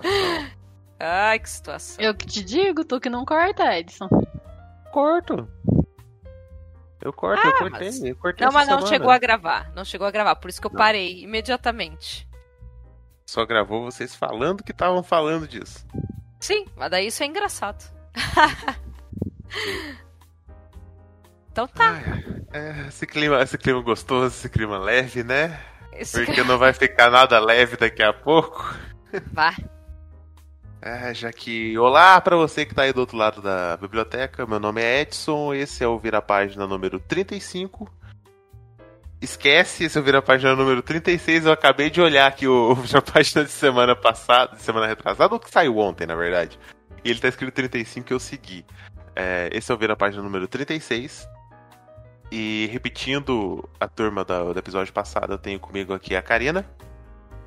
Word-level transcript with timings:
situação. 0.00 0.50
Ai, 1.00 1.38
que 1.38 1.50
situação. 1.50 2.04
Eu 2.04 2.14
que 2.14 2.26
te 2.26 2.44
digo, 2.44 2.84
tu 2.84 3.00
que 3.00 3.10
não 3.10 3.24
corta, 3.24 3.76
Edson. 3.76 4.08
Corto. 4.92 5.48
Eu 7.00 7.12
corto, 7.12 7.44
eu 7.44 7.50
Ah, 7.50 7.58
cortei. 7.58 7.88
mas- 7.88 8.02
Eu 8.02 8.14
cortei 8.16 8.46
Não, 8.46 8.52
mas 8.52 8.68
não 8.68 8.76
semana. 8.78 8.94
chegou 8.94 9.10
a 9.10 9.18
gravar. 9.18 9.72
Não 9.74 9.84
chegou 9.84 10.06
a 10.06 10.10
gravar, 10.10 10.36
por 10.36 10.48
isso 10.48 10.60
que 10.60 10.66
eu 10.66 10.70
Não. 10.70 10.78
parei 10.78 11.22
imediatamente. 11.22 12.28
Só 13.26 13.44
gravou 13.44 13.82
vocês 13.84 14.14
falando 14.14 14.62
que 14.62 14.70
estavam 14.72 15.02
falando 15.02 15.48
disso. 15.48 15.84
Sim, 16.38 16.66
mas 16.76 16.90
daí 16.90 17.06
isso 17.08 17.22
é 17.22 17.26
engraçado. 17.26 17.84
então 21.50 21.66
tá. 21.68 21.90
Ai, 21.90 22.24
é, 22.52 22.88
esse, 22.88 23.06
clima, 23.06 23.42
esse 23.42 23.58
clima 23.58 23.80
gostoso, 23.82 24.26
esse 24.36 24.48
clima 24.48 24.78
leve, 24.78 25.22
né? 25.22 25.58
Esse 25.92 26.24
Porque 26.24 26.42
não 26.42 26.58
vai 26.58 26.72
ficar 26.72 27.10
nada 27.10 27.38
leve 27.38 27.76
daqui 27.76 28.02
a 28.02 28.12
pouco. 28.12 28.74
Vá. 29.32 29.54
É, 30.84 31.14
já 31.14 31.32
que. 31.32 31.78
Olá 31.78 32.20
pra 32.20 32.34
você 32.34 32.66
que 32.66 32.74
tá 32.74 32.82
aí 32.82 32.92
do 32.92 32.98
outro 32.98 33.16
lado 33.16 33.40
da 33.40 33.76
biblioteca. 33.76 34.44
Meu 34.44 34.58
nome 34.58 34.82
é 34.82 35.02
Edson. 35.02 35.54
Esse 35.54 35.84
é 35.84 35.86
o 35.86 35.96
Vira 35.96 36.20
Página 36.20 36.66
número 36.66 36.98
35. 36.98 37.88
Esquece, 39.20 39.84
esse 39.84 39.96
é 39.96 40.00
o 40.00 40.04
Vira 40.04 40.20
Página 40.20 40.56
número 40.56 40.82
36. 40.82 41.46
Eu 41.46 41.52
acabei 41.52 41.88
de 41.88 42.00
olhar 42.00 42.26
aqui 42.26 42.48
o, 42.48 42.74
Vira 42.74 43.00
Página 43.00 43.44
de 43.44 43.52
semana 43.52 43.94
passada, 43.94 44.56
de 44.56 44.62
semana 44.62 44.88
retrasada, 44.88 45.32
ou 45.32 45.38
que 45.38 45.48
saiu 45.48 45.78
ontem, 45.78 46.04
na 46.04 46.16
verdade. 46.16 46.58
E 47.04 47.10
ele 47.10 47.20
tá 47.20 47.28
escrito 47.28 47.54
35 47.54 48.04
que 48.04 48.12
eu 48.12 48.18
segui. 48.18 48.66
É, 49.14 49.48
esse 49.52 49.70
é 49.70 49.74
o 49.76 49.78
Vira 49.78 49.94
Página 49.94 50.20
número 50.20 50.48
36. 50.48 51.28
E 52.32 52.68
repetindo 52.72 53.68
a 53.78 53.86
turma 53.86 54.24
do 54.24 54.58
episódio 54.58 54.92
passado, 54.92 55.34
eu 55.34 55.38
tenho 55.38 55.60
comigo 55.60 55.94
aqui 55.94 56.16
a 56.16 56.22
Karina. 56.22 56.66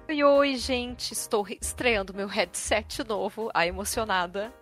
Oi, 0.08 0.23
oi, 0.23 0.56
gente. 0.58 1.14
Estou 1.14 1.42
re- 1.42 1.58
estreando 1.61 2.14
meu 2.14 2.28
headset 2.28 3.03
novo. 3.08 3.50
A 3.53 3.66
emocionada. 3.67 4.53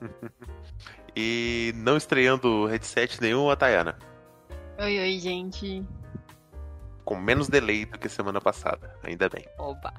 E 1.20 1.72
não 1.74 1.96
estreando 1.96 2.66
headset 2.66 3.20
nenhum, 3.20 3.50
a 3.50 3.56
Tayana. 3.56 3.98
Oi, 4.78 5.00
oi, 5.00 5.18
gente. 5.18 5.84
Com 7.04 7.16
menos 7.16 7.48
delay 7.48 7.84
do 7.86 7.98
que 7.98 8.08
semana 8.08 8.40
passada, 8.40 8.96
ainda 9.02 9.28
bem. 9.28 9.44
Oba. 9.58 9.92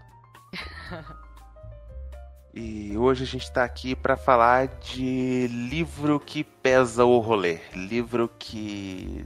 E 2.53 2.97
hoje 2.97 3.23
a 3.25 3.27
gente 3.27 3.51
tá 3.51 3.65
aqui 3.65 3.97
pra 3.97 4.15
falar 4.15 4.67
de 4.79 5.47
livro 5.47 6.21
que 6.21 6.41
pesa 6.41 7.03
o 7.03 7.19
rolê. 7.19 7.59
Livro 7.75 8.29
que 8.39 9.25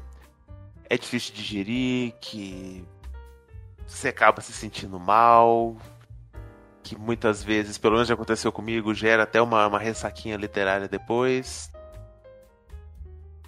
é 0.89 0.97
difícil 0.97 1.35
de 1.35 1.43
digerir, 1.43 2.13
que 2.19 2.83
você 3.87 4.07
acaba 4.09 4.41
se 4.41 4.53
sentindo 4.53 4.99
mal, 4.99 5.75
que 6.83 6.97
muitas 6.97 7.43
vezes, 7.43 7.77
pelo 7.77 7.93
menos 7.93 8.07
já 8.07 8.13
aconteceu 8.13 8.51
comigo, 8.51 8.93
gera 8.93 9.23
até 9.23 9.41
uma, 9.41 9.67
uma 9.67 9.79
ressaquinha 9.79 10.35
literária 10.37 10.87
depois. 10.87 11.71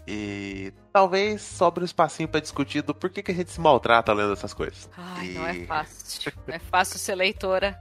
E 0.07 0.71
talvez 0.93 1.41
sobre 1.41 1.81
um 1.83 1.85
espacinho 1.85 2.29
pra 2.29 2.39
discutir 2.39 2.81
do 2.83 2.93
porquê 2.93 3.23
que 3.23 3.31
a 3.31 3.35
gente 3.35 3.49
se 3.51 3.59
maltrata 3.59 4.13
lendo 4.13 4.33
essas 4.33 4.53
coisas. 4.53 4.87
Ai, 4.95 5.27
E- 5.27 5.33
não 5.33 5.47
é 5.47 5.65
fácil. 5.65 6.33
Não 6.47 6.55
é 6.55 6.59
fácil 6.59 6.99
ser 6.99 7.15
leitora. 7.15 7.75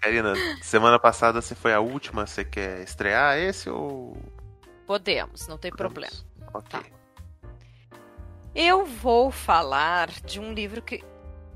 Karina, 0.00 0.32
semana 0.62 0.98
passada 0.98 1.40
você 1.42 1.54
foi 1.54 1.72
a 1.74 1.80
última, 1.80 2.26
você 2.26 2.44
quer 2.44 2.82
estrear 2.82 3.36
esse 3.38 3.68
ou. 3.70 4.16
Podemos, 4.86 5.46
não 5.46 5.58
tem 5.58 5.70
problema. 5.70 6.12
Ok. 6.54 6.80
Tá. 6.80 7.01
Eu 8.54 8.84
vou 8.84 9.30
falar 9.30 10.10
de 10.24 10.38
um 10.40 10.52
livro 10.52 10.82
que. 10.82 11.02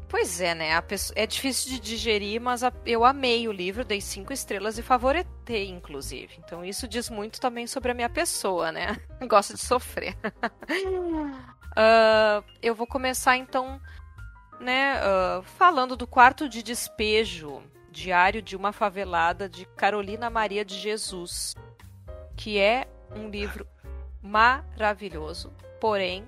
Pois 0.08 0.41
é, 0.41 0.55
né? 0.55 0.75
a 0.77 0.80
pesso- 0.80 1.12
É 1.16 1.27
difícil 1.27 1.72
de 1.72 1.80
digerir, 1.80 2.41
mas 2.41 2.62
a- 2.62 2.72
eu 2.86 3.05
amei 3.05 3.48
o 3.48 3.52
livro, 3.52 3.84
dei 3.84 4.01
cinco 4.01 4.33
estrelas 4.33 4.79
e 4.79 4.83
favoritei, 4.83 5.68
inclusive. 5.68 6.36
Então 6.39 6.64
isso 6.64 6.86
diz 6.86 7.11
muito 7.11 7.40
também 7.40 7.67
sobre 7.67 7.90
a 7.90 7.95
minha 7.95 8.08
pessoa, 8.08 8.70
né? 8.70 8.96
Gosto 9.29 9.55
de 9.55 9.61
sofrer. 9.61 10.17
Ah, 11.79 12.42
eu 12.62 12.74
vou 12.74 12.86
começar 12.86 13.36
então, 13.36 13.79
né, 14.58 14.95
ah, 15.02 15.42
falando 15.58 15.95
do 15.95 16.06
quarto 16.06 16.48
de 16.48 16.62
despejo, 16.62 17.62
diário 17.90 18.40
de 18.40 18.56
uma 18.56 18.73
favelada 18.73 19.46
de 19.46 19.67
Carolina 19.77 20.30
Maria 20.30 20.64
de 20.64 20.74
Jesus, 20.79 21.55
que 22.35 22.58
é 22.58 22.86
um 23.14 23.29
livro 23.29 23.67
maravilhoso, 24.23 25.52
porém 25.79 26.24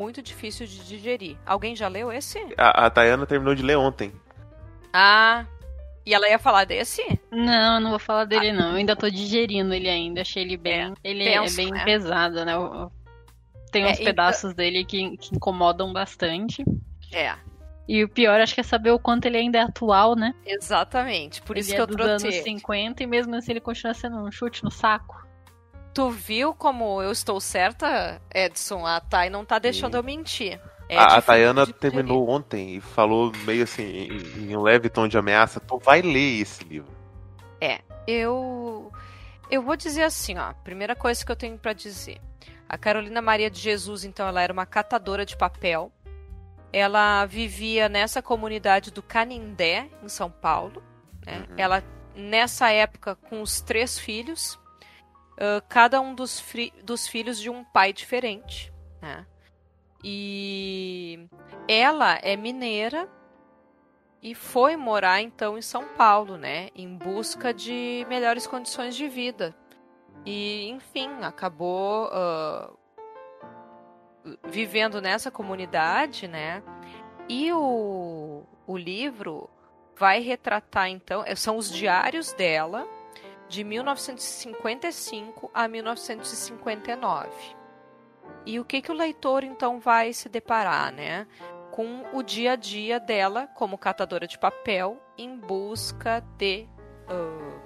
muito 0.00 0.22
difícil 0.22 0.66
de 0.66 0.78
digerir. 0.84 1.36
Alguém 1.44 1.76
já 1.76 1.86
leu 1.88 2.10
esse? 2.10 2.38
A, 2.56 2.86
a 2.86 2.90
Tayana 2.90 3.26
terminou 3.26 3.54
de 3.54 3.62
ler 3.62 3.76
ontem. 3.76 4.12
Ah, 4.92 5.44
e 6.04 6.14
ela 6.14 6.28
ia 6.28 6.38
falar 6.38 6.64
desse? 6.64 7.02
Não, 7.30 7.74
eu 7.76 7.80
não 7.80 7.90
vou 7.90 7.98
falar 7.98 8.24
dele, 8.24 8.52
não. 8.52 8.70
Eu 8.70 8.76
ainda 8.76 8.96
tô 8.96 9.08
digerindo 9.10 9.72
ele 9.74 9.88
ainda. 9.88 10.22
Achei 10.22 10.42
ele 10.42 10.56
bem. 10.56 10.94
ele 11.04 11.24
tenso, 11.24 11.54
é 11.60 11.64
bem 11.64 11.72
né? 11.72 11.84
pesado, 11.84 12.44
né? 12.44 12.54
Eu- 12.54 12.74
eu- 12.74 12.92
Tem 13.70 13.84
É, 13.84 13.86
uns 13.86 13.92
então- 13.92 14.04
pedaços 14.06 14.52
dele 14.54 14.84
que, 14.84 15.16
que 15.18 15.34
incomodam 15.36 15.92
bastante. 15.92 16.64
É, 17.12 17.34
E 17.86 18.02
o 18.04 18.08
pior, 18.08 18.40
acho 18.40 18.54
que 18.54 18.60
é 18.60 18.64
saber 18.64 18.90
o 18.92 18.98
quanto 18.98 19.26
ele 19.26 19.36
ainda 19.36 19.58
é 19.58 19.62
atual, 19.62 20.16
né? 20.16 20.32
exatamente. 20.46 21.40
Por 21.42 21.56
ele 21.56 21.60
isso 21.60 21.72
é 21.72 21.76
que 21.76 21.82
eu 21.82 21.86
dos 21.86 22.00
anos 22.04 22.22
trouxe. 22.22 22.42
50 22.42 23.02
e 23.02 23.06
mesmo 23.06 23.34
assim 23.36 23.52
ele 23.52 23.60
continua 23.60 23.94
sendo 23.94 24.16
um 24.16 24.30
chute 24.30 24.64
no 24.64 24.70
saco. 24.70 25.24
Tu 25.92 26.10
viu 26.10 26.54
como 26.54 27.02
eu 27.02 27.10
estou 27.10 27.40
certa, 27.40 28.20
Edson? 28.34 28.86
A 28.86 29.00
Thay 29.00 29.28
não 29.30 29.44
tá 29.44 29.58
deixando 29.58 29.92
Sim. 29.92 29.98
eu 29.98 30.02
mentir. 30.04 30.60
É 30.88 30.96
a, 30.96 31.16
a 31.16 31.22
Tayana 31.22 31.62
digerir. 31.62 31.80
terminou 31.80 32.28
ontem 32.28 32.76
e 32.76 32.80
falou 32.80 33.32
meio 33.44 33.64
assim, 33.64 33.82
em, 33.84 34.50
em 34.50 34.56
um 34.56 34.62
leve 34.62 34.88
tom 34.88 35.06
de 35.08 35.18
ameaça: 35.18 35.60
tu 35.60 35.78
vai 35.78 36.02
ler 36.02 36.40
esse 36.40 36.64
livro. 36.64 37.00
Eu 38.06 38.90
eu 39.50 39.62
vou 39.62 39.76
dizer 39.76 40.04
assim, 40.04 40.38
ó, 40.38 40.52
primeira 40.64 40.94
coisa 40.94 41.24
que 41.24 41.30
eu 41.30 41.36
tenho 41.36 41.58
pra 41.58 41.72
dizer. 41.72 42.20
A 42.68 42.78
Carolina 42.78 43.20
Maria 43.20 43.50
de 43.50 43.58
Jesus, 43.58 44.04
então, 44.04 44.26
ela 44.28 44.40
era 44.40 44.52
uma 44.52 44.64
catadora 44.64 45.26
de 45.26 45.36
papel. 45.36 45.90
Ela 46.72 47.26
vivia 47.26 47.88
nessa 47.88 48.22
comunidade 48.22 48.92
do 48.92 49.02
Canindé, 49.02 49.88
em 50.04 50.08
São 50.08 50.30
Paulo. 50.30 50.80
né? 51.26 51.38
Uhum. 51.38 51.54
Ela, 51.56 51.82
nessa 52.14 52.70
época, 52.70 53.16
com 53.16 53.42
os 53.42 53.60
três 53.60 53.98
filhos, 53.98 54.56
ãh, 55.38 55.60
cada 55.68 56.00
um 56.00 56.14
dos, 56.14 56.42
dos 56.82 57.06
filhos 57.06 57.40
de 57.40 57.50
um 57.50 57.64
pai 57.64 57.92
diferente. 57.92 58.72
Né? 59.00 59.26
E 60.02 61.28
ela 61.68 62.18
é 62.22 62.36
mineira 62.36 63.08
e 64.22 64.34
foi 64.34 64.76
morar 64.76 65.22
então 65.22 65.56
em 65.56 65.62
São 65.62 65.86
Paulo, 65.96 66.36
né, 66.36 66.68
em 66.74 66.94
busca 66.94 67.54
de 67.54 68.04
melhores 68.08 68.46
condições 68.46 68.94
de 68.94 69.08
vida. 69.08 69.54
E, 70.24 70.68
enfim, 70.68 71.08
acabou 71.22 72.10
ah, 72.12 72.70
vivendo 74.48 75.00
nessa 75.00 75.30
comunidade, 75.30 76.28
né? 76.28 76.62
E 77.28 77.50
o, 77.52 78.42
o 78.66 78.76
livro 78.76 79.48
vai 79.96 80.20
retratar 80.20 80.88
então, 80.88 81.22
eh, 81.26 81.34
são 81.34 81.56
os 81.56 81.70
diários 81.70 82.32
dela 82.32 82.86
de 83.50 83.62
1955 83.64 85.50
a 85.52 85.68
1959. 85.68 87.28
E 88.46 88.58
o 88.58 88.64
que 88.64 88.80
que 88.80 88.90
o 88.90 88.94
leitor 88.94 89.44
então 89.44 89.78
vai 89.78 90.12
se 90.14 90.28
deparar, 90.28 90.92
né? 90.92 91.26
com 91.70 92.04
o 92.12 92.20
dia 92.22 92.52
a 92.52 92.56
dia 92.56 92.98
dela 92.98 93.46
como 93.54 93.78
catadora 93.78 94.26
de 94.26 94.36
papel 94.36 95.00
em 95.16 95.36
busca 95.38 96.20
de 96.36 96.66
ah, 97.08 97.60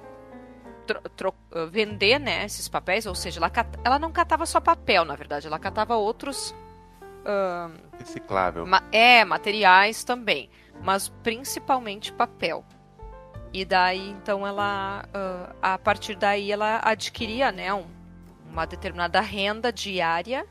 tro- 0.86 1.00
tro- 1.16 1.34
ah, 1.52 1.64
vender 1.64 2.18
né, 2.20 2.44
esses 2.44 2.68
papéis, 2.68 3.06
ou 3.06 3.14
seja, 3.14 3.40
ela, 3.40 3.48
cat- 3.48 3.78
ela 3.82 3.98
não 3.98 4.12
catava 4.12 4.44
só 4.44 4.60
papel, 4.60 5.06
na 5.06 5.16
verdade, 5.16 5.46
ela 5.46 5.58
catava 5.58 5.96
outros 5.96 6.54
ah, 7.24 7.70
Reciclável. 7.98 8.66
ma- 8.66 8.84
é 8.92 9.24
materiais 9.24 10.04
também, 10.04 10.50
mas 10.82 11.08
principalmente 11.22 12.12
papel. 12.12 12.62
E 13.54 13.64
daí 13.64 14.10
então 14.10 14.44
ela, 14.46 15.04
ah, 15.14 15.74
a 15.74 15.78
partir 15.78 16.16
daí 16.16 16.50
ela 16.50 16.80
adquiria 16.82 17.52
né, 17.52 17.72
um- 17.72 17.86
uma 18.50 18.66
determinada 18.66 19.20
renda 19.20 19.72
diária 19.72 20.44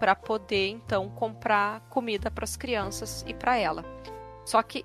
para 0.00 0.14
poder 0.14 0.68
então 0.70 1.08
comprar 1.08 1.80
comida 1.88 2.30
para 2.32 2.42
as 2.44 2.56
crianças 2.56 3.24
e 3.28 3.32
para 3.32 3.56
ela. 3.56 3.84
Só 4.44 4.60
que 4.62 4.84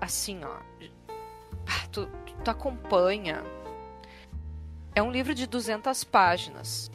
assim, 0.00 0.42
ó, 0.42 0.56
ah, 1.66 1.86
tu, 1.92 2.08
tu 2.42 2.50
acompanha. 2.50 3.42
É 4.94 5.02
um 5.02 5.10
livro 5.10 5.34
de 5.34 5.46
200 5.46 6.02
páginas. 6.04 6.90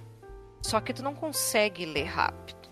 Só 0.63 0.81
que 0.81 0.93
tu 0.93 1.03
não 1.03 1.13
consegue 1.13 1.85
ler 1.85 2.05
rápido. 2.05 2.69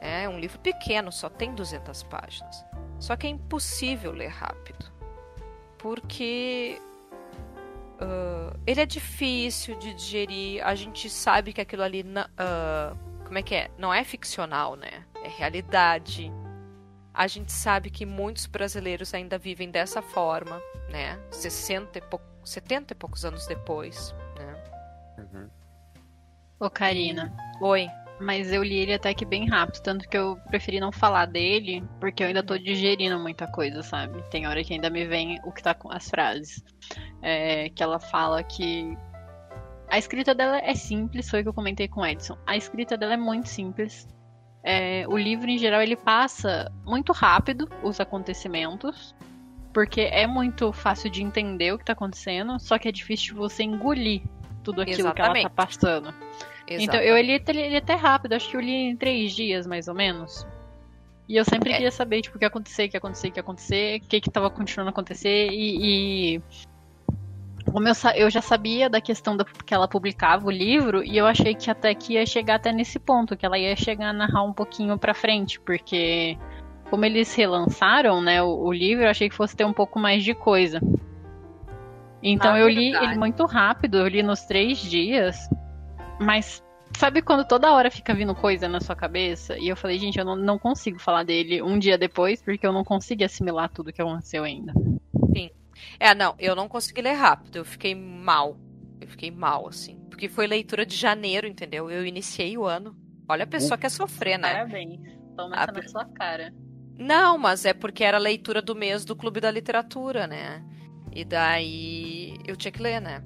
né? 0.00 0.24
É 0.24 0.28
um 0.28 0.38
livro 0.40 0.58
pequeno, 0.58 1.12
só 1.12 1.28
tem 1.28 1.54
200 1.54 2.02
páginas. 2.02 2.64
Só 2.98 3.14
que 3.16 3.26
é 3.28 3.30
impossível 3.30 4.10
ler 4.12 4.28
rápido. 4.28 4.83
Porque 5.84 6.80
ah, 8.00 8.56
ele 8.66 8.80
é 8.80 8.86
difícil 8.86 9.78
de 9.78 9.92
digerir. 9.92 10.66
A 10.66 10.74
gente 10.74 11.10
sabe 11.10 11.52
que 11.52 11.60
aquilo 11.60 11.82
ali. 11.82 12.02
na- 12.02 12.30
ah, 12.38 12.96
como 13.26 13.36
é 13.36 13.42
que 13.42 13.54
é? 13.54 13.70
Não 13.76 13.92
é 13.92 14.02
ficcional, 14.02 14.76
né? 14.76 15.04
É 15.22 15.28
realidade. 15.28 16.32
A 17.12 17.26
gente 17.26 17.52
sabe 17.52 17.90
que 17.90 18.06
muitos 18.06 18.46
brasileiros 18.46 19.12
ainda 19.12 19.36
vivem 19.36 19.70
dessa 19.70 20.00
forma, 20.00 20.58
né? 20.88 21.20
60 21.30 21.98
e 21.98 22.00
pou... 22.00 22.18
70 22.42 22.94
e 22.94 22.96
poucos 22.96 23.22
anos 23.26 23.46
depois, 23.46 24.14
né? 24.38 24.64
Uhum. 25.18 25.50
Ô, 26.60 26.70
Karina. 26.70 27.30
Oi. 27.60 27.90
Mas 28.20 28.52
eu 28.52 28.62
li 28.62 28.76
ele 28.76 28.94
até 28.94 29.12
que 29.12 29.24
bem 29.24 29.48
rápido, 29.48 29.82
tanto 29.82 30.08
que 30.08 30.16
eu 30.16 30.36
preferi 30.48 30.78
não 30.78 30.92
falar 30.92 31.26
dele, 31.26 31.82
porque 31.98 32.22
eu 32.22 32.28
ainda 32.28 32.42
tô 32.42 32.56
digerindo 32.56 33.18
muita 33.18 33.46
coisa, 33.46 33.82
sabe? 33.82 34.22
Tem 34.30 34.46
hora 34.46 34.62
que 34.62 34.72
ainda 34.72 34.88
me 34.88 35.04
vem 35.04 35.40
o 35.44 35.50
que 35.50 35.62
tá 35.62 35.74
com 35.74 35.90
as 35.90 36.08
frases. 36.08 36.62
É, 37.20 37.68
que 37.70 37.82
ela 37.82 37.98
fala 37.98 38.42
que 38.42 38.96
a 39.88 39.98
escrita 39.98 40.34
dela 40.34 40.58
é 40.58 40.74
simples, 40.74 41.28
foi 41.28 41.40
o 41.40 41.42
que 41.42 41.48
eu 41.48 41.54
comentei 41.54 41.88
com 41.88 42.00
o 42.00 42.06
Edson. 42.06 42.36
A 42.46 42.56
escrita 42.56 42.96
dela 42.96 43.14
é 43.14 43.16
muito 43.16 43.48
simples. 43.48 44.08
É, 44.62 45.04
o 45.08 45.16
livro, 45.16 45.50
em 45.50 45.58
geral, 45.58 45.82
ele 45.82 45.96
passa 45.96 46.72
muito 46.84 47.12
rápido 47.12 47.68
os 47.82 48.00
acontecimentos, 48.00 49.14
porque 49.72 50.02
é 50.02 50.26
muito 50.26 50.72
fácil 50.72 51.10
de 51.10 51.22
entender 51.22 51.72
o 51.72 51.78
que 51.78 51.84
tá 51.84 51.92
acontecendo, 51.92 52.58
só 52.58 52.78
que 52.78 52.88
é 52.88 52.92
difícil 52.92 53.34
você 53.36 53.62
engolir 53.64 54.22
tudo 54.64 54.80
aquilo 54.82 55.00
Exatamente. 55.00 55.32
que 55.32 55.40
ela 55.40 55.50
tá 55.50 55.66
passando. 55.66 56.08
Exatamente. 56.66 56.84
Então, 56.84 57.00
eu 57.00 57.20
li 57.20 57.42
ele 57.46 57.76
até 57.76 57.94
rápido, 57.94 58.32
acho 58.32 58.50
que 58.50 58.56
eu 58.56 58.60
li 58.60 58.72
em 58.72 58.96
três 58.96 59.32
dias, 59.32 59.66
mais 59.66 59.86
ou 59.86 59.94
menos. 59.94 60.46
E 61.28 61.36
eu 61.36 61.44
sempre 61.44 61.70
é. 61.70 61.74
queria 61.74 61.90
saber, 61.90 62.22
tipo, 62.22 62.36
o 62.36 62.38
que 62.38 62.44
ia 62.44 62.48
acontecer, 62.48 62.86
o 62.86 62.90
que 62.90 62.96
ia 62.96 62.98
acontecer, 62.98 63.28
o 63.28 63.32
que 63.32 63.38
ia 63.38 63.42
acontecer, 63.42 63.96
o 63.96 64.08
que 64.08 64.20
que 64.20 64.30
tava 64.30 64.50
continuando 64.50 64.88
a 64.88 64.92
acontecer, 64.92 65.48
e... 65.50 66.36
e... 66.36 66.42
Como 67.70 67.88
eu, 67.88 67.94
eu 68.14 68.30
já 68.30 68.42
sabia 68.42 68.90
da 68.90 69.00
questão 69.00 69.36
da, 69.36 69.44
que 69.44 69.72
ela 69.74 69.88
publicava 69.88 70.46
o 70.46 70.50
livro, 70.50 71.02
e 71.02 71.16
eu 71.16 71.26
achei 71.26 71.54
que 71.54 71.70
até 71.70 71.94
que 71.94 72.12
ia 72.12 72.26
chegar 72.26 72.56
até 72.56 72.70
nesse 72.72 72.98
ponto, 72.98 73.36
que 73.36 73.44
ela 73.44 73.58
ia 73.58 73.74
chegar 73.74 74.10
a 74.10 74.12
narrar 74.12 74.42
um 74.42 74.52
pouquinho 74.52 74.98
pra 74.98 75.14
frente, 75.14 75.58
porque 75.58 76.36
como 76.90 77.04
eles 77.04 77.34
relançaram, 77.34 78.20
né, 78.20 78.42
o, 78.42 78.66
o 78.66 78.72
livro, 78.72 79.04
eu 79.04 79.10
achei 79.10 79.28
que 79.28 79.34
fosse 79.34 79.56
ter 79.56 79.64
um 79.64 79.72
pouco 79.72 79.98
mais 79.98 80.22
de 80.22 80.34
coisa. 80.34 80.78
Então 82.24 82.54
ah, 82.54 82.58
eu 82.58 82.68
li 82.68 82.90
verdade. 82.90 83.04
ele 83.04 83.18
muito 83.18 83.44
rápido, 83.44 83.98
eu 83.98 84.08
li 84.08 84.22
nos 84.22 84.40
três 84.44 84.78
dias. 84.78 85.36
Mas 86.18 86.64
sabe 86.96 87.20
quando 87.20 87.46
toda 87.46 87.70
hora 87.70 87.90
fica 87.90 88.14
vindo 88.14 88.34
coisa 88.34 88.66
na 88.66 88.80
sua 88.80 88.96
cabeça? 88.96 89.58
E 89.58 89.68
eu 89.68 89.76
falei, 89.76 89.98
gente, 89.98 90.18
eu 90.18 90.24
não, 90.24 90.34
não 90.34 90.58
consigo 90.58 90.98
falar 90.98 91.22
dele 91.22 91.60
um 91.60 91.78
dia 91.78 91.98
depois, 91.98 92.40
porque 92.42 92.66
eu 92.66 92.72
não 92.72 92.82
consigo 92.82 93.22
assimilar 93.22 93.68
tudo 93.68 93.92
que 93.92 94.00
aconteceu 94.00 94.42
ainda. 94.42 94.72
Sim. 95.36 95.50
É, 96.00 96.14
não, 96.14 96.34
eu 96.38 96.56
não 96.56 96.66
consegui 96.66 97.02
ler 97.02 97.12
rápido, 97.12 97.56
eu 97.56 97.64
fiquei 97.64 97.94
mal. 97.94 98.56
Eu 98.98 99.08
fiquei 99.08 99.30
mal, 99.30 99.68
assim. 99.68 100.00
Porque 100.08 100.26
foi 100.26 100.46
leitura 100.46 100.86
de 100.86 100.96
janeiro, 100.96 101.46
entendeu? 101.46 101.90
Eu 101.90 102.06
iniciei 102.06 102.56
o 102.56 102.64
ano. 102.64 102.96
Olha 103.28 103.44
a 103.44 103.46
pessoa 103.46 103.76
que 103.76 103.84
é 103.84 103.90
sofrer, 103.90 104.38
né? 104.38 104.54
Parabéns. 104.54 105.00
Toma 105.36 105.56
a... 105.56 105.66
na 105.66 105.88
sua 105.88 106.06
cara. 106.06 106.54
Não, 106.96 107.36
mas 107.36 107.66
é 107.66 107.74
porque 107.74 108.02
era 108.02 108.16
leitura 108.16 108.62
do 108.62 108.74
mês 108.74 109.04
do 109.04 109.14
Clube 109.14 109.40
da 109.40 109.50
Literatura, 109.50 110.26
né? 110.26 110.64
E 111.14 111.24
daí 111.24 112.36
eu 112.46 112.56
tinha 112.56 112.72
que 112.72 112.82
ler, 112.82 113.00
né? 113.00 113.22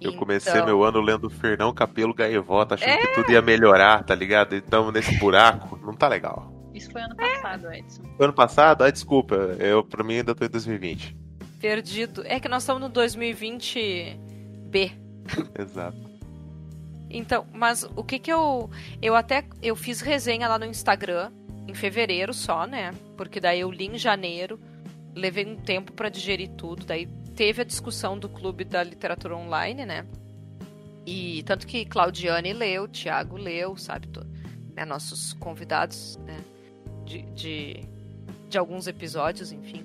Eu 0.00 0.12
comecei 0.12 0.52
então... 0.52 0.66
meu 0.66 0.84
ano 0.84 1.00
lendo 1.00 1.28
Fernão 1.28 1.72
Capelo 1.72 2.14
Gaivota, 2.14 2.74
achando 2.74 2.90
é... 2.90 2.98
que 2.98 3.14
tudo 3.14 3.32
ia 3.32 3.42
melhorar, 3.42 4.04
tá 4.04 4.14
ligado? 4.14 4.54
Então, 4.54 4.92
nesse 4.92 5.16
buraco, 5.18 5.78
não 5.82 5.94
tá 5.94 6.06
legal. 6.06 6.52
Isso 6.72 6.92
foi 6.92 7.02
ano 7.02 7.16
passado, 7.16 7.72
Edson. 7.72 8.02
Foi 8.16 8.26
ano 8.26 8.32
passado? 8.32 8.84
Ah, 8.84 8.90
desculpa. 8.90 9.34
Eu, 9.58 9.82
pra 9.82 10.04
mim, 10.04 10.18
ainda 10.18 10.34
tô 10.34 10.44
em 10.44 10.48
2020. 10.48 11.16
Perdido. 11.60 12.22
É 12.24 12.38
que 12.38 12.48
nós 12.48 12.62
estamos 12.62 12.80
no 12.80 12.88
2020 12.88 14.16
B. 14.66 14.92
Exato. 15.58 15.98
Então, 17.10 17.46
mas 17.52 17.88
o 17.96 18.04
que 18.04 18.18
que 18.20 18.32
eu... 18.32 18.70
Eu 19.02 19.16
até... 19.16 19.44
Eu 19.60 19.74
fiz 19.74 20.00
resenha 20.00 20.46
lá 20.46 20.58
no 20.58 20.66
Instagram, 20.66 21.32
em 21.66 21.74
fevereiro 21.74 22.32
só, 22.32 22.66
né? 22.66 22.92
Porque 23.16 23.40
daí 23.40 23.60
eu 23.60 23.70
li 23.72 23.86
em 23.86 23.98
janeiro, 23.98 24.60
levei 25.18 25.44
um 25.44 25.56
tempo 25.56 25.92
para 25.92 26.08
digerir 26.08 26.50
tudo, 26.50 26.86
daí 26.86 27.06
teve 27.34 27.62
a 27.62 27.64
discussão 27.64 28.18
do 28.18 28.28
Clube 28.28 28.64
da 28.64 28.82
Literatura 28.82 29.36
Online, 29.36 29.84
né? 29.84 30.06
E 31.06 31.42
tanto 31.44 31.66
que 31.66 31.84
Claudiane 31.84 32.52
leu, 32.52 32.86
Tiago 32.86 33.36
leu, 33.36 33.76
sabe? 33.76 34.08
né, 34.76 34.84
nossos 34.84 35.32
convidados 35.34 36.16
né, 36.18 36.38
de, 37.04 37.22
de, 37.32 37.80
de 38.48 38.58
alguns 38.58 38.86
episódios, 38.86 39.50
enfim. 39.50 39.84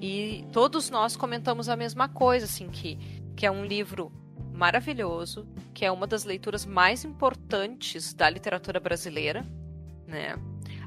E 0.00 0.44
todos 0.52 0.90
nós 0.90 1.16
comentamos 1.16 1.68
a 1.68 1.76
mesma 1.76 2.08
coisa, 2.08 2.44
assim, 2.44 2.68
que, 2.68 2.96
que 3.34 3.44
é 3.44 3.50
um 3.50 3.64
livro 3.64 4.12
maravilhoso, 4.52 5.46
que 5.74 5.84
é 5.84 5.90
uma 5.90 6.06
das 6.06 6.24
leituras 6.24 6.64
mais 6.64 7.04
importantes 7.04 8.12
da 8.12 8.28
literatura 8.30 8.78
brasileira, 8.78 9.44
né? 10.06 10.36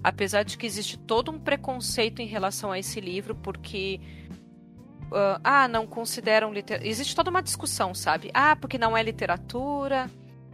Apesar 0.03 0.43
de 0.43 0.57
que 0.57 0.65
existe 0.65 0.97
todo 0.97 1.31
um 1.31 1.39
preconceito 1.39 2.21
em 2.21 2.25
relação 2.25 2.71
a 2.71 2.79
esse 2.79 2.99
livro, 2.99 3.35
porque 3.35 3.99
uh, 5.11 5.39
ah, 5.43 5.67
não 5.67 5.85
consideram 5.85 6.53
literatura. 6.53 6.89
Existe 6.89 7.15
toda 7.15 7.29
uma 7.29 7.43
discussão, 7.43 7.93
sabe? 7.93 8.31
Ah, 8.33 8.55
porque 8.55 8.77
não 8.77 8.95
é 8.95 9.03
literatura. 9.03 10.09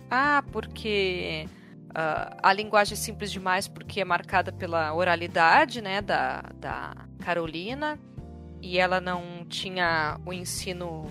Ah, 0.09 0.43
porque 0.51 1.47
uh, 1.91 2.37
a 2.41 2.51
linguagem 2.53 2.93
é 2.93 2.97
simples 2.97 3.31
demais 3.31 3.67
porque 3.67 4.01
é 4.01 4.05
marcada 4.05 4.51
pela 4.51 4.93
oralidade, 4.93 5.81
né, 5.81 6.01
da, 6.01 6.41
da 6.55 6.93
Carolina. 7.19 7.99
E 8.61 8.79
ela 8.79 8.99
não 8.99 9.45
tinha 9.47 10.19
o 10.25 10.33
ensino 10.33 11.05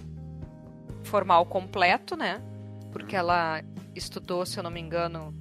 formal 1.05 1.47
completo, 1.47 2.17
né? 2.17 2.43
Porque 2.91 3.15
ela 3.15 3.63
estudou, 3.95 4.45
se 4.45 4.59
eu 4.59 4.65
não 4.65 4.71
me 4.71 4.81
engano, 4.81 5.33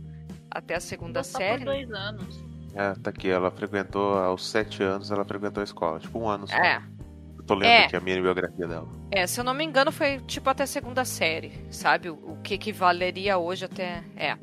até 0.52 0.76
a 0.76 0.80
segunda 0.80 1.24
série. 1.24 1.66
Por 1.66 1.74
dois 1.74 1.92
anos. 1.92 2.45
É, 2.76 2.94
tá 2.96 3.10
aqui, 3.10 3.30
ela 3.30 3.50
frequentou 3.50 4.18
aos 4.18 4.46
sete 4.48 4.84
anos, 4.84 5.10
ela 5.10 5.24
frequentou 5.24 5.62
a 5.62 5.64
escola, 5.64 5.98
tipo 5.98 6.20
um 6.20 6.28
ano 6.28 6.46
só. 6.46 6.58
É, 6.58 6.84
tô 7.48 7.54
lendo 7.56 7.70
é. 7.70 7.86
aqui 7.86 7.96
a 7.96 8.02
minha 8.02 8.22
biografia 8.22 8.68
dela. 8.68 8.88
É, 9.10 9.26
se 9.26 9.40
eu 9.40 9.44
não 9.46 9.54
me 9.54 9.64
engano, 9.64 9.92
foi 9.92 10.20
tipo 10.20 10.50
até 10.50 10.66
segunda 10.66 11.06
série, 11.06 11.54
sabe? 11.70 12.10
O, 12.10 12.16
o 12.16 12.38
que 12.42 12.74
valeria 12.74 13.38
hoje 13.38 13.64
até. 13.64 14.04
É. 14.18 14.38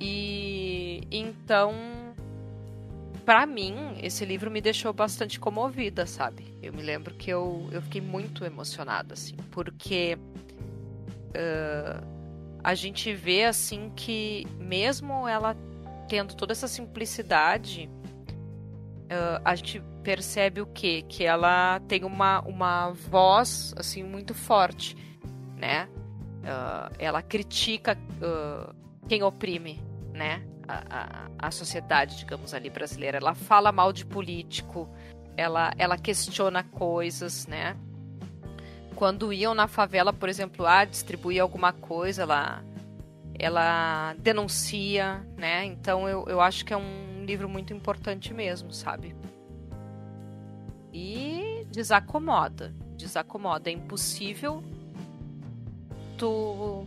E 0.00 1.06
então, 1.12 1.72
para 3.24 3.46
mim, 3.46 3.94
esse 4.02 4.24
livro 4.24 4.50
me 4.50 4.60
deixou 4.60 4.92
bastante 4.92 5.38
comovida, 5.38 6.06
sabe? 6.06 6.56
Eu 6.60 6.72
me 6.72 6.82
lembro 6.82 7.14
que 7.14 7.30
eu, 7.30 7.68
eu 7.70 7.80
fiquei 7.82 8.00
muito 8.00 8.44
emocionada, 8.44 9.14
assim, 9.14 9.36
porque 9.52 10.18
uh, 11.28 12.04
a 12.64 12.74
gente 12.74 13.14
vê, 13.14 13.44
assim, 13.44 13.92
que 13.94 14.44
mesmo 14.58 15.28
ela 15.28 15.56
tendo 16.12 16.34
toda 16.36 16.52
essa 16.52 16.68
simplicidade, 16.68 17.88
uh, 19.04 19.40
a 19.42 19.54
gente 19.54 19.82
percebe 20.02 20.60
o 20.60 20.66
quê? 20.66 21.02
Que 21.08 21.24
ela 21.24 21.80
tem 21.88 22.04
uma, 22.04 22.42
uma 22.42 22.90
voz, 22.90 23.72
assim, 23.78 24.02
muito 24.02 24.34
forte, 24.34 24.94
né? 25.56 25.88
Uh, 26.42 26.94
ela 26.98 27.22
critica 27.22 27.96
uh, 27.96 28.74
quem 29.08 29.22
oprime, 29.22 29.82
né? 30.12 30.42
A, 30.68 30.82
a, 30.90 31.46
a, 31.46 31.50
sociedade, 31.50 32.18
digamos 32.18 32.52
ali, 32.52 32.68
brasileira. 32.68 33.16
Ela 33.16 33.34
fala 33.34 33.72
mal 33.72 33.90
de 33.90 34.04
político, 34.04 34.94
ela, 35.34 35.72
ela 35.78 35.96
questiona 35.96 36.62
coisas, 36.62 37.46
né? 37.46 37.74
Quando 38.96 39.32
iam 39.32 39.54
na 39.54 39.66
favela, 39.66 40.12
por 40.12 40.28
exemplo, 40.28 40.66
a 40.66 40.84
distribuir 40.84 41.40
alguma 41.40 41.72
coisa, 41.72 42.20
ela, 42.20 42.62
ela 43.42 44.14
denuncia, 44.18 45.26
né? 45.36 45.66
Então 45.66 46.08
eu, 46.08 46.24
eu 46.28 46.40
acho 46.40 46.64
que 46.64 46.72
é 46.72 46.76
um 46.76 47.24
livro 47.26 47.48
muito 47.48 47.74
importante 47.74 48.32
mesmo, 48.32 48.72
sabe? 48.72 49.14
e 50.92 51.66
desacomoda. 51.70 52.74
Desacomoda. 52.96 53.70
É 53.70 53.72
impossível 53.72 54.62
tu, 56.18 56.86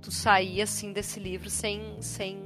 tu 0.00 0.10
sair 0.10 0.62
assim 0.62 0.92
desse 0.92 1.18
livro 1.18 1.50
sem, 1.50 2.00
sem 2.00 2.38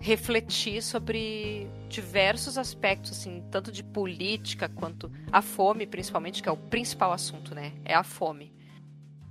refletir 0.00 0.82
sobre 0.82 1.68
diversos 1.88 2.58
aspectos, 2.58 3.12
assim, 3.12 3.42
tanto 3.50 3.70
de 3.70 3.84
política 3.84 4.68
quanto 4.68 5.10
a 5.30 5.40
fome, 5.40 5.86
principalmente, 5.86 6.42
que 6.42 6.48
é 6.48 6.52
o 6.52 6.56
principal 6.56 7.12
assunto, 7.12 7.54
né? 7.54 7.72
É 7.84 7.94
a 7.94 8.02
fome. 8.02 8.52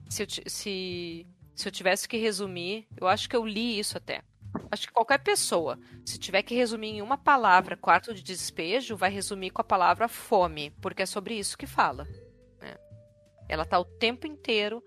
Se 0.09 0.25
se, 0.47 1.27
se 1.55 1.67
eu 1.67 1.71
tivesse 1.71 2.07
que 2.07 2.17
resumir, 2.17 2.87
eu 2.99 3.07
acho 3.07 3.29
que 3.29 3.35
eu 3.35 3.45
li 3.45 3.79
isso 3.79 3.97
até 3.97 4.23
acho 4.73 4.87
que 4.87 4.93
qualquer 4.93 5.19
pessoa, 5.19 5.77
se 6.05 6.17
tiver 6.17 6.41
que 6.41 6.55
resumir 6.55 6.89
em 6.89 7.01
uma 7.01 7.17
palavra 7.17 7.77
quarto 7.77 8.13
de 8.13 8.23
despejo, 8.23 8.95
vai 8.95 9.09
resumir 9.09 9.51
com 9.51 9.61
a 9.61 9.65
palavra 9.65 10.07
fome, 10.07 10.71
porque 10.81 11.03
é 11.03 11.05
sobre 11.05 11.35
isso 11.35 11.57
que 11.57 11.67
fala. 11.67 12.05
Né? 12.59 12.75
Ela 13.47 13.63
está 13.63 13.79
o 13.79 13.85
tempo 13.85 14.25
inteiro 14.25 14.83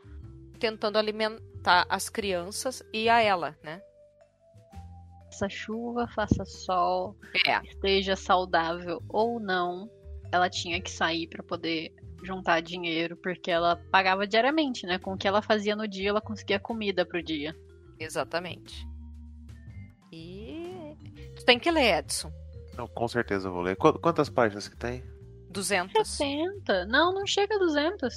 tentando 0.58 0.98
alimentar 0.98 1.86
as 1.88 2.08
crianças 2.08 2.82
e 2.92 3.08
a 3.08 3.20
ela, 3.20 3.56
né? 3.62 3.80
Faça 5.26 5.48
chuva, 5.48 6.08
faça 6.08 6.44
sol, 6.44 7.16
é. 7.46 7.60
esteja 7.66 8.16
saudável 8.16 9.02
ou 9.08 9.38
não, 9.38 9.90
ela 10.32 10.48
tinha 10.48 10.80
que 10.80 10.90
sair 10.90 11.28
para 11.28 11.42
poder 11.42 11.92
juntar 12.24 12.60
dinheiro, 12.60 13.16
porque 13.16 13.50
ela 13.50 13.76
pagava 13.90 14.26
diariamente, 14.26 14.86
né? 14.86 14.98
Com 14.98 15.12
o 15.14 15.16
que 15.16 15.26
ela 15.28 15.42
fazia 15.42 15.76
no 15.76 15.86
dia, 15.86 16.08
ela 16.10 16.20
conseguia 16.20 16.58
comida 16.58 17.04
pro 17.06 17.22
dia. 17.22 17.54
Exatamente. 17.98 18.86
E 20.12 20.96
tem 21.44 21.58
que 21.58 21.70
ler, 21.70 21.98
Edson. 21.98 22.30
Não, 22.76 22.86
com 22.86 23.08
certeza 23.08 23.48
eu 23.48 23.52
vou 23.52 23.62
ler. 23.62 23.76
Qu- 23.76 23.98
Quantas 23.98 24.28
páginas 24.28 24.68
que 24.68 24.76
tem? 24.76 25.02
200. 25.50 26.06
60. 26.08 26.84
Não, 26.86 27.12
não 27.12 27.26
chega 27.26 27.54
a 27.56 27.58
200. 27.58 28.14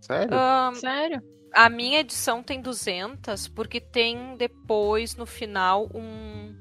Sério? 0.00 0.34
Ahn, 0.34 0.74
Sério. 0.74 1.22
a 1.52 1.68
minha 1.68 2.00
edição 2.00 2.42
tem 2.42 2.60
200 2.60 3.48
porque 3.48 3.80
tem 3.80 4.36
depois, 4.36 5.16
no 5.16 5.26
final, 5.26 5.88
um, 5.94 6.54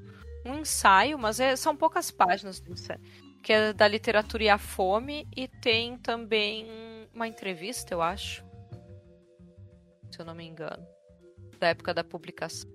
um 0.46 0.60
ensaio, 0.60 1.18
mas 1.20 1.40
é- 1.40 1.56
são 1.56 1.76
poucas 1.76 2.10
páginas 2.10 2.60
do 2.60 2.72
ensaio, 2.74 3.00
que 3.46 3.54
é 3.54 3.72
da 3.74 3.88
literatura 3.88 4.44
e 4.44 4.50
a 4.50 4.58
fome, 4.58 5.28
e 5.38 5.48
tem 5.48 6.00
também 6.00 6.66
uma 7.14 7.28
entrevista, 7.28 7.94
eu 7.94 8.02
acho. 8.02 8.44
Se 10.12 10.20
eu 10.20 10.26
não 10.26 10.34
me 10.34 10.44
engano. 10.44 10.84
Da 11.60 11.68
época 11.68 11.94
da 11.94 12.04
publicação. 12.04 12.68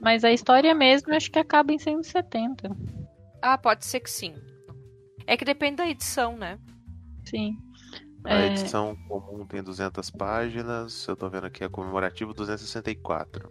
Mas 0.00 0.24
a 0.24 0.32
história 0.32 0.74
mesmo, 0.74 1.12
eu 1.12 1.16
acho 1.16 1.30
que 1.30 1.38
acaba 1.38 1.72
em 1.72 1.78
170. 1.78 2.76
Ah, 3.40 3.56
pode 3.56 3.84
ser 3.86 4.00
que 4.00 4.10
sim. 4.10 4.34
É 5.28 5.36
que 5.36 5.44
depende 5.44 5.76
da 5.76 5.88
edição, 5.88 6.36
né? 6.36 6.58
Sim. 7.24 7.56
A 8.24 8.34
É. 8.34 8.46
edição 8.46 8.96
comum 9.06 9.46
tem 9.46 9.62
200 9.62 10.10
páginas. 10.10 11.06
Eu 11.06 11.14
tô 11.16 11.30
vendo 11.30 11.46
aqui 11.46 11.62
a 11.62 11.68
comemorativo 11.70 12.34
264. 12.34 13.48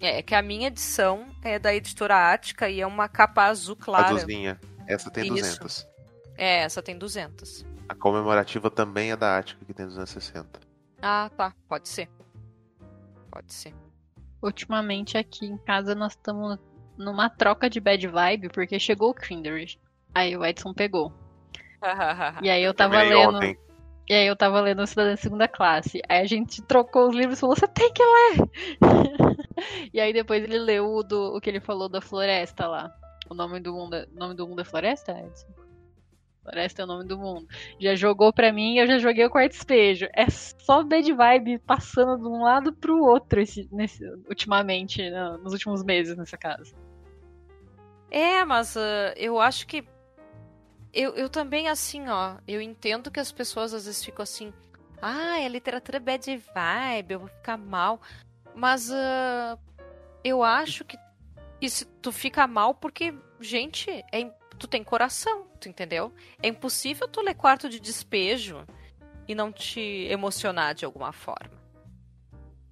É, 0.00 0.18
é 0.18 0.22
que 0.22 0.34
a 0.34 0.40
minha 0.40 0.68
edição 0.68 1.26
é 1.44 1.58
da 1.58 1.74
editora 1.74 2.32
Ática 2.32 2.70
e 2.70 2.80
é 2.80 2.86
uma 2.86 3.06
capa 3.06 3.44
azul 3.44 3.76
clara. 3.76 4.06
Azulzinha. 4.06 4.58
Essa 4.86 5.10
tem 5.10 5.24
Isso. 5.24 5.60
200. 5.60 5.88
É, 6.36 6.62
essa 6.62 6.82
tem 6.82 6.98
200. 6.98 7.64
A 7.88 7.94
comemorativa 7.94 8.70
também 8.70 9.12
é 9.12 9.16
da 9.16 9.38
Ática, 9.38 9.64
que 9.64 9.74
tem 9.74 9.86
260. 9.86 10.60
Ah, 11.00 11.30
tá. 11.36 11.54
Pode 11.68 11.88
ser. 11.88 12.08
Pode 13.30 13.52
ser. 13.52 13.74
Ultimamente 14.42 15.16
aqui 15.16 15.46
em 15.46 15.56
casa 15.58 15.94
nós 15.94 16.12
estamos 16.12 16.58
numa 16.96 17.28
troca 17.30 17.68
de 17.68 17.80
bad 17.80 18.06
vibe, 18.06 18.48
porque 18.48 18.78
chegou 18.78 19.10
o 19.10 19.14
Kindred. 19.14 19.78
Aí 20.14 20.36
o 20.36 20.44
Edson 20.44 20.72
pegou. 20.72 21.12
E 22.42 22.48
aí 22.48 22.62
eu 22.62 22.72
tava 22.72 22.94
Também 22.94 23.10
lendo. 23.10 23.36
ontem. 23.36 23.58
E 24.08 24.14
aí 24.14 24.26
eu 24.26 24.36
tava 24.36 24.60
lendo 24.60 24.86
Cidadã 24.86 25.14
de 25.14 25.20
Segunda 25.20 25.48
Classe. 25.48 26.00
Aí 26.08 26.20
a 26.20 26.26
gente 26.26 26.62
trocou 26.62 27.08
os 27.08 27.14
livros 27.14 27.38
e 27.38 27.40
falou, 27.40 27.56
você 27.56 27.66
tem 27.66 27.92
que 27.92 28.02
ler! 28.02 28.50
e 29.92 30.00
aí 30.00 30.12
depois 30.12 30.42
ele 30.44 30.58
leu 30.58 30.86
o, 30.92 31.02
do, 31.02 31.36
o 31.36 31.40
que 31.40 31.50
ele 31.50 31.60
falou 31.60 31.88
da 31.88 32.00
floresta 32.00 32.66
lá. 32.66 32.92
O 33.32 33.34
nome 33.34 33.60
do 33.60 33.72
mundo 33.72 33.96
é, 33.96 34.06
nome 34.12 34.34
do 34.34 34.46
mundo 34.46 34.60
é 34.60 34.64
floresta, 34.64 35.12
Edson? 35.18 35.46
Floresta 36.42 36.82
é 36.82 36.84
o 36.84 36.88
nome 36.88 37.04
do 37.04 37.16
mundo. 37.16 37.48
Já 37.80 37.94
jogou 37.94 38.30
pra 38.30 38.52
mim 38.52 38.74
e 38.74 38.78
eu 38.78 38.86
já 38.86 38.98
joguei 38.98 39.24
o 39.24 39.30
quarto 39.30 39.52
espejo. 39.52 40.06
É 40.14 40.28
só 40.28 40.82
bad 40.82 41.10
vibe 41.10 41.58
passando 41.60 42.18
de 42.22 42.28
um 42.28 42.42
lado 42.42 42.74
pro 42.74 43.02
outro 43.02 43.40
esse, 43.40 43.66
nesse, 43.72 44.04
ultimamente, 44.28 45.08
no- 45.08 45.38
nos 45.38 45.52
últimos 45.54 45.82
meses 45.82 46.14
nessa 46.16 46.36
casa. 46.36 46.74
É, 48.10 48.44
mas 48.44 48.76
ah, 48.76 49.14
eu 49.16 49.40
acho 49.40 49.66
que. 49.66 49.82
Eu, 50.92 51.14
eu 51.14 51.30
também, 51.30 51.68
assim, 51.68 52.08
ó. 52.08 52.36
Eu 52.46 52.60
entendo 52.60 53.10
que 53.10 53.18
as 53.18 53.32
pessoas 53.32 53.72
às 53.72 53.86
vezes 53.86 54.04
ficam 54.04 54.22
assim. 54.22 54.52
Ah, 55.00 55.40
é 55.40 55.48
literatura 55.48 55.98
bad 55.98 56.26
vibe, 56.36 57.12
eu 57.12 57.20
vou 57.20 57.28
ficar 57.28 57.56
mal. 57.56 57.98
Mas 58.54 58.90
ah, 58.92 59.56
eu 60.22 60.42
acho 60.42 60.84
que 60.84 60.98
isso, 61.66 61.86
tu 62.00 62.12
fica 62.12 62.46
mal 62.46 62.74
porque, 62.74 63.14
gente, 63.40 63.90
é, 64.12 64.24
tu 64.58 64.66
tem 64.66 64.82
coração, 64.82 65.46
tu 65.60 65.68
entendeu? 65.68 66.12
É 66.42 66.48
impossível 66.48 67.08
tu 67.08 67.20
ler 67.20 67.34
quarto 67.34 67.68
de 67.68 67.80
despejo 67.80 68.66
e 69.26 69.34
não 69.34 69.52
te 69.52 69.80
emocionar 70.10 70.74
de 70.74 70.84
alguma 70.84 71.12
forma. 71.12 71.62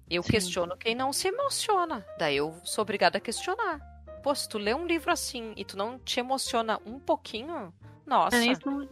Eu 0.09 0.23
Sim. 0.23 0.31
questiono 0.31 0.77
quem 0.77 0.93
não 0.93 1.13
se 1.13 1.29
emociona. 1.29 2.05
Daí 2.17 2.37
eu 2.37 2.59
sou 2.63 2.81
obrigada 2.81 3.17
a 3.17 3.21
questionar. 3.21 3.79
Pô, 4.21 4.35
se 4.35 4.47
tu 4.47 4.57
lê 4.57 4.73
um 4.73 4.85
livro 4.85 5.11
assim 5.11 5.53
e 5.55 5.63
tu 5.63 5.77
não 5.77 5.97
te 5.97 6.19
emociona 6.19 6.79
um 6.85 6.99
pouquinho, 6.99 7.73
nossa. 8.05 8.37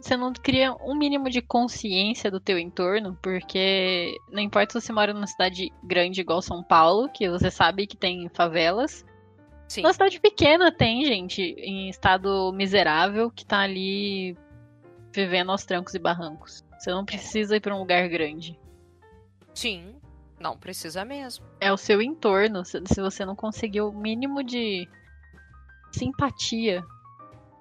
Você 0.00 0.16
não 0.16 0.32
cria 0.32 0.72
um 0.80 0.96
mínimo 0.96 1.28
de 1.28 1.42
consciência 1.42 2.30
do 2.30 2.40
teu 2.40 2.58
entorno, 2.58 3.18
porque 3.20 4.16
não 4.30 4.40
importa 4.40 4.80
se 4.80 4.86
você 4.86 4.92
mora 4.92 5.12
numa 5.12 5.26
cidade 5.26 5.70
grande 5.84 6.22
igual 6.22 6.40
São 6.40 6.62
Paulo, 6.62 7.08
que 7.12 7.28
você 7.28 7.50
sabe 7.50 7.86
que 7.86 7.98
tem 7.98 8.30
favelas. 8.30 9.04
Sim. 9.70 9.82
Numa 9.82 9.92
cidade 9.92 10.18
pequena 10.18 10.72
tem 10.72 11.04
gente 11.04 11.40
em 11.40 11.88
estado 11.88 12.52
miserável 12.52 13.30
que 13.30 13.46
tá 13.46 13.60
ali 13.60 14.36
vivendo 15.12 15.52
aos 15.52 15.64
trancos 15.64 15.94
e 15.94 15.98
barrancos. 16.00 16.64
Você 16.76 16.90
não 16.90 17.04
precisa 17.04 17.54
ir 17.54 17.60
pra 17.60 17.72
um 17.72 17.78
lugar 17.78 18.08
grande. 18.08 18.58
Sim. 19.54 19.94
Não 20.40 20.58
precisa 20.58 21.04
mesmo. 21.04 21.46
É 21.60 21.72
o 21.72 21.76
seu 21.76 22.02
entorno. 22.02 22.64
Se 22.64 23.00
você 23.00 23.24
não 23.24 23.36
conseguir 23.36 23.82
o 23.82 23.92
mínimo 23.92 24.42
de 24.42 24.88
simpatia 25.92 26.84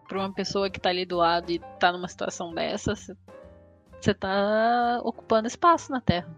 pra 0.08 0.18
uma 0.18 0.34
pessoa 0.34 0.68
que 0.68 0.80
tá 0.80 0.90
ali 0.90 1.06
do 1.06 1.18
lado 1.18 1.52
e 1.52 1.60
tá 1.80 1.92
numa 1.92 2.08
situação 2.08 2.52
dessa, 2.56 2.96
você 2.96 4.14
tá 4.16 5.00
ocupando 5.04 5.48
espaço 5.48 5.92
na 5.92 6.02
Terra. 6.02 6.36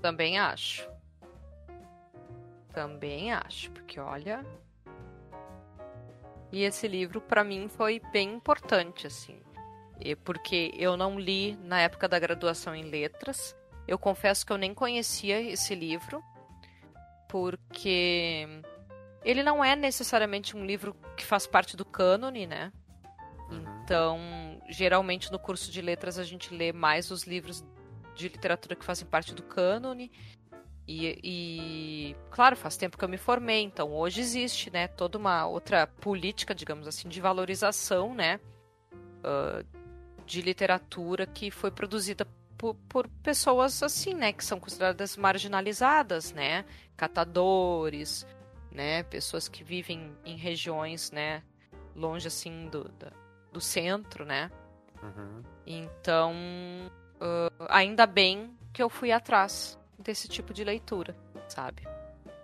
Também 0.00 0.38
acho. 0.38 0.88
Também 2.74 3.32
acho, 3.32 3.70
porque 3.70 4.00
olha. 4.00 4.44
E 6.52 6.62
esse 6.62 6.86
livro 6.88 7.20
pra 7.20 7.42
mim 7.42 7.68
foi 7.68 8.00
bem 8.12 8.34
importante 8.34 9.06
assim, 9.06 9.40
E 10.00 10.14
porque 10.14 10.72
eu 10.76 10.96
não 10.96 11.18
li 11.18 11.56
na 11.56 11.80
época 11.80 12.08
da 12.08 12.18
graduação 12.18 12.74
em 12.74 12.84
letras. 12.84 13.56
Eu 13.86 13.98
confesso 13.98 14.44
que 14.44 14.52
eu 14.52 14.58
nem 14.58 14.74
conhecia 14.74 15.40
esse 15.40 15.74
livro, 15.74 16.22
porque 17.28 18.46
ele 19.24 19.42
não 19.42 19.64
é 19.64 19.74
necessariamente 19.74 20.56
um 20.56 20.64
livro 20.64 20.94
que 21.16 21.24
faz 21.24 21.46
parte 21.46 21.76
do 21.76 21.84
cânone, 21.84 22.46
né? 22.46 22.72
Uhum. 23.50 23.64
Então, 23.82 24.18
geralmente 24.68 25.30
no 25.30 25.38
curso 25.38 25.70
de 25.70 25.82
letras 25.82 26.18
a 26.18 26.24
gente 26.24 26.54
lê 26.54 26.72
mais 26.72 27.10
os 27.10 27.24
livros 27.24 27.64
de 28.14 28.28
literatura 28.28 28.76
que 28.76 28.84
fazem 28.84 29.06
parte 29.06 29.34
do 29.34 29.42
cânone. 29.42 30.10
E, 30.86 31.18
e, 31.24 32.16
claro, 32.30 32.54
faz 32.56 32.76
tempo 32.76 32.98
que 32.98 33.04
eu 33.04 33.08
me 33.08 33.16
formei, 33.16 33.62
então 33.62 33.90
hoje 33.92 34.20
existe, 34.20 34.70
né, 34.70 34.86
toda 34.86 35.16
uma 35.16 35.46
outra 35.46 35.86
política, 35.86 36.54
digamos 36.54 36.86
assim, 36.86 37.08
de 37.08 37.20
valorização, 37.22 38.14
né, 38.14 38.38
ah, 39.22 39.64
de 40.26 40.42
literatura 40.42 41.26
que 41.26 41.50
foi 41.50 41.70
produzida 41.70 42.26
por, 42.58 42.74
por 42.88 43.08
pessoas 43.22 43.82
assim, 43.82 44.12
né, 44.12 44.32
que 44.32 44.44
são 44.44 44.60
consideradas 44.60 45.16
marginalizadas, 45.16 46.32
né, 46.32 46.66
catadores, 46.98 48.26
né, 48.70 49.02
pessoas 49.04 49.48
que 49.48 49.64
vivem 49.64 50.12
em 50.22 50.36
regiões, 50.36 51.10
né, 51.10 51.42
longe 51.96 52.26
assim 52.28 52.68
do, 52.68 52.84
da- 52.90 53.12
do 53.50 53.60
centro, 53.60 54.24
né, 54.26 54.50
Uhum. 55.02 55.42
então, 55.66 56.34
ah, 57.20 57.48
ainda 57.70 58.06
bem 58.06 58.54
que 58.72 58.82
eu 58.82 58.90
fui 58.90 59.12
atrás 59.12 59.78
desse 59.98 60.28
tipo 60.28 60.52
de 60.52 60.64
leitura, 60.64 61.16
sabe? 61.48 61.82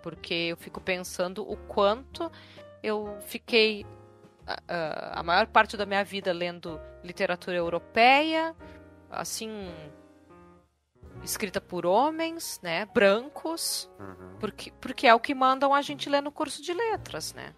Porque 0.01 0.33
eu 0.33 0.57
fico 0.57 0.81
pensando 0.81 1.49
o 1.49 1.55
quanto 1.57 2.31
eu 2.81 3.17
fiquei 3.21 3.85
ah, 4.47 5.19
a 5.19 5.23
maior 5.23 5.47
parte 5.47 5.77
da 5.77 5.85
minha 5.85 6.03
vida 6.03 6.31
lendo 6.33 6.79
literatura 7.03 7.55
europeia, 7.57 8.55
assim, 9.09 9.49
escrita 11.23 11.61
por 11.61 11.85
homens, 11.85 12.59
né, 12.63 12.85
brancos, 12.85 13.89
Uhum. 13.99 14.37
porque, 14.39 14.71
porque 14.81 15.07
é 15.07 15.13
o 15.13 15.19
que 15.19 15.35
mandam 15.35 15.73
a 15.73 15.81
gente 15.81 16.09
ler 16.09 16.21
no 16.21 16.31
curso 16.31 16.61
de 16.61 16.73
letras, 16.73 17.33
né? 17.33 17.53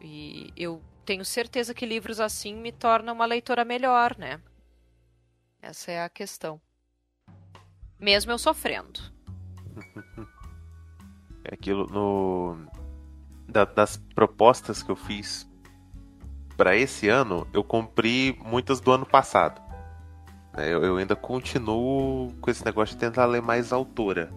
E 0.00 0.52
eu 0.56 0.82
tenho 1.04 1.24
certeza 1.24 1.72
que 1.72 1.86
livros 1.86 2.20
assim 2.20 2.54
me 2.56 2.72
tornam 2.72 3.14
uma 3.14 3.26
leitora 3.26 3.64
melhor, 3.64 4.16
né? 4.18 4.40
Essa 5.62 5.92
é 5.92 6.02
a 6.02 6.08
questão. 6.08 6.60
Mesmo 8.04 8.30
eu 8.32 8.36
sofrendo. 8.38 9.00
É 11.46 11.52
aquilo 11.54 11.86
no. 11.90 12.56
da- 13.46 13.66
das 13.66 13.98
propostas 14.14 14.82
que 14.82 14.90
eu 14.90 14.96
fiz 14.96 15.46
pra 16.56 16.74
esse 16.74 17.06
ano, 17.08 17.46
eu 17.52 17.62
cumpri 17.62 18.38
muitas 18.42 18.80
do 18.80 18.90
ano 18.90 19.04
passado. 19.04 19.60
né? 20.56 20.72
Eu, 20.72 20.82
eu 20.82 20.96
ainda 20.96 21.14
continuo 21.14 22.32
com 22.40 22.50
esse 22.50 22.64
negócio 22.64 22.94
de 22.94 23.00
tentar 23.00 23.26
ler 23.26 23.42
mais 23.42 23.74
autora. 23.74 24.32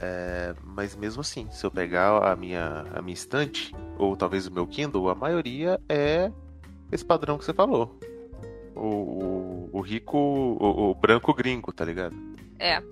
É, 0.00 0.52
mas 0.64 0.96
mesmo 0.96 1.20
assim, 1.20 1.48
se 1.52 1.64
eu 1.64 1.70
pegar 1.70 2.18
a 2.28 2.34
minha, 2.34 2.84
a 2.92 3.00
minha 3.00 3.14
estante, 3.14 3.72
ou 3.96 4.16
talvez 4.16 4.48
o 4.48 4.52
meu 4.52 4.66
Kindle, 4.66 5.08
a 5.08 5.14
maioria 5.14 5.80
é 5.88 6.32
esse 6.90 7.04
padrão 7.04 7.38
que 7.38 7.44
você 7.44 7.54
falou. 7.54 7.96
O, 8.76 9.70
o, 9.70 9.70
o 9.72 9.80
rico, 9.80 10.16
o, 10.18 10.90
o 10.90 10.94
branco 10.94 11.32
gringo, 11.32 11.72
tá 11.72 11.84
ligado? 11.84 12.14
É. 12.58 12.82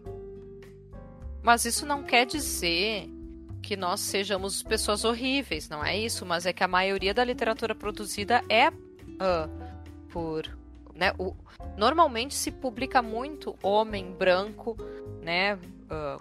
Mas 1.43 1.65
isso 1.65 1.85
não 1.85 2.03
quer 2.03 2.25
dizer 2.25 3.09
que 3.63 3.77
nós 3.77 4.01
sejamos 4.01 4.63
pessoas 4.63 5.05
horríveis, 5.05 5.69
não 5.69 5.85
é 5.85 5.97
isso? 5.97 6.25
Mas 6.25 6.47
é 6.47 6.53
que 6.53 6.65
a 6.65 6.69
maioria 6.69 7.15
da 7.15 7.25
literatura 7.25 7.75
produzida 7.75 8.43
é 8.49 8.71
ah, 9.19 9.49
por. 10.11 10.47
Né, 10.95 11.13
o, 11.19 11.35
normalmente 11.77 12.35
se 12.35 12.51
publica 12.51 13.03
muito 13.03 13.57
homem 13.63 14.13
branco, 14.13 14.77
né? 15.23 15.59
ah, 15.91 16.19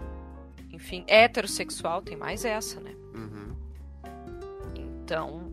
enfim, 0.72 1.04
heterossexual, 1.06 2.02
tem 2.02 2.16
mais 2.16 2.44
essa, 2.44 2.80
né? 2.80 2.94
Uhum. 3.14 3.54
Então, 4.74 5.52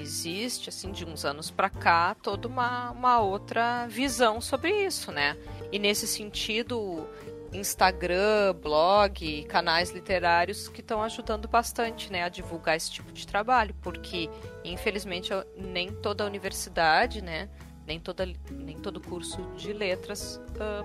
existe, 0.00 0.68
assim, 0.68 0.90
de 0.90 1.04
uns 1.04 1.24
anos 1.24 1.50
para 1.50 1.68
cá, 1.68 2.14
toda 2.14 2.48
uma, 2.48 2.90
uma 2.90 3.20
outra 3.20 3.86
visão 3.88 4.40
sobre 4.40 4.70
isso, 4.84 5.12
né? 5.12 5.36
E 5.70 5.78
nesse 5.78 6.06
sentido, 6.06 7.06
Instagram, 7.52 8.54
blog, 8.62 9.44
canais 9.44 9.90
literários 9.90 10.68
que 10.68 10.80
estão 10.80 11.02
ajudando 11.02 11.48
bastante, 11.48 12.12
né, 12.12 12.24
a 12.24 12.28
divulgar 12.28 12.76
esse 12.76 12.90
tipo 12.90 13.12
de 13.12 13.26
trabalho, 13.26 13.74
porque 13.80 14.28
infelizmente 14.64 15.30
nem 15.56 15.92
toda 15.92 16.26
universidade, 16.26 17.22
né, 17.22 17.48
nem 17.86 17.98
toda 17.98 18.26
nem 18.50 18.78
todo 18.78 19.00
curso 19.00 19.40
de 19.56 19.72
letras 19.72 20.40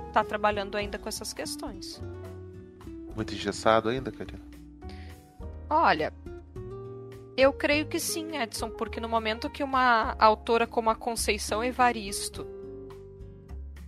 está 0.08 0.22
uh, 0.22 0.26
trabalhando 0.26 0.76
ainda 0.76 0.98
com 0.98 1.10
essas 1.10 1.34
questões. 1.34 2.02
Muito 3.16 3.34
engessado 3.34 3.90
ainda, 3.90 4.12
Karina? 4.12 4.42
Olha, 5.70 6.14
eu 7.36 7.52
creio 7.52 7.88
que 7.88 8.00
sim, 8.00 8.38
Edson, 8.38 8.70
porque 8.70 9.00
no 9.00 9.10
momento 9.10 9.50
que 9.50 9.64
uma 9.64 10.16
autora 10.20 10.68
como 10.68 10.90
a 10.90 10.96
Conceição 10.96 11.64
Evaristo, 11.64 12.46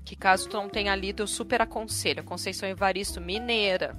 que 0.04 0.16
caso 0.16 0.50
tu 0.50 0.58
não 0.58 0.68
tenha 0.68 0.96
lido, 0.96 1.24
eu 1.24 1.28
super 1.28 1.62
aconselho, 1.62 2.24
Conceição 2.24 2.68
Evaristo, 2.68 3.22
mineira, 3.22 3.96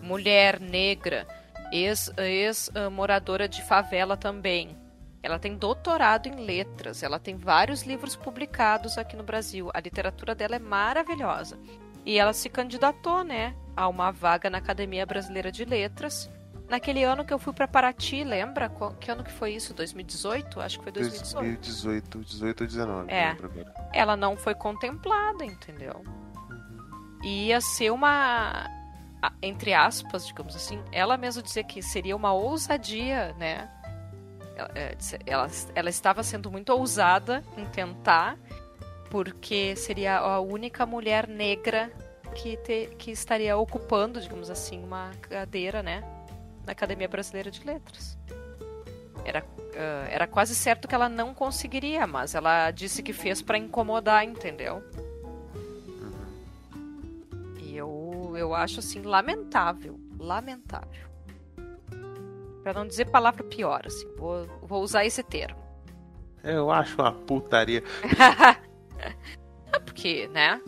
mulher 0.00 0.60
negra, 0.60 1.26
ex-moradora 1.72 3.44
ex, 3.44 3.50
uh, 3.50 3.56
de 3.56 3.62
favela 3.66 4.16
também. 4.16 4.76
Ela 5.20 5.40
tem 5.40 5.56
doutorado 5.56 6.28
em 6.28 6.36
letras, 6.36 7.02
ela 7.02 7.18
tem 7.18 7.36
vários 7.36 7.82
livros 7.82 8.14
publicados 8.14 8.96
aqui 8.96 9.16
no 9.16 9.24
Brasil. 9.24 9.68
A 9.74 9.80
literatura 9.80 10.34
dela 10.34 10.54
é 10.54 10.60
maravilhosa. 10.60 11.58
E 12.06 12.16
ela 12.16 12.32
se 12.32 12.48
candidatou, 12.48 13.24
né, 13.24 13.54
a 13.76 13.88
uma 13.88 14.12
vaga 14.12 14.48
na 14.48 14.58
Academia 14.58 15.04
Brasileira 15.04 15.50
de 15.50 15.64
Letras 15.64 16.30
Naquele 16.68 17.02
ano 17.02 17.24
que 17.24 17.32
eu 17.32 17.38
fui 17.38 17.52
para 17.54 17.66
Paraty, 17.66 18.22
lembra? 18.24 18.70
Que 19.00 19.10
ano 19.10 19.24
que 19.24 19.32
foi 19.32 19.54
isso? 19.54 19.72
2018? 19.72 20.60
Acho 20.60 20.78
que 20.78 20.84
foi 20.84 20.92
2018. 20.92 21.34
2018, 21.34 22.18
18 22.18 22.60
ou 22.60 22.66
19. 22.66 23.10
É. 23.10 23.36
Ela 23.94 24.16
não 24.16 24.36
foi 24.36 24.54
contemplada, 24.54 25.46
entendeu? 25.46 26.02
Uhum. 26.04 27.24
Ia 27.24 27.60
ser 27.62 27.90
uma. 27.90 28.68
Entre 29.40 29.72
aspas, 29.72 30.26
digamos 30.26 30.54
assim, 30.54 30.80
ela 30.92 31.16
mesma 31.16 31.42
dizia 31.42 31.64
que 31.64 31.82
seria 31.82 32.14
uma 32.14 32.34
ousadia, 32.34 33.34
né? 33.38 33.68
Ela, 34.54 34.70
é, 34.74 34.96
ela, 35.24 35.48
ela 35.74 35.88
estava 35.88 36.22
sendo 36.22 36.50
muito 36.50 36.68
ousada 36.70 37.42
em 37.56 37.64
tentar, 37.64 38.36
porque 39.10 39.74
seria 39.74 40.18
a 40.18 40.38
única 40.38 40.84
mulher 40.84 41.26
negra 41.26 41.90
que, 42.34 42.58
te, 42.58 42.90
que 42.98 43.10
estaria 43.10 43.56
ocupando, 43.56 44.20
digamos 44.20 44.50
assim, 44.50 44.84
uma 44.84 45.10
cadeira, 45.22 45.82
né? 45.82 46.17
Na 46.68 46.72
Academia 46.72 47.08
Brasileira 47.08 47.50
de 47.50 47.64
Letras. 47.64 48.18
Era, 49.24 49.42
uh, 49.42 50.08
era 50.10 50.26
quase 50.26 50.54
certo 50.54 50.86
que 50.86 50.94
ela 50.94 51.08
não 51.08 51.32
conseguiria, 51.32 52.06
mas 52.06 52.34
ela 52.34 52.70
disse 52.70 53.02
que 53.02 53.12
fez 53.14 53.40
para 53.40 53.56
incomodar, 53.56 54.22
entendeu? 54.22 54.84
E 57.62 57.74
eu, 57.74 58.34
eu 58.36 58.54
acho 58.54 58.80
assim 58.80 59.00
lamentável, 59.00 59.98
lamentável. 60.18 61.08
Para 62.62 62.74
não 62.74 62.86
dizer 62.86 63.06
palavra 63.06 63.42
pior, 63.42 63.86
assim, 63.86 64.06
vou, 64.16 64.46
vou 64.62 64.82
usar 64.82 65.06
esse 65.06 65.22
termo. 65.22 65.58
Eu 66.44 66.70
acho 66.70 67.00
uma 67.00 67.12
putaria. 67.12 67.82
é 69.72 69.78
porque, 69.80 70.28
né? 70.28 70.60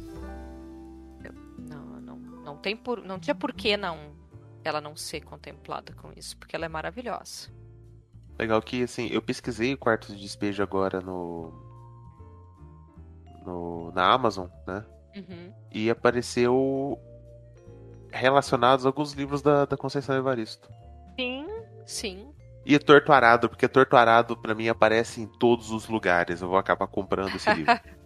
Não, 1.59 2.01
não, 2.01 2.17
não 2.17 2.57
tem 2.57 2.75
por, 2.75 3.03
não 3.05 3.19
tinha 3.19 3.35
por 3.35 3.53
que 3.53 3.77
não 3.77 4.20
ela 4.65 4.81
não 4.81 4.97
ser 4.97 5.23
contemplada 5.23 5.93
com 5.95 6.13
isso, 6.17 6.37
porque 6.37 6.55
ela 6.55 6.67
é 6.67 6.69
maravilhosa. 6.69 7.51
Legal 8.39 8.61
que, 8.63 8.83
assim, 8.83 9.09
eu 9.11 9.21
pesquisei 9.21 9.75
o 9.75 9.79
quarto 9.79 10.15
de 10.15 10.21
despejo 10.21 10.63
agora 10.63 11.01
no. 11.01 11.53
no 13.45 13.93
na 13.93 14.13
Amazon, 14.13 14.49
né? 14.67 14.85
Uhum. 15.17 15.53
E 15.73 15.91
apareceu 15.91 16.99
relacionados 18.11 18.87
a 18.87 18.89
alguns 18.89 19.13
livros 19.13 19.43
da, 19.43 19.65
da 19.65 19.77
Conceição 19.77 20.17
Evaristo. 20.17 20.69
Sim, 21.19 21.47
sim. 21.85 22.35
E 22.65 22.79
Torto 22.79 23.13
Arado, 23.13 23.49
porque 23.49 23.69
Torto 23.69 23.97
Arado 23.97 24.37
pra 24.37 24.55
mim 24.55 24.69
aparece 24.69 25.21
em 25.21 25.27
todos 25.27 25.71
os 25.71 25.89
lugares. 25.89 26.41
Eu 26.41 26.49
vou 26.49 26.59
acabar 26.59 26.87
comprando 26.87 27.35
esse 27.35 27.53
livro. 27.53 27.73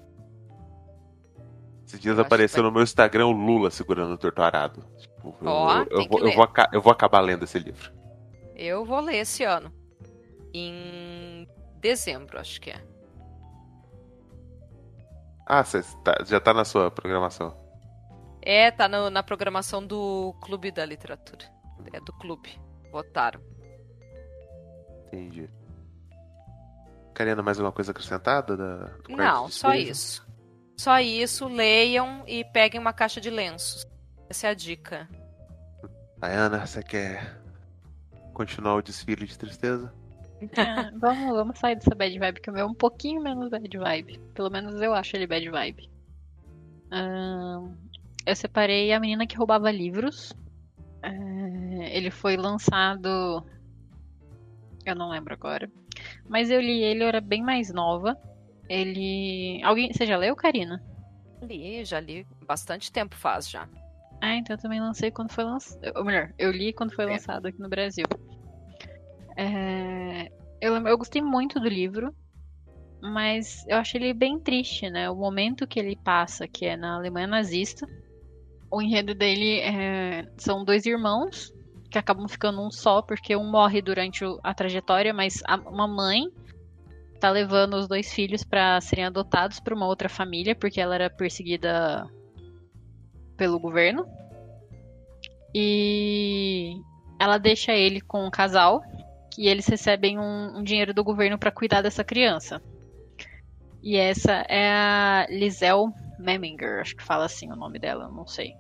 Esses 1.95 2.01
dias 2.01 2.19
apareceu 2.19 2.61
no 2.61 2.73
meu 2.73 2.83
Instagram 2.83 3.27
o 3.27 3.33
Lula 3.33 3.71
segurando 3.71 4.15
o 4.15 4.19
Torto 4.19 4.43
Arado. 4.43 4.85
Tipo, 4.99 5.37
oh, 5.41 5.71
eu, 5.71 6.01
eu, 6.01 6.09
vou, 6.09 6.21
eu, 6.27 6.33
vou, 6.35 6.49
eu 6.73 6.81
vou 6.81 6.93
acabar 6.93 7.21
lendo 7.21 7.45
esse 7.45 7.57
livro. 7.57 7.93
Eu 8.57 8.85
vou 8.85 9.01
ler 9.01 9.19
esse 9.19 9.45
ano. 9.45 9.73
Em 10.53 11.49
dezembro, 11.79 12.41
acho 12.41 12.61
que 12.61 12.71
é. 12.71 12.85
Ah, 15.47 15.63
você 15.63 15.85
tá, 16.03 16.17
já 16.25 16.41
tá 16.41 16.53
na 16.53 16.65
sua 16.65 16.91
programação. 16.91 17.57
É, 18.43 18.73
tá 18.73 18.89
no, 18.89 19.09
na 19.09 19.23
programação 19.23 19.87
do 19.87 20.35
Clube 20.41 20.73
da 20.73 20.85
Literatura. 20.85 21.45
É 21.93 22.01
do 22.01 22.13
clube. 22.15 22.61
Votaram. 22.91 23.41
Entendi. 25.07 25.49
Karina, 27.15 27.41
mais 27.41 27.59
alguma 27.59 27.73
coisa 27.73 27.93
acrescentada? 27.93 28.57
Da, 28.57 28.91
Não, 29.09 29.49
só 29.49 29.75
isso. 29.75 30.24
Só 30.77 30.99
isso, 31.01 31.47
leiam 31.47 32.25
e 32.27 32.45
peguem 32.45 32.81
uma 32.81 32.93
caixa 32.93 33.21
de 33.21 33.31
lenços. 33.31 33.87
Essa 34.29 34.49
é 34.49 34.51
a 34.51 34.55
dica. 34.55 35.09
Diana, 36.21 36.67
você 36.67 36.83
quer 36.83 37.41
continuar 38.33 38.77
o 38.77 38.83
desfile 38.83 39.27
de 39.27 39.39
tristeza? 39.39 39.93
É, 40.41 40.91
vamos, 40.99 41.35
vamos 41.35 41.59
sair 41.59 41.77
dessa 41.77 41.95
bad 41.95 42.19
vibe, 42.19 42.41
que 42.41 42.51
o 42.51 42.53
meu 42.53 42.67
é 42.67 42.69
um 42.69 42.75
pouquinho 42.75 43.23
menos 43.23 43.51
bad 43.51 43.79
vibe. 43.79 44.19
Pelo 44.35 44.51
menos 44.51 44.81
eu 44.81 44.95
acho 44.95 45.17
ele 45.17 45.27
bad 45.27 45.49
vibe. 45.49 45.91
eu 48.27 48.37
separei 48.37 48.93
A 48.93 49.01
Menina 49.01 49.27
que 49.27 49.37
Roubava 49.37 49.71
Livros. 49.71 50.33
É, 51.03 51.97
ele 51.97 52.11
foi 52.11 52.37
lançado. 52.37 53.45
Eu 54.85 54.95
não 54.95 55.11
lembro 55.11 55.35
agora. 55.35 55.71
Mas 56.29 56.51
eu 56.51 56.61
li 56.61 56.83
ele, 56.83 57.05
eu 57.05 57.09
era 57.09 57.21
bem 57.21 57.43
mais 57.43 57.73
nova. 57.73 58.19
Ele. 58.69 59.61
Alguém. 59.63 59.93
Você 59.93 60.07
já 60.07 60.17
leu, 60.17 60.35
Karina? 60.35 60.83
Li, 61.43 61.85
já 61.85 62.01
li. 62.01 62.27
Bastante 62.47 62.91
tempo 62.91 63.15
faz 63.15 63.49
já. 63.49 63.69
Ah, 64.21 64.37
então 64.37 64.57
eu 64.57 64.61
também 64.61 64.81
lancei 64.81 65.11
quando 65.11 65.31
foi 65.33 65.45
lançado. 65.45 65.81
Ou 65.97 66.05
melhor, 66.05 66.33
eu 66.39 66.51
li 66.51 66.73
quando 66.73 66.95
foi 66.95 67.05
é. 67.05 67.09
lançado 67.09 67.47
aqui 67.47 67.61
no 67.61 67.69
Brasil. 67.69 68.07
É... 69.37 70.31
Eu, 70.61 70.75
eu 70.87 70.97
gostei 70.97 71.21
muito 71.21 71.61
do 71.61 71.69
livro, 71.69 72.15
mas 73.03 73.67
eu 73.69 73.77
achei 73.77 74.01
ele 74.01 74.15
bem 74.15 74.41
triste, 74.41 74.89
né? 74.89 75.11
O 75.11 75.17
momento 75.17 75.67
que 75.67 75.79
ele 75.79 75.97
passa, 75.97 76.49
que 76.49 76.65
é 76.65 76.77
na 76.77 76.95
Alemanha 76.95 77.27
nazista. 77.27 77.87
O 78.71 78.81
enredo 78.81 79.15
dele 79.15 79.61
é... 79.61 80.27
são 80.39 80.65
dois 80.65 80.87
irmãos 80.87 81.53
que 81.91 81.99
acabam 81.99 82.27
ficando 82.27 82.61
um 82.61 82.71
só, 82.71 83.03
porque 83.03 83.37
um 83.37 83.49
morre 83.49 83.81
durante 83.81 84.25
a 84.43 84.53
trajetória, 84.53 85.13
mas 85.13 85.43
a, 85.47 85.57
uma 85.57 85.87
mãe 85.87 86.29
tá 87.21 87.31
levando 87.31 87.75
os 87.75 87.89
dois 87.89 88.13
filhos 88.13 88.45
para 88.45 88.81
serem 88.81 89.05
adotados 89.05 89.61
por 89.61 89.73
uma 89.73 89.87
outra 89.87 90.09
família, 90.09 90.55
porque 90.55 90.81
ela 90.81 90.95
era 90.95 91.11
perseguida 91.11 92.07
pelo 93.37 93.59
governo. 93.59 94.07
E 95.55 96.77
ela 97.19 97.39
deixa 97.39 97.73
ele 97.73 98.01
com 98.01 98.27
um 98.27 98.31
casal 98.31 98.83
e 99.39 99.49
eles 99.49 99.67
recebem 99.67 100.19
um, 100.19 100.59
um 100.59 100.63
dinheiro 100.63 100.93
do 100.93 101.05
governo 101.05 101.39
para 101.39 101.51
cuidar 101.51 101.83
dessa 101.83 102.05
criança. 102.05 102.63
E 103.83 103.97
essa 103.97 104.33
é 104.49 104.71
a 104.71 105.27
Lisel 105.29 105.93
Meminger, 106.19 106.81
acho 106.81 106.97
que 106.97 107.03
fala 107.03 107.27
assim 107.27 107.53
o 107.53 107.57
nome 107.57 107.79
dela, 107.79 108.09
não 108.09 108.27
sei. 108.27 108.55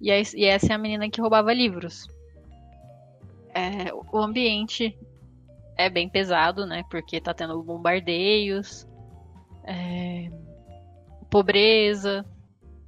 E 0.00 0.10
essa 0.10 0.72
é 0.72 0.74
a 0.74 0.78
menina 0.78 1.08
que 1.08 1.20
roubava 1.20 1.52
livros. 1.52 2.06
É, 3.54 3.92
o 3.92 4.18
ambiente 4.18 4.96
é 5.76 5.88
bem 5.88 6.08
pesado, 6.08 6.66
né? 6.66 6.84
Porque 6.90 7.20
tá 7.20 7.32
tendo 7.32 7.62
bombardeios, 7.62 8.86
é, 9.64 10.30
pobreza, 11.30 12.24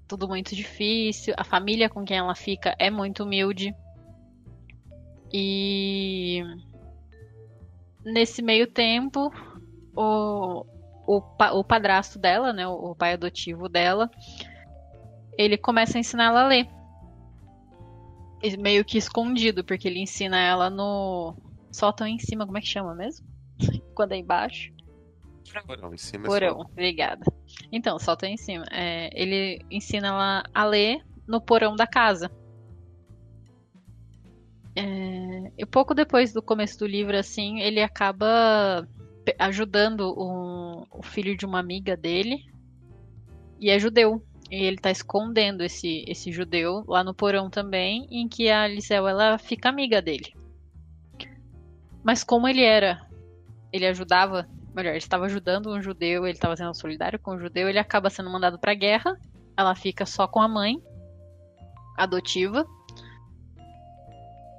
tudo 0.06 0.28
muito 0.28 0.54
difícil. 0.54 1.34
A 1.36 1.44
família 1.44 1.88
com 1.88 2.04
quem 2.04 2.18
ela 2.18 2.34
fica 2.34 2.74
é 2.78 2.90
muito 2.90 3.24
humilde. 3.24 3.74
E 5.32 6.42
nesse 8.04 8.42
meio 8.42 8.66
tempo, 8.66 9.32
o, 9.96 10.64
o, 11.06 11.22
o 11.58 11.64
padrasto 11.64 12.18
dela, 12.18 12.52
né, 12.52 12.66
o 12.68 12.94
pai 12.94 13.14
adotivo 13.14 13.68
dela, 13.68 14.10
ele 15.36 15.56
começa 15.56 15.98
a 15.98 16.00
ensinar 16.00 16.26
ela 16.26 16.44
a 16.44 16.46
ler. 16.48 16.68
Meio 18.58 18.84
que 18.84 18.98
escondido, 18.98 19.64
porque 19.64 19.88
ele 19.88 20.00
ensina 20.00 20.38
ela 20.38 20.68
no 20.68 21.34
sótão 21.74 22.06
em 22.06 22.18
cima, 22.18 22.46
como 22.46 22.56
é 22.56 22.60
que 22.60 22.68
chama 22.68 22.94
mesmo? 22.94 23.26
Quando 23.94 24.12
é 24.12 24.16
embaixo. 24.16 24.72
Porão, 25.66 25.92
em 25.92 25.98
cima 25.98 26.24
é 26.24 26.28
Porão, 26.28 26.48
é 26.48 26.52
obrigada. 26.52 27.24
Então, 27.70 27.98
solta 27.98 28.26
em 28.26 28.36
cima. 28.36 28.64
É, 28.70 29.10
ele 29.12 29.60
ensina 29.70 30.08
ela 30.08 30.44
a 30.54 30.64
ler 30.64 31.04
no 31.26 31.40
porão 31.40 31.76
da 31.76 31.86
casa. 31.86 32.30
É, 34.76 35.52
e 35.56 35.66
pouco 35.66 35.94
depois 35.94 36.32
do 36.32 36.42
começo 36.42 36.78
do 36.78 36.86
livro, 36.86 37.16
assim, 37.16 37.60
ele 37.60 37.82
acaba 37.82 38.88
ajudando 39.38 40.14
um, 40.18 40.84
o 40.90 41.02
filho 41.02 41.36
de 41.36 41.44
uma 41.44 41.58
amiga 41.58 41.96
dele. 41.96 42.44
E 43.60 43.70
é 43.70 43.78
judeu. 43.78 44.22
E 44.50 44.64
ele 44.64 44.76
tá 44.76 44.90
escondendo 44.90 45.62
esse, 45.62 46.04
esse 46.06 46.32
judeu 46.32 46.84
lá 46.86 47.04
no 47.04 47.14
porão 47.14 47.50
também, 47.50 48.06
em 48.10 48.28
que 48.28 48.48
a 48.48 48.66
Licel 48.66 49.06
ela 49.06 49.38
fica 49.38 49.68
amiga 49.68 50.00
dele. 50.02 50.34
Mas 52.04 52.22
como 52.22 52.46
ele 52.46 52.62
era, 52.62 53.00
ele 53.72 53.86
ajudava, 53.86 54.46
melhor, 54.74 54.90
ele 54.90 54.98
estava 54.98 55.24
ajudando 55.24 55.72
um 55.72 55.80
judeu, 55.80 56.26
ele 56.26 56.34
estava 56.34 56.54
sendo 56.54 56.74
solidário 56.74 57.18
com 57.18 57.34
um 57.34 57.38
judeu, 57.40 57.68
ele 57.68 57.78
acaba 57.78 58.10
sendo 58.10 58.30
mandado 58.30 58.58
pra 58.58 58.74
guerra. 58.74 59.18
Ela 59.56 59.74
fica 59.74 60.04
só 60.04 60.28
com 60.28 60.40
a 60.40 60.46
mãe 60.46 60.82
adotiva. 61.96 62.66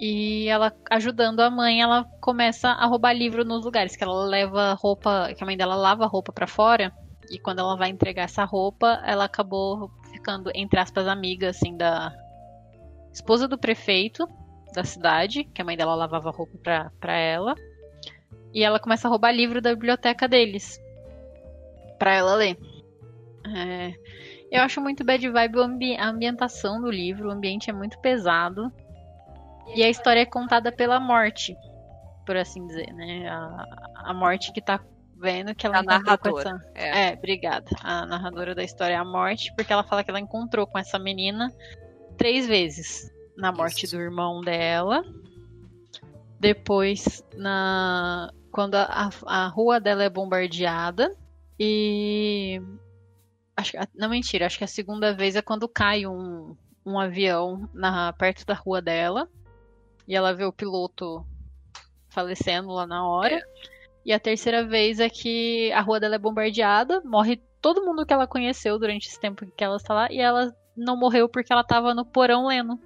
E 0.02 0.48
ela 0.48 0.74
ajudando 0.90 1.40
a 1.42 1.50
mãe, 1.50 1.82
ela 1.82 2.04
começa 2.20 2.70
a 2.70 2.86
roubar 2.86 3.14
livro 3.14 3.46
nos 3.46 3.64
lugares 3.64 3.96
que 3.96 4.04
ela 4.04 4.26
leva 4.26 4.74
roupa, 4.74 5.34
que 5.34 5.44
a 5.44 5.46
mãe 5.46 5.56
dela 5.56 5.76
lava 5.76 6.04
a 6.04 6.08
roupa 6.08 6.34
para 6.34 6.48
fora. 6.48 6.92
E 7.30 7.40
quando 7.40 7.60
ela 7.60 7.78
vai 7.78 7.90
entregar 7.90 8.24
essa 8.24 8.44
roupa, 8.44 9.02
ela 9.06 9.26
acabou 9.26 9.92
ficando 10.12 10.52
entre 10.54 10.80
aspas 10.80 11.08
amiga 11.08 11.50
assim 11.50 11.78
da 11.78 12.12
esposa 13.14 13.48
do 13.48 13.58
prefeito 13.58 14.28
da 14.76 14.84
cidade, 14.84 15.46
que 15.46 15.62
a 15.62 15.66
mãe 15.66 15.78
dela 15.78 15.96
lavava 15.96 16.30
roupa 16.30 16.58
pra, 16.62 16.92
pra 17.00 17.14
ela. 17.14 17.56
E 18.54 18.64
ela 18.64 18.80
começa 18.80 19.08
a 19.08 19.12
roubar 19.12 19.32
livro 19.32 19.62
da 19.62 19.74
biblioteca 19.74 20.28
deles. 20.28 20.80
Pra 21.98 22.14
ela 22.14 22.36
ler. 22.36 22.58
É, 23.48 23.94
eu 24.52 24.62
acho 24.62 24.82
muito 24.82 25.04
bad 25.04 25.28
vibe 25.28 25.60
ambi 25.60 25.96
a 25.96 26.08
ambientação 26.08 26.82
do 26.82 26.90
livro. 26.90 27.30
O 27.30 27.32
ambiente 27.32 27.70
é 27.70 27.74
muito 27.74 28.00
pesado. 28.00 28.72
E 29.76 29.84
a 29.84 29.90
história 29.90 30.22
é 30.22 30.26
contada 30.26 30.72
pela 30.72 31.00
morte, 31.00 31.58
por 32.26 32.38
assim 32.38 32.66
dizer, 32.68 32.94
né? 32.94 33.28
A, 33.28 34.12
a 34.12 34.14
morte 34.14 34.54
que 34.54 34.62
tá 34.62 34.80
vendo 35.18 35.56
que 35.56 35.66
ela 35.66 35.80
a 35.80 35.84
narradora. 35.84 36.50
Essa... 36.50 36.72
É. 36.76 37.10
é, 37.10 37.14
obrigada. 37.14 37.66
A 37.82 38.06
narradora 38.06 38.54
da 38.54 38.64
história 38.64 38.94
é 38.94 38.98
a 38.98 39.06
morte, 39.06 39.52
porque 39.56 39.74
ela 39.74 39.84
fala 39.84 40.04
que 40.04 40.12
ela 40.12 40.20
encontrou 40.20 40.68
com 40.68 40.78
essa 40.78 41.00
menina 41.00 41.52
três 42.16 42.48
vezes 42.48 43.15
na 43.38 43.52
morte 43.52 43.86
Isso. 43.86 43.96
do 43.96 44.02
irmão 44.02 44.42
dela. 44.42 45.04
Depois, 46.40 47.24
na 47.36 48.32
quando 48.56 48.76
a, 48.76 49.10
a 49.26 49.48
rua 49.48 49.82
dela 49.82 50.06
é 50.06 50.10
bombardeada. 50.10 51.14
E. 51.60 52.62
Acho, 53.58 53.74
não, 53.94 54.10
mentira, 54.10 54.46
acho 54.46 54.58
que 54.58 54.64
a 54.64 54.68
segunda 54.68 55.14
vez 55.14 55.36
é 55.36 55.42
quando 55.42 55.68
cai 55.68 56.06
um, 56.06 56.56
um 56.86 56.98
avião 56.98 57.70
na, 57.74 58.14
perto 58.14 58.46
da 58.46 58.54
rua 58.54 58.82
dela. 58.82 59.30
E 60.08 60.16
ela 60.16 60.34
vê 60.34 60.46
o 60.46 60.54
piloto 60.54 61.26
falecendo 62.08 62.70
lá 62.70 62.88
na 62.88 63.06
hora. 63.06 63.36
É. 63.36 63.44
E 64.06 64.14
a 64.14 64.20
terceira 64.20 64.66
vez 64.66 65.02
é 65.02 65.10
que 65.10 65.70
a 65.74 65.82
rua 65.82 66.00
dela 66.00 66.16
é 66.16 66.20
bombardeada, 66.20 67.02
morre 67.04 67.42
todo 67.60 67.84
mundo 67.84 68.06
que 68.06 68.14
ela 68.14 68.28
conheceu 68.28 68.80
durante 68.80 69.08
esse 69.08 69.20
tempo 69.20 69.46
que 69.46 69.64
ela 69.64 69.78
está 69.78 69.94
lá, 69.94 70.08
e 70.12 70.20
ela 70.20 70.56
não 70.78 70.96
morreu 70.96 71.28
porque 71.28 71.52
ela 71.52 71.64
estava 71.64 71.94
no 71.94 72.06
porão 72.06 72.46
lendo. 72.46 72.80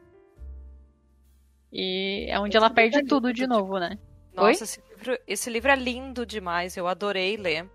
E 1.72 2.26
é 2.30 2.40
onde 2.40 2.50
esse 2.50 2.58
ela 2.58 2.70
perde 2.70 2.98
é 2.98 3.04
tudo 3.04 3.34
de 3.34 3.46
novo, 3.46 3.80
né? 3.80 3.98
Nossa, 4.34 4.64
esse 4.64 4.82
livro, 4.90 5.20
esse 5.28 5.50
livro 5.50 5.72
é 5.72 5.76
lindo 5.76 6.26
demais, 6.26 6.78
eu 6.78 6.88
adorei 6.88 7.38
ler. 7.38 7.70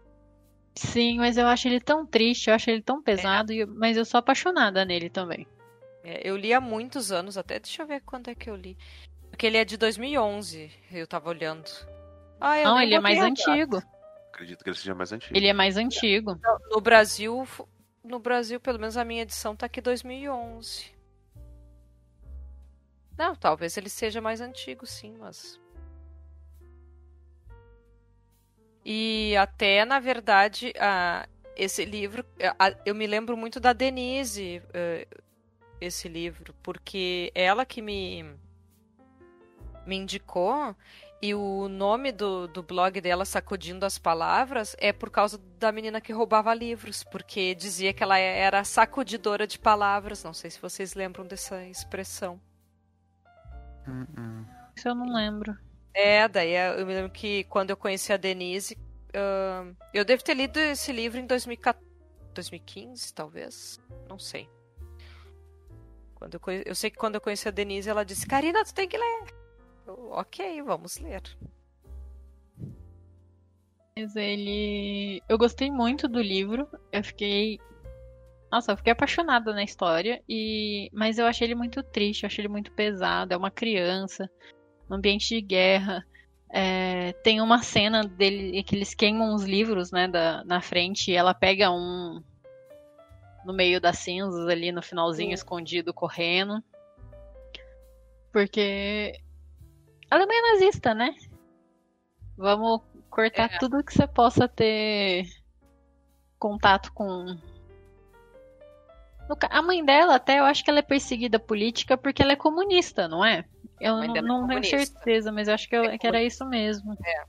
Sim, 0.74 1.18
mas 1.18 1.37
eu 1.37 1.46
acho 1.46 1.68
ele 1.68 1.80
tão 1.80 2.04
triste, 2.04 2.48
eu 2.48 2.54
acho 2.54 2.70
ele 2.70 2.83
tão 2.83 3.00
pesado, 3.02 3.52
é. 3.52 3.64
mas 3.66 3.96
eu 3.96 4.04
sou 4.04 4.18
apaixonada 4.18 4.85
nele 4.85 5.09
também. 5.09 5.46
É, 6.02 6.28
eu 6.28 6.37
li 6.37 6.52
há 6.52 6.61
muitos 6.61 7.12
anos, 7.12 7.38
até 7.38 7.59
deixa 7.59 7.83
eu 7.83 7.87
ver 7.87 8.02
quando 8.02 8.28
é 8.28 8.35
que 8.35 8.50
eu 8.50 8.57
li. 8.57 8.76
Porque 9.30 9.46
ele 9.46 9.57
é 9.57 9.64
de 9.64 9.76
2011, 9.76 10.70
eu 10.92 11.07
tava 11.07 11.28
olhando. 11.28 11.70
Ah, 12.40 12.59
eu 12.59 12.64
Não, 12.64 12.80
ele 12.80 12.94
é 12.94 13.00
mais 13.00 13.20
antigo. 13.20 13.83
Acredito 14.33 14.62
que 14.64 14.70
ele 14.70 14.76
seja 14.76 14.94
mais 14.94 15.12
antigo. 15.12 15.37
Ele 15.37 15.46
é 15.46 15.52
mais 15.52 15.76
antigo. 15.76 16.38
No 16.70 16.80
Brasil, 16.80 17.46
no 18.02 18.18
Brasil, 18.18 18.61
pelo 18.61 18.78
menos 18.78 18.96
a 18.96 19.04
minha 19.04 19.22
edição 19.22 19.57
tá 19.57 19.66
aqui 19.66 19.80
2011. 19.80 20.93
Não, 23.16 23.35
talvez 23.35 23.77
ele 23.77 23.88
seja 23.88 24.20
mais 24.20 24.40
antigo, 24.40 24.87
sim, 24.87 25.16
mas. 25.18 25.61
E 28.85 29.37
até, 29.37 29.85
na 29.85 30.00
verdade, 30.00 30.72
a, 30.79 31.27
esse 31.57 31.85
livro. 31.85 32.24
A, 32.59 32.74
eu 32.85 32.94
me 32.94 33.07
lembro 33.07 33.37
muito 33.37 33.61
da 33.61 33.72
Denise, 33.72 34.61
uh, 34.68 35.22
esse 35.81 36.09
livro, 36.09 36.55
porque 36.62 37.31
ela 37.35 37.64
que 37.64 37.81
me, 37.81 38.24
me 39.87 39.96
indicou. 39.96 40.74
E 41.22 41.35
o 41.35 41.68
nome 41.68 42.12
do, 42.12 42.46
do 42.46 42.62
blog 42.62 43.00
dela, 43.00 43.24
Sacudindo 43.24 43.87
as 43.87 43.96
Palavras, 43.96 44.77
é 44.79 44.92
por 44.92 45.11
causa 45.11 45.38
da 45.59 45.72
menina 45.72 45.98
que 45.98 46.12
roubava 46.12 46.53
livros, 46.53 47.03
porque 47.03 47.55
dizia 47.55 47.94
que 47.94 48.03
ela 48.03 48.18
era 48.18 48.62
sacudidora 48.62 49.46
de 49.46 49.59
palavras. 49.59 50.22
Não 50.22 50.35
sei 50.35 50.50
se 50.50 50.61
vocês 50.61 50.92
lembram 50.94 51.24
dessa 51.27 51.64
expressão. 51.64 52.38
Isso 54.77 54.88
eu 54.88 54.94
não 54.94 55.12
lembro. 55.12 55.57
É, 55.92 56.27
daí 56.27 56.53
eu 56.79 56.85
me 56.87 56.94
lembro 56.94 57.11
que 57.11 57.44
quando 57.44 57.70
eu 57.70 57.77
conheci 57.77 58.12
a 58.12 58.16
Denise, 58.16 58.77
uh, 59.11 59.75
eu 59.92 60.05
devo 60.05 60.25
ter 60.25 60.35
lido 60.35 60.59
esse 60.59 60.92
livro 60.92 61.18
em 61.18 61.27
2014, 61.27 61.87
2015, 62.35 63.14
talvez. 63.14 63.81
Não 64.09 64.18
sei. 64.18 64.49
Quando 66.14 66.35
eu, 66.35 66.40
conhe... 66.40 66.62
eu 66.66 66.75
sei 66.75 66.90
que 66.90 66.97
quando 66.97 67.14
eu 67.14 67.20
conheci 67.20 67.47
a 67.47 67.53
Denise, 67.53 67.88
ela 67.88 68.05
disse: 68.05 68.27
Karina, 68.27 68.64
tu 68.64 68.75
tem 68.75 68.88
que 68.88 68.99
ler. 68.99 69.35
Eu, 69.87 70.11
ok, 70.12 70.62
vamos 70.62 70.99
ler. 70.99 71.23
Mas 73.97 74.16
ele. 74.16 75.23
Eu 75.29 75.38
gostei 75.38 75.70
muito 75.70 76.09
do 76.09 76.20
livro. 76.20 76.68
Eu 76.90 77.05
fiquei 77.05 77.61
nossa, 78.55 78.71
eu 78.71 78.77
fiquei 78.77 78.93
apaixonada 78.93 79.53
na 79.53 79.64
história, 79.64 80.23
e 80.29 80.88
mas 80.93 81.19
eu 81.19 81.27
achei 81.27 81.45
ele 81.45 81.57
muito 81.57 81.83
triste, 81.83 82.23
eu 82.23 82.29
achei 82.29 82.43
ele 82.43 82.53
muito 82.53 82.71
pesado. 82.71 83.35
É 83.35 83.37
uma 83.37 83.51
criança, 83.51 84.31
um 84.88 84.95
ambiente 84.95 85.29
de 85.29 85.40
guerra. 85.40 86.07
É, 86.49 87.12
tem 87.25 87.40
uma 87.40 87.64
cena 87.64 88.05
dele 88.05 88.62
que 88.62 88.77
eles 88.77 88.95
queimam 88.95 89.35
os 89.35 89.43
livros, 89.43 89.90
né, 89.90 90.07
da, 90.07 90.45
na 90.45 90.61
frente, 90.61 91.11
e 91.11 91.17
ela 91.17 91.35
pega 91.35 91.69
um 91.69 92.23
no 93.45 93.53
meio 93.53 93.81
das 93.81 93.99
cinzas 93.99 94.47
ali 94.47 94.71
no 94.71 94.81
finalzinho 94.81 95.31
Sim. 95.31 95.35
escondido 95.35 95.93
correndo. 95.93 96.62
Porque 98.33 99.21
a 100.09 100.14
Alemanha 100.14 100.38
é 100.38 100.53
nazista, 100.53 100.95
né? 100.95 101.12
Vamos 102.37 102.83
cortar 103.11 103.53
é. 103.53 103.59
tudo 103.59 103.83
que 103.83 103.93
você 103.93 104.07
possa 104.07 104.47
ter 104.47 105.27
contato 106.38 106.93
com 106.93 107.37
a 109.51 109.63
mãe 109.63 109.85
dela, 109.85 110.17
até 110.17 110.39
eu 110.39 110.45
acho 110.45 110.63
que 110.63 110.71
ela 110.71 110.81
é 110.81 110.83
perseguida 110.83 111.39
política 111.39 111.97
porque 111.97 112.23
ela 112.23 112.33
é 112.33 112.37
comunista, 112.37 113.09
não 113.09 113.25
é? 113.25 113.45
Eu 113.81 113.97
não, 113.97 114.17
é 114.17 114.23
não 114.23 114.47
tenho 114.47 114.65
certeza, 114.65 115.33
mas 115.33 115.49
eu 115.49 115.55
acho 115.55 115.69
que, 115.69 115.77
eu, 115.77 115.85
é 115.85 115.99
que 115.99 116.07
era 116.07 116.23
isso 116.23 116.45
mesmo. 116.47 116.95
É. 117.05 117.25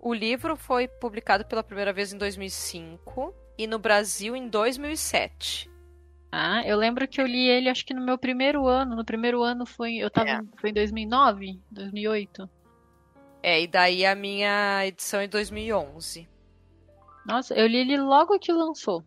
O 0.00 0.14
livro 0.14 0.56
foi 0.56 0.88
publicado 0.88 1.44
pela 1.44 1.62
primeira 1.62 1.92
vez 1.92 2.12
em 2.12 2.18
2005 2.18 3.34
e 3.58 3.66
no 3.66 3.78
Brasil 3.78 4.34
em 4.34 4.48
2007. 4.48 5.70
Ah, 6.32 6.62
eu 6.64 6.76
lembro 6.76 7.08
que 7.08 7.20
eu 7.20 7.26
li 7.26 7.48
ele 7.48 7.68
acho 7.68 7.84
que 7.84 7.92
no 7.92 8.00
meu 8.00 8.16
primeiro 8.16 8.66
ano. 8.66 8.94
No 8.94 9.04
primeiro 9.04 9.42
ano 9.42 9.66
foi, 9.66 9.96
eu 9.96 10.10
tava, 10.10 10.30
é. 10.30 10.40
foi 10.60 10.70
em 10.70 10.74
2009, 10.74 11.60
2008. 11.70 12.48
É, 13.42 13.62
e 13.62 13.66
daí 13.66 14.06
a 14.06 14.14
minha 14.14 14.86
edição 14.86 15.20
é 15.20 15.24
em 15.24 15.28
2011. 15.28 16.28
Nossa, 17.26 17.54
eu 17.54 17.66
li 17.66 17.78
ele 17.78 17.98
logo 17.98 18.38
que 18.38 18.52
lançou. 18.52 19.04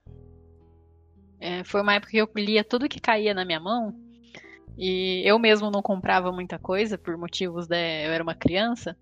É, 1.43 1.61
foi 1.65 1.81
uma 1.81 1.93
época 1.95 2.11
que 2.11 2.17
eu 2.17 2.29
lia 2.37 2.63
tudo 2.63 2.87
que 2.87 3.01
caía 3.01 3.33
na 3.33 3.43
minha 3.43 3.59
mão. 3.59 3.93
E 4.77 5.21
eu 5.25 5.37
mesmo 5.37 5.69
não 5.69 5.81
comprava 5.81 6.31
muita 6.31 6.57
coisa 6.57 6.97
por 6.97 7.17
motivos 7.17 7.67
de 7.67 7.75
eu 7.75 8.13
era 8.13 8.23
uma 8.23 8.33
criança 8.33 8.95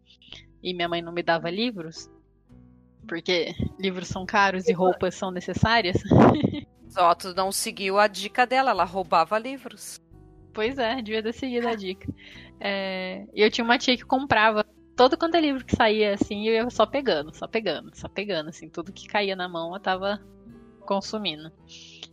e 0.62 0.73
minha 0.73 0.89
mãe 0.89 1.04
não 1.04 1.13
me 1.13 1.21
dava 1.21 1.51
livros. 1.51 2.10
Porque 3.08 3.54
livros 3.80 4.08
são 4.08 4.25
caros 4.25 4.67
e 4.67 4.73
roupas 4.73 5.13
são 5.13 5.30
necessárias. 5.30 6.01
Tu 7.19 7.34
não 7.36 7.51
seguiu 7.51 7.99
a 7.99 8.08
dica 8.08 8.45
dela, 8.45 8.71
ela 8.71 8.84
roubava 8.84 9.38
livros. 9.38 10.01
Pois 10.51 10.80
é, 10.80 10.95
devia 10.95 11.21
ter 11.21 11.34
seguido 11.34 11.67
a 11.67 11.75
dica. 11.75 12.12
É, 12.60 13.23
e 13.34 13.41
eu 13.41 13.51
tinha 13.51 13.63
uma 13.63 13.77
tia 13.77 13.95
que 13.95 14.04
comprava 14.04 14.65
todo 14.95 15.15
quanto 15.15 15.36
é 15.36 15.41
livro 15.41 15.63
que 15.63 15.75
saía 15.75 16.15
assim, 16.15 16.47
eu 16.47 16.54
ia 16.54 16.69
só 16.69 16.86
pegando, 16.86 17.34
só 17.34 17.47
pegando, 17.47 17.95
só 17.95 18.10
pegando, 18.10 18.49
assim, 18.49 18.67
tudo 18.67 18.91
que 18.91 19.08
caía 19.08 19.36
na 19.36 19.47
mão 19.47 19.73
eu 19.73 19.80
tava 19.80 20.19
consumindo. 20.82 21.51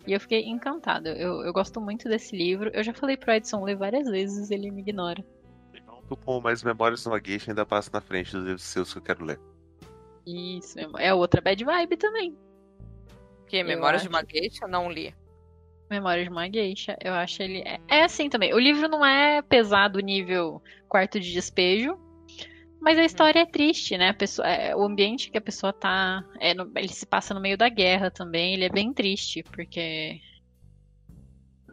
E 0.08 0.12
eu 0.14 0.20
fiquei 0.20 0.46
encantada. 0.46 1.10
Eu, 1.10 1.42
eu 1.42 1.52
gosto 1.52 1.80
muito 1.82 2.08
desse 2.08 2.34
livro. 2.34 2.70
Eu 2.72 2.82
já 2.82 2.94
falei 2.94 3.14
pro 3.14 3.30
Edson 3.30 3.62
ler 3.62 3.76
várias 3.76 4.08
vezes, 4.08 4.50
ele 4.50 4.70
me 4.70 4.80
ignora. 4.80 5.22
Tu 6.08 6.16
com 6.16 6.40
mais 6.40 6.62
memórias 6.62 7.04
numa 7.04 7.18
gueixa 7.18 7.50
ainda 7.50 7.66
passa 7.66 7.90
na 7.92 8.00
frente 8.00 8.32
dos 8.32 8.62
seus 8.62 8.90
que 8.90 8.98
eu 8.98 9.02
quero 9.02 9.22
ler. 9.22 9.38
Isso, 10.26 10.78
é 10.98 11.12
outra 11.12 11.42
bad 11.42 11.62
vibe 11.62 11.96
também. 11.98 12.34
Que? 13.46 13.62
Memórias 13.62 14.02
de 14.02 14.08
uma 14.08 14.22
gueixa? 14.22 14.66
Não 14.66 14.90
li. 14.90 15.14
Memória 15.90 16.22
de 16.22 16.30
uma 16.30 16.50
Geisha. 16.50 16.96
Eu 17.02 17.12
acho 17.12 17.42
ele. 17.42 17.60
É, 17.60 17.80
é 17.88 18.04
assim 18.04 18.30
também. 18.30 18.54
O 18.54 18.58
livro 18.58 18.88
não 18.88 19.04
é 19.04 19.42
pesado 19.42 20.00
nível 20.00 20.62
quarto 20.88 21.20
de 21.20 21.32
despejo. 21.32 21.98
Mas 22.80 22.98
a 22.98 23.04
história 23.04 23.40
é 23.40 23.46
triste, 23.46 23.98
né? 23.98 24.12
Pessoa, 24.12 24.46
é, 24.48 24.74
o 24.74 24.82
ambiente 24.82 25.30
que 25.30 25.38
a 25.38 25.40
pessoa 25.42 25.72
tá. 25.72 26.24
É 26.40 26.54
no, 26.54 26.70
ele 26.76 26.88
se 26.88 27.04
passa 27.04 27.34
no 27.34 27.40
meio 27.40 27.58
da 27.58 27.68
guerra 27.68 28.10
também. 28.10 28.54
Ele 28.54 28.64
é 28.64 28.68
bem 28.68 28.92
triste, 28.92 29.42
porque. 29.42 30.20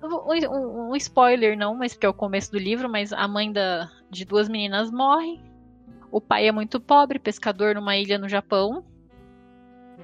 Um, 0.04 0.92
um, 0.92 0.96
spoiler, 0.96 1.58
não, 1.58 1.76
mas 1.76 1.94
porque 1.94 2.06
é 2.06 2.10
o 2.10 2.14
começo 2.14 2.52
do 2.52 2.60
livro, 2.60 2.90
mas 2.90 3.14
a 3.14 3.28
mãe 3.28 3.52
da, 3.52 3.90
de 4.10 4.26
duas 4.26 4.50
meninas 4.50 4.92
morre. 4.92 5.40
O 6.12 6.22
pai 6.22 6.48
é 6.48 6.52
muito 6.52 6.80
pobre, 6.80 7.18
pescador 7.20 7.76
numa 7.76 7.98
ilha 7.98 8.18
no 8.18 8.30
Japão. 8.30 8.86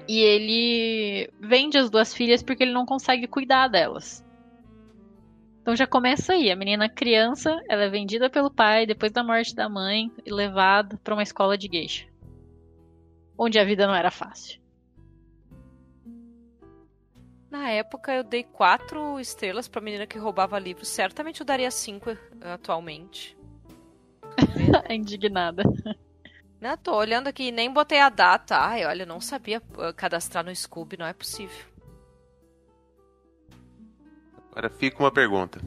E 0.08 0.18
ele 0.18 1.30
vende 1.40 1.78
as 1.78 1.90
duas 1.90 2.12
filhas 2.14 2.42
porque 2.42 2.62
ele 2.62 2.72
não 2.72 2.86
consegue 2.86 3.26
cuidar 3.26 3.68
delas. 3.68 4.24
Então 5.62 5.76
já 5.76 5.86
começa 5.86 6.32
aí, 6.32 6.50
a 6.50 6.56
menina 6.56 6.88
criança, 6.88 7.62
ela 7.68 7.84
é 7.84 7.88
vendida 7.88 8.28
pelo 8.28 8.50
pai 8.50 8.84
depois 8.84 9.12
da 9.12 9.22
morte 9.22 9.54
da 9.54 9.68
mãe 9.68 10.10
e 10.26 10.32
levada 10.32 10.98
para 11.04 11.14
uma 11.14 11.22
escola 11.22 11.56
de 11.56 11.68
geisha. 11.72 12.08
Onde 13.38 13.60
a 13.60 13.64
vida 13.64 13.86
não 13.86 13.94
era 13.94 14.10
fácil. 14.10 14.60
Na 17.48 17.70
época 17.70 18.12
eu 18.12 18.24
dei 18.24 18.42
quatro 18.42 19.20
estrelas 19.20 19.68
pra 19.68 19.80
menina 19.80 20.04
que 20.04 20.18
roubava 20.18 20.58
livros. 20.58 20.88
Certamente 20.88 21.40
eu 21.40 21.46
daria 21.46 21.70
cinco 21.70 22.10
eh, 22.10 22.18
atualmente. 22.42 23.36
Indignada. 24.90 25.62
Não, 26.60 26.76
tô 26.76 26.96
olhando 26.96 27.28
aqui, 27.28 27.52
nem 27.52 27.72
botei 27.72 28.00
a 28.00 28.08
data. 28.08 28.56
Ai, 28.56 28.84
olha, 28.84 29.02
eu 29.02 29.06
não 29.06 29.20
sabia 29.20 29.62
eh, 29.78 29.92
cadastrar 29.92 30.44
no 30.44 30.54
Scooby, 30.54 30.96
não 30.96 31.06
é 31.06 31.12
possível. 31.12 31.71
Agora 34.52 34.68
fica 34.68 35.02
uma 35.02 35.10
pergunta. 35.10 35.60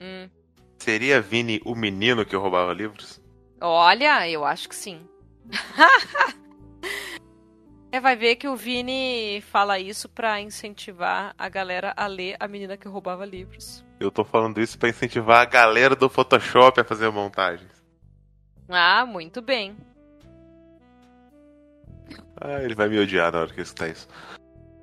Hum. 0.00 0.30
Seria 0.78 1.20
Vini 1.20 1.60
o 1.64 1.74
menino 1.74 2.24
que 2.24 2.36
roubava 2.36 2.72
livros? 2.72 3.20
Olha, 3.60 4.28
eu 4.28 4.44
acho 4.44 4.68
que 4.68 4.74
sim. 4.74 5.00
é, 7.90 8.00
vai 8.00 8.14
ver 8.14 8.36
que 8.36 8.46
o 8.46 8.54
Vini 8.54 9.42
fala 9.42 9.80
isso 9.80 10.08
para 10.08 10.40
incentivar 10.40 11.34
a 11.36 11.48
galera 11.48 11.92
a 11.96 12.06
ler 12.06 12.36
A 12.38 12.46
Menina 12.46 12.76
que 12.76 12.88
Roubava 12.88 13.26
Livros. 13.26 13.84
Eu 13.98 14.12
tô 14.12 14.24
falando 14.24 14.60
isso 14.60 14.78
para 14.78 14.88
incentivar 14.88 15.42
a 15.42 15.44
galera 15.44 15.96
do 15.96 16.08
Photoshop 16.08 16.80
a 16.80 16.84
fazer 16.84 17.10
montagens. 17.10 17.82
Ah, 18.68 19.04
muito 19.04 19.42
bem. 19.42 19.76
Ah, 22.40 22.62
ele 22.62 22.74
vai 22.74 22.88
me 22.88 22.98
odiar 22.98 23.32
na 23.32 23.40
hora 23.40 23.52
que 23.52 23.60
eu 23.60 23.64
escutar 23.64 23.88
isso. 23.88 24.08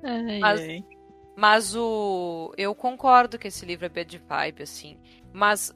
Ai, 0.04 0.38
Mas... 0.38 0.60
ai. 0.60 0.97
Mas 1.38 1.72
o. 1.76 2.52
Eu 2.58 2.74
concordo 2.74 3.38
que 3.38 3.46
esse 3.46 3.64
livro 3.64 3.86
é 3.86 3.88
bad 3.88 4.18
vibe, 4.18 4.64
assim. 4.64 4.98
Mas, 5.32 5.72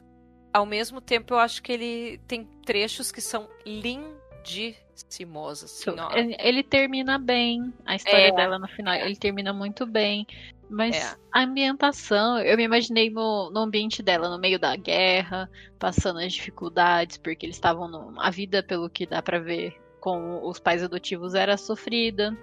ao 0.52 0.66
mesmo 0.66 1.00
tempo, 1.00 1.34
eu 1.34 1.38
acho 1.38 1.62
que 1.62 1.70
ele 1.70 2.18
tem 2.26 2.44
trechos 2.66 3.12
que 3.12 3.20
são 3.20 3.48
lindíssimos. 3.64 5.62
Assim, 5.62 5.90
ó. 5.90 6.10
Ele 6.16 6.64
termina 6.64 7.16
bem, 7.16 7.72
a 7.86 7.94
história 7.94 8.30
é, 8.30 8.32
dela 8.32 8.58
no 8.58 8.66
final. 8.66 8.92
Ele 8.92 9.14
termina 9.14 9.52
muito 9.52 9.86
bem. 9.86 10.26
Mas 10.68 10.96
é. 10.96 11.16
a 11.32 11.44
ambientação, 11.44 12.40
eu 12.40 12.56
me 12.56 12.64
imaginei 12.64 13.08
no, 13.08 13.48
no 13.52 13.60
ambiente 13.60 14.02
dela, 14.02 14.28
no 14.28 14.40
meio 14.40 14.58
da 14.58 14.74
guerra, 14.74 15.48
passando 15.78 16.18
as 16.18 16.32
dificuldades, 16.32 17.18
porque 17.18 17.46
eles 17.46 17.54
estavam. 17.54 17.86
No, 17.86 18.20
a 18.20 18.30
vida, 18.30 18.64
pelo 18.64 18.90
que 18.90 19.06
dá 19.06 19.22
para 19.22 19.38
ver, 19.38 19.80
com 20.00 20.44
os 20.44 20.58
pais 20.58 20.82
adotivos 20.82 21.34
era 21.34 21.56
sofrida. 21.56 22.36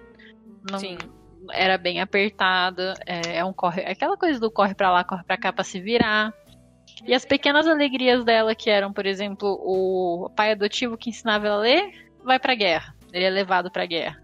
Não, 0.72 0.80
Sim 0.80 0.98
era 1.52 1.78
bem 1.78 2.02
apertada. 2.02 2.94
É, 3.06 3.38
é 3.38 3.46
um 3.46 3.54
corre, 3.54 3.82
é 3.82 3.92
aquela 3.92 4.18
coisa 4.18 4.40
do 4.40 4.52
corre 4.52 4.74
para 4.74 4.92
lá, 4.92 5.04
corre 5.04 5.24
para 5.24 5.38
cá 5.38 5.54
para 5.54 5.64
se 5.64 5.80
virar. 5.80 6.34
E 7.06 7.14
as 7.14 7.26
pequenas 7.26 7.68
alegrias 7.68 8.24
dela, 8.26 8.54
que 8.54 8.70
eram, 8.70 8.92
por 8.92 9.06
exemplo, 9.06 9.48
o 9.62 10.30
pai 10.36 10.52
adotivo 10.52 10.98
que 10.98 11.10
ensinava 11.10 11.48
ela 11.48 11.56
a 11.58 11.60
ler, 11.60 12.10
vai 12.24 12.40
pra 12.40 12.56
guerra. 12.56 12.94
Ele 13.14 13.26
é 13.26 13.30
levado 13.30 13.72
pra 13.72 13.86
guerra. 13.86 14.22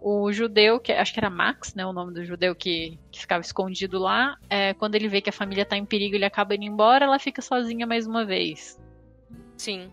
O 0.00 0.32
judeu, 0.32 0.78
que 0.78 0.92
acho 0.92 1.12
que 1.12 1.20
era 1.20 1.30
Max, 1.30 1.74
né? 1.74 1.86
O 1.86 1.92
nome 1.92 2.12
do 2.12 2.24
judeu 2.24 2.54
que, 2.54 2.98
que 3.10 3.20
ficava 3.20 3.40
escondido 3.40 3.98
lá. 3.98 4.36
É, 4.48 4.74
quando 4.74 4.94
ele 4.94 5.08
vê 5.08 5.20
que 5.20 5.30
a 5.30 5.32
família 5.32 5.64
tá 5.64 5.76
em 5.76 5.84
perigo, 5.84 6.14
ele 6.14 6.24
acaba 6.24 6.54
indo 6.54 6.64
embora, 6.64 7.04
ela 7.04 7.18
fica 7.18 7.40
sozinha 7.40 7.86
mais 7.86 8.06
uma 8.06 8.24
vez. 8.24 8.78
Sim. 9.56 9.90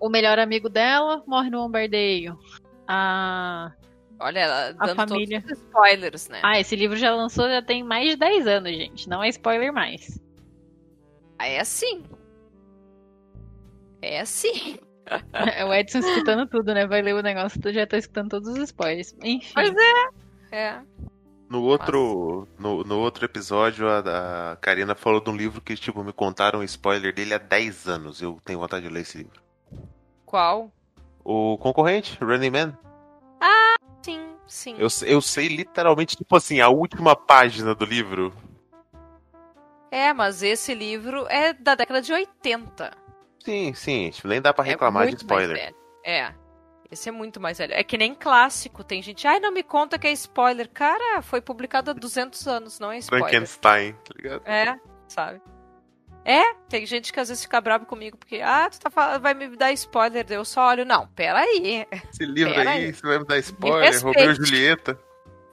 O 0.00 0.08
melhor 0.08 0.38
amigo 0.38 0.68
dela 0.68 1.22
morre 1.26 1.50
no 1.50 1.62
bombardeio. 1.62 2.38
A 2.86 3.72
Olha, 4.20 4.38
ela 4.38 4.72
dando 4.72 4.90
a 4.90 4.94
família... 4.94 5.40
todos 5.40 5.58
os 5.58 5.64
spoilers, 5.64 6.28
né? 6.28 6.40
Ah, 6.42 6.60
esse 6.60 6.76
livro 6.76 6.96
já 6.96 7.14
lançou 7.14 7.48
já 7.48 7.62
tem 7.62 7.82
mais 7.82 8.10
de 8.10 8.16
10 8.16 8.46
anos, 8.46 8.72
gente. 8.72 9.08
Não 9.08 9.22
é 9.22 9.28
spoiler 9.28 9.72
mais. 9.72 10.20
Ah, 11.38 11.46
é 11.46 11.60
assim. 11.60 12.04
É 14.00 14.20
assim. 14.20 14.78
É 15.54 15.62
o 15.66 15.74
Edson 15.74 15.98
escutando 15.98 16.48
tudo, 16.48 16.72
né? 16.72 16.86
Vai 16.86 17.02
ler 17.02 17.14
o 17.14 17.20
negócio, 17.20 17.60
tu 17.60 17.70
já 17.70 17.86
tá 17.86 17.98
escutando 17.98 18.30
todos 18.30 18.48
os 18.48 18.56
spoilers. 18.56 19.14
Enfim. 19.22 19.52
Pois 19.52 19.74
é. 19.76 20.08
É. 20.50 20.80
No 21.48 21.62
outro, 21.62 22.48
no, 22.58 22.82
no, 22.84 22.98
outro 23.00 23.24
episódio, 23.26 23.86
a, 23.86 24.52
a 24.52 24.56
Karina 24.56 24.94
falou 24.94 25.20
de 25.20 25.28
um 25.28 25.36
livro 25.36 25.60
que, 25.60 25.76
tipo, 25.76 26.02
me 26.02 26.12
contaram 26.12 26.60
um 26.60 26.62
spoiler 26.62 27.14
dele 27.14 27.34
há 27.34 27.38
10 27.38 27.86
anos. 27.86 28.22
Eu 28.22 28.40
tenho 28.44 28.58
vontade 28.58 28.88
de 28.88 28.92
ler 28.92 29.02
esse 29.02 29.18
livro. 29.18 29.42
Qual? 30.24 30.72
O 31.22 31.58
concorrente, 31.58 32.18
Running 32.22 32.50
Man. 32.50 32.78
Ah, 33.40 33.76
sim, 34.04 34.36
sim. 34.46 34.76
Eu, 34.78 34.88
eu 35.06 35.20
sei 35.20 35.48
literalmente, 35.48 36.16
tipo 36.16 36.36
assim, 36.36 36.60
a 36.60 36.68
última 36.68 37.16
página 37.16 37.74
do 37.74 37.84
livro. 37.84 38.32
É, 39.90 40.12
mas 40.12 40.42
esse 40.42 40.74
livro 40.74 41.26
é 41.28 41.52
da 41.52 41.74
década 41.74 42.02
de 42.02 42.12
80. 42.12 42.90
Sim, 43.44 43.72
sim. 43.74 44.10
Tipo, 44.10 44.28
nem 44.28 44.40
dá 44.40 44.52
pra 44.52 44.64
é 44.64 44.68
reclamar 44.68 45.06
é 45.06 45.10
de 45.10 45.16
spoiler. 45.16 45.74
É. 46.04 46.34
Esse 46.90 47.08
é 47.08 47.12
muito 47.12 47.40
mais 47.40 47.58
velho. 47.58 47.72
É 47.72 47.82
que 47.82 47.96
nem 47.96 48.14
clássico. 48.14 48.84
Tem 48.84 49.02
gente, 49.02 49.26
ai, 49.26 49.40
não 49.40 49.52
me 49.52 49.62
conta 49.62 49.98
que 49.98 50.06
é 50.06 50.12
spoiler. 50.12 50.68
Cara, 50.68 51.22
foi 51.22 51.40
publicado 51.40 51.90
há 51.90 51.94
200 51.94 52.46
anos, 52.46 52.78
não 52.78 52.92
é 52.92 52.98
spoiler. 52.98 53.28
Frankenstein, 53.28 53.92
tá 53.92 54.14
ligado? 54.16 54.42
É, 54.46 54.78
sabe? 55.08 55.40
É, 56.24 56.54
tem 56.70 56.86
gente 56.86 57.12
que 57.12 57.20
às 57.20 57.28
vezes 57.28 57.44
fica 57.44 57.60
bravo 57.60 57.84
comigo 57.84 58.16
porque, 58.16 58.40
ah, 58.40 58.68
tu 58.70 58.80
tá 58.80 58.90
falando, 58.90 59.20
vai 59.20 59.34
me 59.34 59.54
dar 59.56 59.72
spoiler. 59.72 60.24
Eu 60.30 60.44
só 60.44 60.68
olho, 60.68 60.84
não, 60.84 61.06
peraí. 61.08 61.86
Esse 62.10 62.24
livro 62.24 62.58
aí, 62.58 62.66
aí, 62.66 62.94
você 62.94 63.06
vai 63.06 63.18
me 63.18 63.26
dar 63.26 63.38
spoiler, 63.38 64.02
Romeu 64.02 64.30
e 64.30 64.34
Julieta. 64.34 64.98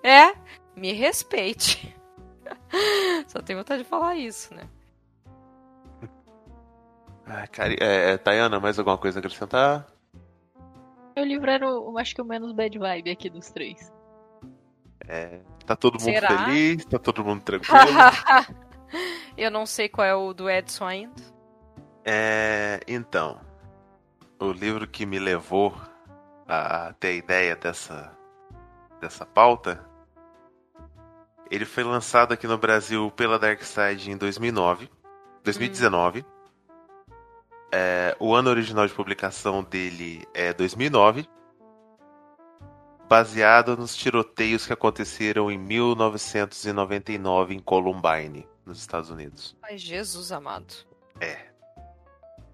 É, 0.02 0.34
me 0.76 0.94
respeite. 0.94 1.94
só 3.28 3.42
tenho 3.42 3.60
vontade 3.60 3.84
de 3.84 3.90
falar 3.90 4.16
isso, 4.16 4.54
né? 4.56 4.64
Ah, 7.26 7.46
cara, 7.48 7.74
é, 7.74 8.12
é, 8.12 8.18
Tayana, 8.18 8.60
mais 8.60 8.80
alguma 8.80 8.98
coisa 8.98 9.20
a 9.20 9.22
acrescentar? 9.22 9.88
O 11.18 11.22
livro 11.22 11.50
era, 11.50 11.70
o, 11.70 11.98
acho 11.98 12.16
que 12.16 12.22
o 12.22 12.26
menos 12.26 12.54
bad 12.54 12.78
vibe 12.80 13.12
aqui 13.12 13.30
dos 13.30 13.50
três. 13.50 13.92
É, 15.06 15.42
tá 15.66 15.76
todo 15.76 16.00
mundo 16.00 16.14
Será? 16.14 16.46
feliz, 16.46 16.86
tá 16.86 16.98
todo 16.98 17.24
mundo 17.24 17.42
tranquilo. 17.44 17.78
Eu 19.38 19.50
não 19.50 19.66
sei 19.66 19.90
qual 19.90 20.06
é 20.06 20.16
o 20.16 20.34
do 20.34 20.50
Edson 20.50 20.86
ainda. 20.86 21.22
É, 22.04 22.80
então, 22.88 23.40
o 24.40 24.52
livro 24.52 24.88
que 24.88 25.06
me 25.06 25.20
levou 25.20 25.74
a 26.48 26.94
ter 27.00 27.10
a 27.10 27.14
ideia 27.14 27.56
dessa, 27.56 28.12
dessa 29.00 29.26
pauta, 29.26 29.86
ele 31.50 31.66
foi 31.66 31.84
lançado 31.84 32.34
aqui 32.34 32.48
no 32.48 32.58
Brasil 32.58 33.12
pela 33.12 33.38
Dark 33.38 33.62
Side 33.62 34.10
em 34.10 34.18
2009, 34.18 34.90
2019. 35.44 36.20
Hum. 36.20 36.24
É, 37.74 38.16
o 38.20 38.36
ano 38.36 38.50
original 38.50 38.86
de 38.86 38.94
publicação 38.94 39.64
dele 39.64 40.28
é 40.34 40.52
2009, 40.54 41.26
baseado 43.08 43.78
nos 43.78 43.96
tiroteios 43.96 44.66
que 44.66 44.74
aconteceram 44.74 45.50
em 45.50 45.58
1999 45.58 47.54
em 47.56 47.60
Columbine 47.60 48.51
nos 48.66 48.80
Estados 48.80 49.10
Unidos. 49.10 49.56
Ai, 49.62 49.78
Jesus 49.78 50.32
amado. 50.32 50.74
É. 51.20 51.52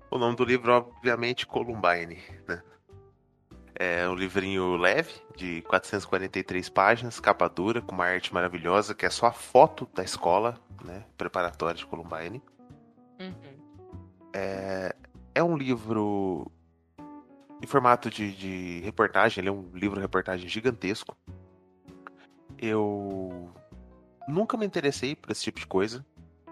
O 0.10 0.18
nome 0.18 0.36
do 0.36 0.46
livro, 0.46 0.72
obviamente, 0.72 1.46
Columbine, 1.46 2.22
né? 2.48 2.62
É 3.80 4.10
um 4.10 4.16
livrinho 4.16 4.76
leve, 4.76 5.14
de 5.36 5.62
443 5.64 6.68
páginas, 6.70 7.20
capa 7.20 7.48
dura, 7.48 7.80
com 7.82 7.94
uma 7.94 8.06
arte 8.06 8.34
maravilhosa, 8.34 8.96
que 8.96 9.06
é 9.06 9.10
só 9.10 9.28
a 9.28 9.32
foto 9.32 9.88
da 9.94 10.04
escola, 10.04 10.60
né? 10.84 11.06
Preparatória 11.16 11.76
de 11.76 11.86
Columbine. 11.86 12.42
Uhum. 13.20 13.58
É, 14.34 14.96
é 15.36 15.44
um 15.44 15.56
livro 15.56 16.52
em 17.62 17.68
formato 17.68 18.10
de, 18.10 18.32
de 18.34 18.80
reportagem, 18.82 19.42
ele 19.42 19.50
é 19.50 19.52
um 19.52 19.70
livro-reportagem 19.74 20.48
gigantesco. 20.48 21.18
Eu 22.58 23.52
nunca 24.28 24.58
me 24.58 24.66
interessei 24.66 25.16
por 25.16 25.32
esse 25.32 25.44
tipo 25.44 25.60
de 25.60 25.68
coisa. 25.68 26.06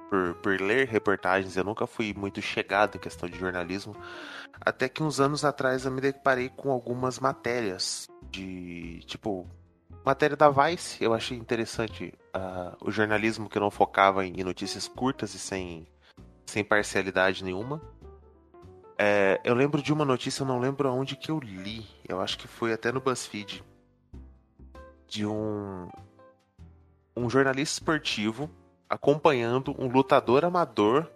Por, 0.09 0.35
por 0.35 0.61
ler 0.61 0.88
reportagens, 0.88 1.57
eu 1.57 1.63
nunca 1.63 1.88
fui 1.88 2.13
muito 2.13 2.41
chegado 2.41 2.95
em 2.95 2.99
questão 2.99 3.27
de 3.27 3.38
jornalismo. 3.38 3.95
Até 4.61 4.88
que 4.88 5.03
uns 5.03 5.19
anos 5.19 5.43
atrás 5.43 5.85
eu 5.85 5.91
me 5.91 5.99
deparei 5.99 6.49
com 6.49 6.71
algumas 6.71 7.19
matérias 7.19 8.07
de. 8.29 9.01
Tipo, 9.05 9.47
matéria 10.05 10.38
da 10.38 10.49
Vice. 10.49 11.03
Eu 11.03 11.13
achei 11.13 11.38
interessante 11.38 12.13
uh, 12.35 12.77
o 12.81 12.91
jornalismo 12.91 13.49
que 13.49 13.59
não 13.59 13.71
focava 13.71 14.25
em 14.25 14.43
notícias 14.43 14.88
curtas 14.88 15.33
e 15.33 15.39
sem, 15.39 15.88
sem 16.45 16.63
parcialidade 16.63 17.43
nenhuma. 17.43 17.81
É, 18.97 19.41
eu 19.43 19.53
lembro 19.53 19.81
de 19.81 19.91
uma 19.91 20.05
notícia, 20.05 20.43
eu 20.43 20.47
não 20.47 20.59
lembro 20.59 20.88
aonde 20.88 21.15
que 21.15 21.29
eu 21.29 21.39
li. 21.39 21.85
Eu 22.07 22.21
acho 22.21 22.38
que 22.38 22.47
foi 22.47 22.71
até 22.71 22.91
no 22.91 23.01
BuzzFeed. 23.01 23.63
De 25.07 25.25
um, 25.25 25.89
um 27.15 27.30
jornalista 27.30 27.80
esportivo 27.80 28.49
acompanhando 28.89 29.75
um 29.80 29.88
lutador 29.88 30.45
amador 30.45 31.10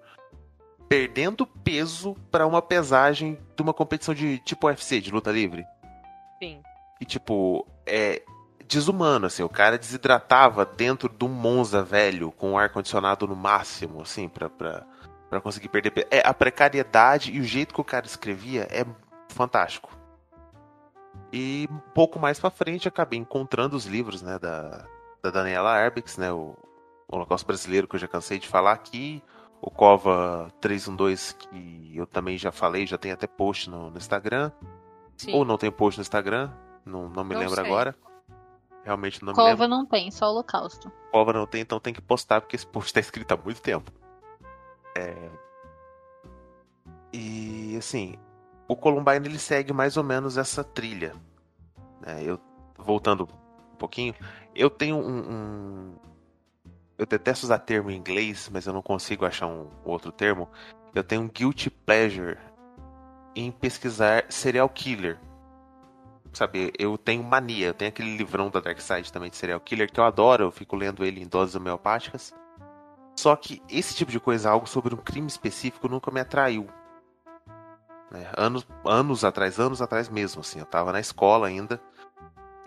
perdendo 0.90 1.46
peso 1.46 2.16
para 2.32 2.48
uma 2.48 2.64
pesagem 2.64 3.38
de 3.56 3.62
uma 3.62 3.74
competição 3.74 4.14
de 4.14 4.40
tipo 4.40 4.66
UFC, 4.66 5.00
de 5.00 5.12
luta 5.12 5.32
livre. 5.32 5.64
Sim. 6.42 6.64
E 7.00 7.06
tipo, 7.06 7.66
é 7.86 8.24
desumano, 8.68 9.28
assim, 9.28 9.44
o 9.44 9.50
cara 9.50 9.78
desidratava 9.78 10.66
dentro 10.66 11.08
de 11.08 11.26
um 11.26 11.30
Monza 11.30 11.84
velho, 11.84 12.32
com 12.32 12.54
o 12.54 12.58
ar-condicionado 12.58 13.28
no 13.28 13.36
máximo, 13.36 14.02
assim, 14.02 14.28
pra, 14.28 14.50
pra, 14.50 14.86
pra 15.30 15.40
conseguir 15.40 15.70
perder 15.70 15.92
peso. 15.92 16.08
É, 16.10 16.28
a 16.28 16.34
precariedade 16.34 17.32
e 17.32 17.40
o 17.40 17.44
jeito 17.44 17.74
que 17.74 17.82
o 17.82 17.86
cara 17.86 18.08
escrevia 18.08 18.68
é 18.72 18.86
fantástico. 19.30 19.96
E 21.32 21.68
um 21.70 21.78
pouco 21.94 22.20
mais 22.20 22.40
pra 22.40 22.50
frente 22.50 22.88
acabei 22.88 23.20
encontrando 23.20 23.76
os 23.76 23.86
livros, 23.86 24.24
né, 24.24 24.40
da, 24.40 24.86
da 25.22 25.30
Daniela 25.32 25.72
Arbex, 25.72 26.18
né, 26.18 26.32
o, 26.32 26.56
Holocausto 27.12 27.48
Brasileiro, 27.48 27.88
que 27.88 27.96
eu 27.96 28.00
já 28.00 28.08
cansei 28.08 28.38
de 28.38 28.48
falar 28.48 28.72
aqui, 28.72 29.22
o 29.62 29.70
Cova 29.72 30.52
312, 30.62 31.36
que 31.36 31.92
eu 31.96 32.06
também 32.06 32.38
já 32.38 32.52
falei, 32.52 32.86
já 32.86 32.98
tem 32.98 33.12
até 33.12 33.26
post 33.26 33.70
no, 33.70 33.90
no 33.90 33.98
Instagram. 33.98 34.52
Sim. 35.18 35.34
Ou 35.34 35.44
não 35.44 35.58
tem 35.58 35.72
post 35.72 35.98
no 36.00 36.02
Instagram, 36.04 36.52
não, 36.86 37.10
não 37.10 37.24
me 37.24 37.34
não 37.34 37.42
lembro 37.42 37.56
sei. 37.56 37.66
agora. 37.66 37.96
Realmente 38.84 39.24
não 39.24 39.34
Cova 39.34 39.48
me 39.48 39.52
lembro. 39.52 39.68
não 39.68 39.86
tem, 39.86 40.10
só 40.12 40.30
Holocausto. 40.30 40.92
Cova 41.12 41.34
não 41.34 41.46
tem, 41.46 41.62
então 41.62 41.80
tem 41.80 41.94
que 41.94 42.02
postar, 42.02 42.42
porque 42.42 42.56
esse 42.56 42.66
post 42.66 42.94
tá 42.94 43.00
escrito 43.00 43.32
há 43.34 43.38
muito 43.38 43.62
tempo. 43.62 43.92
É... 44.96 45.30
E 47.12 47.76
assim, 47.78 48.16
o 48.68 48.76
Columbine 48.76 49.28
ele 49.28 49.40
segue 49.40 49.74
mais 49.74 49.98
ou 49.98 50.04
menos 50.04 50.38
essa 50.38 50.64
trilha. 50.64 51.14
Né? 52.00 52.24
Eu 52.24 52.40
voltando 52.78 53.28
pouquinho, 53.80 54.14
eu 54.56 54.70
tenho 54.70 54.98
um, 54.98 55.20
um, 55.20 55.96
eu 56.98 57.06
detesto 57.06 57.46
usar 57.46 57.60
termo 57.60 57.90
em 57.90 57.98
inglês, 57.98 58.50
mas 58.52 58.66
eu 58.66 58.74
não 58.74 58.82
consigo 58.82 59.26
achar 59.26 59.48
um 59.48 59.68
outro 59.86 60.12
termo. 60.12 60.50
Eu 60.94 61.04
tenho 61.04 61.22
um 61.22 61.30
guilty 61.30 61.70
pleasure 61.70 62.38
em 63.36 63.52
pesquisar 63.52 64.26
serial 64.30 64.68
killer. 64.70 65.18
Sabe, 66.34 66.72
eu 66.78 66.98
tenho 66.98 67.24
mania, 67.24 67.68
eu 67.68 67.74
tenho 67.74 67.90
aquele 67.90 68.16
livrão 68.16 68.50
da 68.50 68.60
Dark 68.60 68.80
Side 68.80 69.12
também 69.12 69.30
de 69.30 69.38
serial 69.38 69.60
killer 69.60 69.92
que 69.92 70.00
eu 70.00 70.04
adoro, 70.04 70.44
eu 70.44 70.52
fico 70.52 70.76
lendo 70.76 71.04
ele 71.04 71.22
em 71.22 71.28
doses 71.28 71.56
homeopáticas. 71.56 72.34
Só 73.18 73.36
que 73.36 73.62
esse 73.68 73.96
tipo 73.96 74.12
de 74.12 74.20
coisa, 74.20 74.50
algo 74.50 74.68
sobre 74.68 74.94
um 74.94 74.98
crime 74.98 75.28
específico, 75.28 75.90
nunca 75.90 76.12
me 76.12 76.20
atraiu. 76.20 76.68
É, 78.14 78.32
anos, 78.38 78.66
anos 78.86 79.24
atrás, 79.24 79.60
anos 79.60 79.82
atrás 79.82 80.10
mesmo, 80.10 80.42
assim, 80.42 80.60
eu 80.60 80.66
tava 80.66 80.92
na 80.92 81.00
escola 81.00 81.48
ainda. 81.48 81.82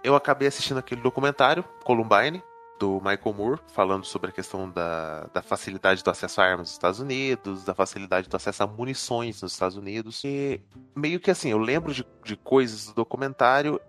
Eu 0.05 0.17
acabei 0.17 0.49
assistindo 0.49 0.79
aquele 0.79 1.01
documentário, 1.01 1.65
Columbine, 1.85 2.43
do 2.79 2.97
Michael 2.97 3.33
Moore, 3.33 3.61
falando 3.69 4.05
sobre 4.05 4.31
a 4.31 4.33
questão 4.33 4.69
da, 4.69 5.29
da 5.33 5.41
facilidade 5.41 6.03
do 6.03 6.11
acesso 6.11 6.41
a 6.41 6.45
armas 6.45 6.61
nos 6.67 6.73
Estados 6.73 6.99
Unidos, 6.99 7.65
da 7.65 7.73
facilidade 7.73 8.29
do 8.29 8.37
acesso 8.37 8.65
a 8.65 8.67
munições 8.67 9.41
nos 9.41 9.53
Estados 9.53 9.77
Unidos. 9.77 10.25
E 10.25 10.61
meio 10.97 11.21
que 11.21 11.31
assim, 11.31 11.51
eu 11.51 11.59
lembro 11.59 11.95
de, 11.95 12.05
de 12.25 12.37
coisas 12.37 12.87
do 12.87 12.95
documentário 12.95 13.81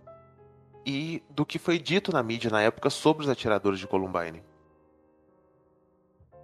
e 0.86 1.23
do 1.32 1.43
que 1.43 1.58
foi 1.58 1.80
dito 1.80 2.13
na 2.13 2.21
mídia 2.21 2.52
na 2.52 2.62
época 2.62 2.91
sobre 2.91 3.23
os 3.23 3.30
atiradores 3.30 3.80
de 3.80 3.88
Columbine. 3.88 4.43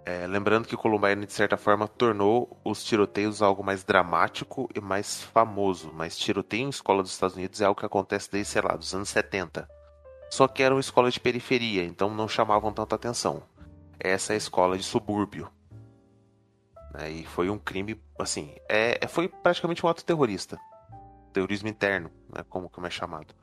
É, 0.04 0.26
lembrando 0.26 0.66
que 0.66 0.76
Columbine, 0.76 1.26
de 1.26 1.32
certa 1.32 1.56
forma, 1.56 1.86
tornou 1.86 2.58
os 2.64 2.82
tiroteios 2.82 3.42
algo 3.42 3.62
mais 3.62 3.84
dramático 3.84 4.68
e 4.74 4.80
mais 4.80 5.22
famoso. 5.22 5.92
Mas 5.94 6.16
tiroteio 6.16 6.66
em 6.66 6.70
escola 6.70 7.02
dos 7.02 7.12
Estados 7.12 7.36
Unidos 7.36 7.60
é 7.60 7.66
algo 7.66 7.78
que 7.78 7.86
acontece 7.86 8.30
desde, 8.30 8.52
sei 8.52 8.62
lá, 8.62 8.74
dos 8.74 8.94
anos 8.94 9.08
70 9.08 9.68
só 10.30 10.46
que 10.46 10.62
eram 10.62 10.78
escolas 10.78 11.14
de 11.14 11.20
periferia, 11.20 11.84
então 11.84 12.08
não 12.08 12.28
chamavam 12.28 12.72
tanta 12.72 12.94
atenção. 12.94 13.42
Essa 13.98 14.32
é 14.32 14.34
a 14.34 14.38
escola 14.38 14.78
de 14.78 14.84
subúrbio. 14.84 15.50
Né? 16.94 17.10
E 17.10 17.26
foi 17.26 17.50
um 17.50 17.58
crime, 17.58 18.00
assim, 18.18 18.54
é, 18.68 19.04
é, 19.04 19.08
foi 19.08 19.28
praticamente 19.28 19.84
um 19.84 19.88
ato 19.88 20.04
terrorista. 20.04 20.56
Terrorismo 21.32 21.68
interno, 21.68 22.10
né? 22.32 22.44
como, 22.48 22.70
como 22.70 22.86
é 22.86 22.90
chamado. 22.90 23.34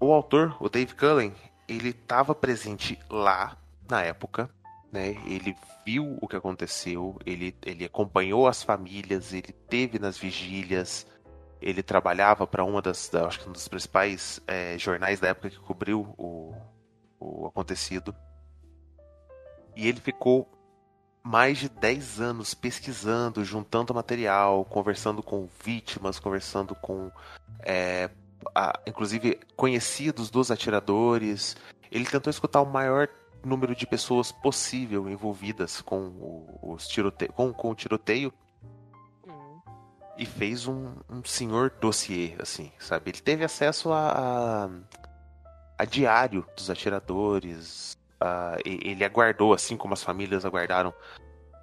O 0.00 0.12
autor, 0.12 0.56
o 0.60 0.68
Dave 0.68 0.92
Cullen, 0.94 1.32
ele 1.68 1.90
estava 1.90 2.34
presente 2.34 2.98
lá 3.08 3.56
na 3.88 4.02
época, 4.02 4.50
né? 4.92 5.10
Ele 5.26 5.56
viu 5.84 6.18
o 6.20 6.28
que 6.28 6.36
aconteceu, 6.36 7.18
ele, 7.24 7.54
ele 7.64 7.84
acompanhou 7.84 8.46
as 8.46 8.62
famílias, 8.62 9.32
ele 9.32 9.52
teve 9.68 9.98
nas 9.98 10.18
vigílias, 10.18 11.06
ele 11.60 11.82
trabalhava 11.82 12.46
para 12.46 12.64
uma 12.64 12.82
das, 12.82 13.08
da, 13.08 13.26
acho 13.26 13.40
que 13.40 13.48
um 13.48 13.52
dos 13.52 13.68
principais 13.68 14.40
é, 14.46 14.76
jornais 14.78 15.20
da 15.20 15.28
época 15.28 15.50
que 15.50 15.58
cobriu 15.58 16.14
o, 16.18 16.54
o 17.18 17.46
acontecido. 17.46 18.14
E 19.74 19.86
ele 19.86 20.00
ficou 20.00 20.50
mais 21.22 21.58
de 21.58 21.68
10 21.68 22.20
anos 22.20 22.54
pesquisando, 22.54 23.44
juntando 23.44 23.92
material, 23.92 24.64
conversando 24.64 25.22
com 25.22 25.48
vítimas, 25.64 26.20
conversando 26.20 26.74
com, 26.76 27.10
é, 27.62 28.08
a, 28.54 28.78
inclusive, 28.86 29.40
conhecidos 29.56 30.30
dos 30.30 30.50
atiradores. 30.50 31.56
Ele 31.90 32.04
tentou 32.04 32.30
escutar 32.30 32.60
o 32.60 32.66
maior 32.66 33.08
número 33.46 33.74
de 33.74 33.86
pessoas 33.86 34.32
possível 34.32 35.08
envolvidas 35.08 35.80
com, 35.80 36.08
o, 36.08 36.72
os 36.74 36.86
tirote 36.88 37.28
com, 37.28 37.52
com 37.52 37.70
o 37.70 37.74
tiroteio 37.74 38.32
e 40.18 40.24
fez 40.24 40.66
um, 40.66 40.94
um 41.08 41.22
senhor 41.24 41.70
dossiê, 41.80 42.34
assim, 42.40 42.72
sabe? 42.78 43.10
Ele 43.10 43.20
teve 43.20 43.44
acesso 43.44 43.92
a, 43.92 44.66
a, 44.66 44.70
a 45.78 45.84
diário 45.84 46.46
dos 46.56 46.70
atiradores, 46.70 47.96
a, 48.20 48.56
ele 48.64 49.04
aguardou, 49.04 49.52
assim 49.52 49.76
como 49.76 49.94
as 49.94 50.02
famílias 50.02 50.44
aguardaram, 50.44 50.92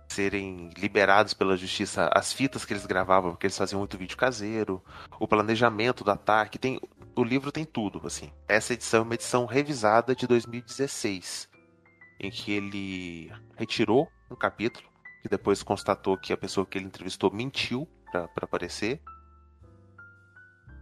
serem 0.08 0.70
liberados 0.78 1.34
pela 1.34 1.58
justiça 1.58 2.10
as 2.14 2.32
fitas 2.32 2.64
que 2.64 2.74
eles 2.74 2.86
gravavam, 2.86 3.32
porque 3.32 3.48
eles 3.48 3.58
faziam 3.58 3.80
muito 3.80 3.98
vídeo 3.98 4.16
caseiro, 4.16 4.84
o 5.20 5.28
planejamento 5.28 6.04
do 6.04 6.12
ataque, 6.12 6.60
tem, 6.60 6.80
o 7.16 7.24
livro 7.24 7.52
tem 7.52 7.66
tudo, 7.66 8.02
assim. 8.06 8.32
Essa 8.48 8.74
edição 8.74 9.00
é 9.00 9.04
uma 9.04 9.16
edição 9.16 9.46
revisada 9.46 10.16
de 10.16 10.28
2016, 10.28 11.50
em 12.26 12.32
que 12.32 12.52
ele 12.52 13.32
retirou 13.56 14.08
um 14.32 14.36
capítulo, 14.36 14.88
que 15.22 15.30
depois 15.30 15.62
constatou 15.62 16.18
que 16.18 16.34
a 16.34 16.38
pessoa 16.38 16.66
que 16.66 16.78
ele 16.78 16.86
entrevistou 16.86 17.32
mentiu 17.32 17.88
para 18.12 18.30
aparecer. 18.42 19.02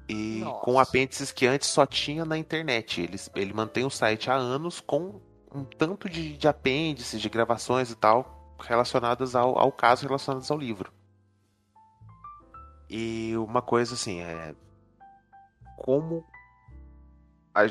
E 0.08 0.40
Nossa. 0.40 0.66
com 0.66 0.80
apêndices 0.80 1.32
que 1.32 1.48
antes 1.48 1.70
só 1.70 1.86
tinha 1.86 2.26
na 2.26 2.38
internet. 2.38 3.02
Ele, 3.02 3.18
ele 3.36 3.54
mantém 3.54 3.86
o 3.86 3.90
site 3.90 4.30
há 4.30 4.36
anos 4.36 4.80
com 4.80 5.22
um 5.54 5.64
tanto 5.64 6.10
de, 6.10 6.38
de 6.38 6.48
apêndices, 6.48 7.22
de 7.22 7.30
gravações 7.30 7.92
e 7.92 7.96
tal, 7.96 8.56
relacionadas 8.60 9.36
ao, 9.36 9.58
ao 9.58 9.72
caso, 9.72 10.06
relacionadas 10.06 10.52
ao 10.52 10.58
livro. 10.58 10.92
E 12.90 13.34
uma 13.38 13.62
coisa 13.62 13.94
assim, 13.94 14.20
é. 14.20 14.54
Como 15.78 16.26
a, 17.56 17.68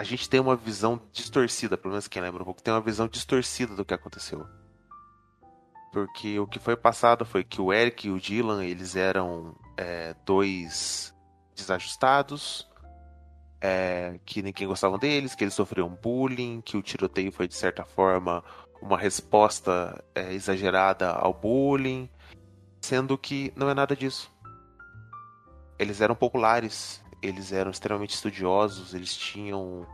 a 0.00 0.02
gente 0.02 0.30
tem 0.30 0.40
uma 0.40 0.56
visão 0.56 0.98
distorcida, 1.12 1.76
pelo 1.76 1.92
menos 1.92 2.08
quem 2.08 2.22
lembra 2.22 2.40
um 2.40 2.46
pouco, 2.46 2.62
tem 2.62 2.72
uma 2.72 2.80
visão 2.80 3.06
distorcida 3.06 3.76
do 3.76 3.84
que 3.84 3.92
aconteceu. 3.92 4.46
Porque 5.92 6.40
o 6.40 6.46
que 6.46 6.58
foi 6.58 6.74
passado 6.74 7.26
foi 7.26 7.44
que 7.44 7.60
o 7.60 7.70
Eric 7.70 8.08
e 8.08 8.10
o 8.10 8.18
Dylan, 8.18 8.64
eles 8.64 8.96
eram 8.96 9.54
é, 9.76 10.16
dois 10.24 11.14
desajustados, 11.54 12.66
é, 13.60 14.18
que 14.24 14.40
ninguém 14.40 14.66
gostava 14.66 14.96
deles, 14.96 15.34
que 15.34 15.44
eles 15.44 15.52
sofriam 15.52 15.90
bullying, 15.90 16.62
que 16.62 16.78
o 16.78 16.82
tiroteio 16.82 17.30
foi 17.30 17.46
de 17.46 17.54
certa 17.54 17.84
forma 17.84 18.42
uma 18.80 18.96
resposta 18.96 20.02
é, 20.14 20.32
exagerada 20.32 21.10
ao 21.10 21.34
bullying, 21.34 22.08
sendo 22.80 23.18
que 23.18 23.52
não 23.54 23.68
é 23.68 23.74
nada 23.74 23.94
disso. 23.94 24.32
Eles 25.78 26.00
eram 26.00 26.14
populares, 26.14 27.02
eles 27.22 27.52
eram 27.52 27.70
extremamente 27.70 28.14
estudiosos, 28.14 28.94
eles 28.94 29.14
tinham 29.14 29.86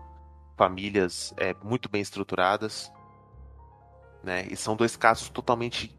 famílias 0.56 1.34
é, 1.36 1.54
muito 1.62 1.88
bem 1.88 2.00
estruturadas, 2.00 2.90
né? 4.22 4.46
E 4.50 4.56
são 4.56 4.74
dois 4.74 4.96
casos 4.96 5.28
totalmente 5.28 5.94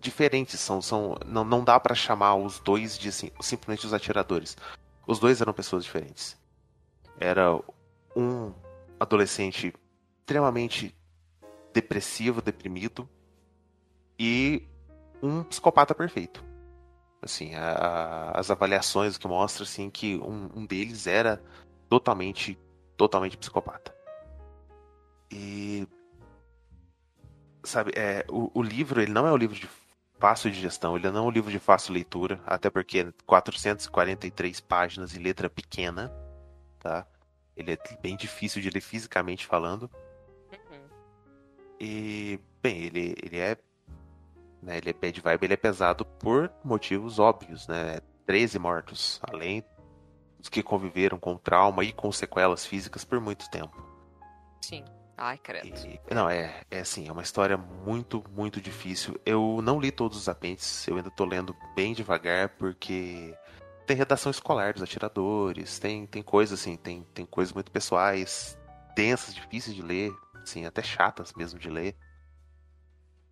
diferentes. 0.00 0.60
São, 0.60 0.82
são, 0.82 1.16
não, 1.24 1.44
não 1.44 1.64
dá 1.64 1.78
para 1.80 1.94
chamar 1.94 2.34
os 2.34 2.60
dois 2.60 2.98
de 2.98 3.10
sim, 3.12 3.30
simplesmente 3.40 3.86
os 3.86 3.94
atiradores. 3.94 4.56
Os 5.06 5.18
dois 5.18 5.40
eram 5.40 5.52
pessoas 5.52 5.84
diferentes. 5.84 6.36
Era 7.18 7.58
um 8.16 8.52
adolescente 8.98 9.72
extremamente 10.20 10.94
depressivo, 11.72 12.40
deprimido, 12.40 13.08
e 14.18 14.66
um 15.22 15.42
psicopata 15.42 15.94
perfeito. 15.94 16.44
Assim, 17.24 17.54
a, 17.54 17.72
a, 17.72 18.38
as 18.38 18.50
avaliações 18.50 19.16
que 19.16 19.26
mostram 19.26 19.64
assim 19.64 19.88
que 19.88 20.16
um, 20.16 20.50
um 20.54 20.66
deles 20.66 21.06
era 21.06 21.42
totalmente, 21.88 22.58
totalmente 22.98 23.38
psicopata. 23.38 23.94
E. 25.32 25.88
Sabe, 27.64 27.92
é, 27.96 28.26
o, 28.28 28.50
o 28.52 28.62
livro, 28.62 29.00
ele 29.00 29.10
não 29.10 29.26
é 29.26 29.32
um 29.32 29.38
livro 29.38 29.56
de 29.56 29.66
fácil 30.18 30.50
digestão, 30.50 30.96
ele 30.96 31.10
não 31.10 31.24
é 31.24 31.28
um 31.28 31.30
livro 31.30 31.50
de 31.50 31.58
fácil 31.58 31.94
leitura, 31.94 32.38
até 32.46 32.68
porque 32.68 32.98
é 33.00 33.12
443 33.24 34.60
páginas 34.60 35.14
e 35.14 35.18
letra 35.18 35.48
pequena, 35.48 36.12
tá? 36.78 37.06
Ele 37.56 37.72
é 37.72 37.78
bem 38.02 38.16
difícil 38.16 38.60
de 38.60 38.68
ler 38.68 38.82
fisicamente 38.82 39.46
falando. 39.46 39.90
Uhum. 40.52 40.88
E, 41.80 42.38
bem, 42.62 42.82
ele, 42.82 43.14
ele 43.22 43.38
é. 43.38 43.56
Né, 44.64 44.78
ele 44.78 44.90
é 44.90 44.92
bad 44.94 45.20
vibe, 45.20 45.44
ele 45.44 45.52
é 45.54 45.58
pesado 45.58 46.06
por 46.06 46.50
motivos 46.64 47.18
óbvios, 47.18 47.68
né? 47.68 48.00
13 48.26 48.58
mortos, 48.58 49.20
além 49.22 49.62
dos 50.38 50.48
que 50.48 50.62
conviveram 50.62 51.18
com 51.18 51.36
trauma 51.36 51.84
e 51.84 51.92
com 51.92 52.10
sequelas 52.10 52.64
físicas 52.64 53.04
por 53.04 53.20
muito 53.20 53.48
tempo. 53.50 53.76
Sim. 54.62 54.82
Ai, 55.18 55.36
credo. 55.36 55.66
E- 55.66 56.00
não, 56.10 56.28
é, 56.28 56.62
é 56.70 56.80
assim, 56.80 57.06
é 57.06 57.12
uma 57.12 57.22
história 57.22 57.58
muito, 57.58 58.24
muito 58.30 58.58
difícil. 58.58 59.20
Eu 59.26 59.60
não 59.62 59.78
li 59.78 59.90
todos 59.92 60.16
os 60.16 60.28
apêndices, 60.30 60.88
eu 60.88 60.96
ainda 60.96 61.10
tô 61.10 61.26
lendo 61.26 61.54
bem 61.76 61.92
devagar, 61.92 62.48
porque 62.56 63.36
tem 63.86 63.96
redação 63.96 64.30
escolar 64.30 64.72
dos 64.72 64.82
atiradores, 64.82 65.78
tem, 65.78 66.06
tem 66.06 66.22
coisas 66.22 66.58
assim, 66.58 66.74
tem, 66.76 67.06
tem 67.12 67.26
coisas 67.26 67.52
muito 67.52 67.70
pessoais, 67.70 68.58
densas, 68.96 69.34
difíceis 69.34 69.76
de 69.76 69.82
ler, 69.82 70.10
assim, 70.42 70.64
até 70.64 70.82
chatas 70.82 71.34
mesmo 71.34 71.60
de 71.60 71.68
ler. 71.68 71.94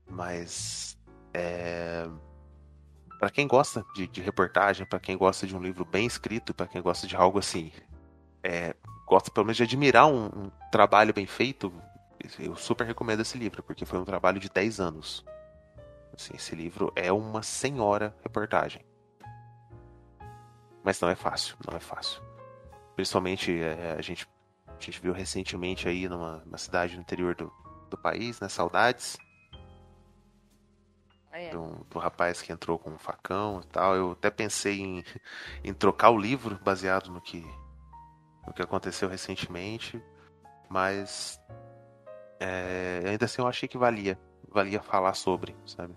Mas 0.07 0.99
é. 1.35 2.09
Pra 3.19 3.31
quem 3.31 3.47
gosta 3.47 3.85
de, 3.95 4.09
de 4.09 4.21
reportagem, 4.21 4.85
pra 4.85 4.99
quem 4.99 5.17
gosta 5.17 5.47
de 5.47 5.57
um 5.57 5.63
livro 5.63 5.85
bem 5.85 6.07
escrito, 6.07 6.53
pra 6.53 6.67
quem 6.67 6.83
gosta 6.83 7.07
de 7.07 7.15
algo 7.15 7.39
assim, 7.39 7.71
é, 8.43 8.75
gosta 9.07 9.31
pelo 9.31 9.47
menos 9.47 9.57
de 9.57 9.63
admirar 9.63 10.07
um, 10.07 10.27
um 10.27 10.51
trabalho 10.73 11.15
bem 11.15 11.27
feito, 11.27 11.73
eu 12.39 12.57
super 12.57 12.87
recomendo 12.87 13.21
esse 13.21 13.39
livro, 13.39 13.63
porque 13.63 13.85
foi 13.85 13.99
um 13.99 14.05
trabalho 14.05 14.41
de 14.41 14.49
10 14.49 14.81
anos. 14.81 15.25
Assim, 16.15 16.35
esse 16.35 16.55
livro 16.55 16.93
é 16.95 17.13
uma 17.13 17.43
senhora 17.43 18.15
reportagem. 18.23 18.85
Mas 20.83 21.01
não 21.01 21.09
é 21.09 21.15
fácil, 21.15 21.57
não 21.69 21.77
é 21.77 21.81
fácil. 21.81 22.21
Principalmente 22.97 23.53
é, 23.61 23.97
a, 23.99 24.03
gente, 24.03 24.29
a 24.67 24.81
gente 24.81 25.01
viu 25.01 25.13
recentemente 25.13 25.89
aí 25.89 26.09
numa, 26.09 26.43
numa 26.45 26.59
cidade 26.59 26.97
no 26.97 27.03
interior 27.03 27.35
do, 27.35 27.53
do 27.89 27.97
país, 27.97 28.41
né? 28.41 28.49
Saudades, 28.49 29.17
É. 31.33 31.51
do, 31.51 31.85
do 31.89 31.99
rapaz 31.99 32.43
que 32.43 32.53
entrou 32.53 32.79
com 32.79 32.91
um 32.91 32.99
facão 32.99 33.61
e 33.63 33.67
tal. 33.69 33.95
Eu 33.97 34.13
até 34.13 34.31
pensei 34.31 34.81
em, 34.81 35.05
em 35.65 35.73
trocar 35.73 36.11
o 36.11 36.19
livro 36.19 36.59
baseado 36.63 37.11
no 37.11 37.21
que, 37.21 37.41
no 38.47 38.53
que 38.53 38.61
aconteceu 38.63 39.09
recentemente, 39.09 40.03
mas 40.69 41.41
é, 42.39 43.03
ainda 43.07 43.25
assim 43.25 43.41
eu 43.41 43.49
achei 43.49 43.69
que 43.69 43.79
valia, 43.79 44.19
valia 44.49 44.83
falar 44.83 45.15
sobre, 45.15 45.57
sabe? 45.67 45.97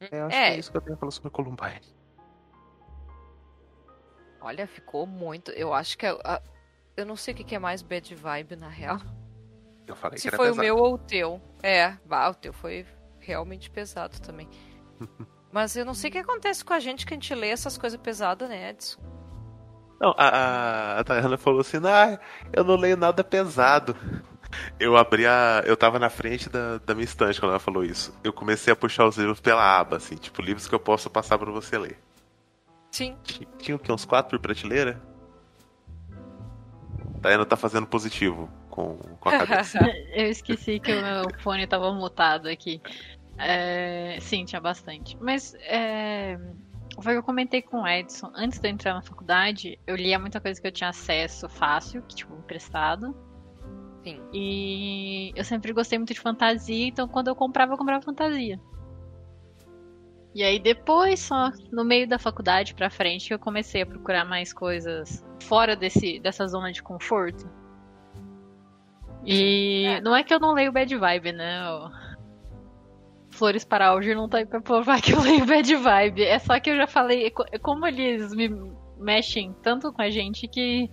É, 0.00 0.20
eu 0.20 0.26
acho 0.26 0.36
É. 0.36 0.48
que 0.50 0.54
é 0.54 0.58
isso 0.58 0.70
que 0.70 0.76
eu 0.76 0.80
tenho 0.82 0.96
a 0.96 0.98
falar 0.98 1.12
sobre 1.12 1.30
Columbine. 1.30 1.80
Olha, 4.40 4.66
ficou 4.66 5.06
muito. 5.06 5.50
Eu 5.52 5.72
acho 5.74 5.96
que. 5.98 6.06
é- 6.06 6.18
a- 6.24 6.42
Eu 6.96 7.06
não 7.06 7.14
sei 7.16 7.32
o 7.32 7.36
que 7.36 7.44
que 7.44 7.54
é 7.54 7.58
mais 7.60 7.80
bad 7.80 8.12
vibe, 8.14 8.56
na 8.56 8.68
real. 8.68 8.98
Eu 9.86 9.94
falei 9.96 10.16
que 10.16 10.20
Se 10.22 10.28
era 10.28 10.36
foi 10.36 10.46
o 10.48 10.50
pesado. 10.50 10.64
meu 10.66 10.76
ou 10.76 10.94
o 10.94 10.98
teu. 10.98 11.40
É, 11.62 11.92
bah, 12.04 12.28
o 12.28 12.34
teu 12.34 12.52
foi 12.52 12.84
realmente 13.28 13.70
pesado 13.70 14.18
também. 14.20 14.48
Mas 15.52 15.76
eu 15.76 15.84
não 15.84 15.94
sei 15.94 16.08
o 16.08 16.12
que 16.12 16.18
acontece 16.18 16.64
com 16.64 16.72
a 16.72 16.80
gente 16.80 17.06
que 17.06 17.12
a 17.12 17.16
gente 17.16 17.34
lê 17.34 17.48
essas 17.48 17.76
coisas 17.76 18.00
pesadas, 18.00 18.48
né, 18.48 18.70
Edson? 18.70 19.00
Não, 20.00 20.14
a, 20.16 20.28
a, 20.28 21.00
a 21.00 21.04
Tayana 21.04 21.36
falou 21.36 21.60
assim, 21.60 21.78
ah, 21.84 22.18
eu 22.52 22.64
não 22.64 22.76
leio 22.76 22.96
nada 22.96 23.22
pesado. 23.22 23.94
Eu 24.80 24.96
abri 24.96 25.26
a. 25.26 25.62
Eu 25.66 25.76
tava 25.76 25.98
na 25.98 26.08
frente 26.08 26.48
da, 26.48 26.78
da 26.78 26.94
minha 26.94 27.04
estante 27.04 27.38
quando 27.38 27.50
ela 27.50 27.58
falou 27.58 27.84
isso. 27.84 28.18
Eu 28.24 28.32
comecei 28.32 28.72
a 28.72 28.76
puxar 28.76 29.06
os 29.06 29.18
livros 29.18 29.40
pela 29.40 29.78
aba, 29.78 29.96
assim, 29.96 30.16
tipo, 30.16 30.40
livros 30.40 30.66
que 30.66 30.74
eu 30.74 30.80
posso 30.80 31.10
passar 31.10 31.38
pra 31.38 31.50
você 31.50 31.76
ler. 31.76 31.98
Sim. 32.90 33.16
Tinha, 33.22 33.48
tinha 33.58 33.76
o 33.76 33.78
quê? 33.78 33.92
Uns 33.92 34.06
quatro 34.06 34.30
por 34.30 34.42
prateleira? 34.42 35.02
Tayana 37.20 37.44
tá 37.44 37.56
fazendo 37.56 37.86
positivo 37.86 38.48
com, 38.70 38.96
com 39.18 39.28
a 39.28 39.38
cabeça. 39.44 39.80
Eu 40.14 40.30
esqueci 40.30 40.78
que 40.78 40.92
o 40.92 41.02
meu 41.02 41.24
fone 41.42 41.66
tava 41.66 41.92
mutado 41.92 42.48
aqui. 42.48 42.80
É, 43.38 44.18
sim, 44.20 44.44
tinha 44.44 44.60
bastante. 44.60 45.16
Mas 45.20 45.54
é, 45.60 46.38
foi 47.00 47.12
o 47.12 47.16
que 47.16 47.18
eu 47.18 47.22
comentei 47.22 47.62
com 47.62 47.82
o 47.82 47.86
Edson. 47.88 48.30
Antes 48.34 48.58
de 48.58 48.68
eu 48.68 48.72
entrar 48.72 48.94
na 48.94 49.02
faculdade, 49.02 49.78
eu 49.86 49.94
lia 49.94 50.18
muita 50.18 50.40
coisa 50.40 50.60
que 50.60 50.66
eu 50.66 50.72
tinha 50.72 50.90
acesso 50.90 51.48
fácil, 51.48 52.02
que 52.02 52.16
tipo, 52.16 52.34
emprestado. 52.34 53.14
Sim. 54.02 54.20
E 54.32 55.32
eu 55.36 55.44
sempre 55.44 55.72
gostei 55.72 55.98
muito 55.98 56.14
de 56.14 56.20
fantasia, 56.20 56.86
então 56.86 57.06
quando 57.06 57.28
eu 57.28 57.34
comprava, 57.36 57.72
eu 57.74 57.78
comprava 57.78 58.02
fantasia. 58.02 58.58
E 60.34 60.42
aí 60.42 60.58
depois, 60.58 61.20
só 61.20 61.50
no 61.72 61.84
meio 61.84 62.08
da 62.08 62.18
faculdade 62.18 62.74
pra 62.74 62.90
frente, 62.90 63.28
que 63.28 63.34
eu 63.34 63.38
comecei 63.38 63.82
a 63.82 63.86
procurar 63.86 64.24
mais 64.24 64.52
coisas 64.52 65.24
fora 65.42 65.74
desse, 65.74 66.20
dessa 66.20 66.46
zona 66.46 66.70
de 66.70 66.82
conforto. 66.82 67.48
E 69.24 69.84
É. 69.84 70.00
não 70.00 70.14
é 70.14 70.22
que 70.22 70.32
eu 70.32 70.38
não 70.38 70.52
leio 70.52 70.72
bad 70.72 70.94
vibe, 70.96 71.32
né? 71.32 71.60
Flores 73.38 73.64
para 73.64 73.88
Alger 73.88 74.16
não 74.16 74.28
tá 74.28 74.38
aí 74.38 74.46
pra 74.46 74.60
provar 74.60 75.00
que 75.00 75.12
eu 75.12 75.20
leio 75.20 75.46
bad 75.46 75.74
vibe. 75.76 76.22
É 76.24 76.38
só 76.38 76.58
que 76.60 76.70
eu 76.70 76.76
já 76.76 76.86
falei, 76.86 77.30
co- 77.30 77.44
como 77.62 77.86
eles 77.86 78.32
me 78.34 78.48
mexem 78.98 79.54
tanto 79.62 79.92
com 79.92 80.02
a 80.02 80.10
gente 80.10 80.46
que 80.48 80.90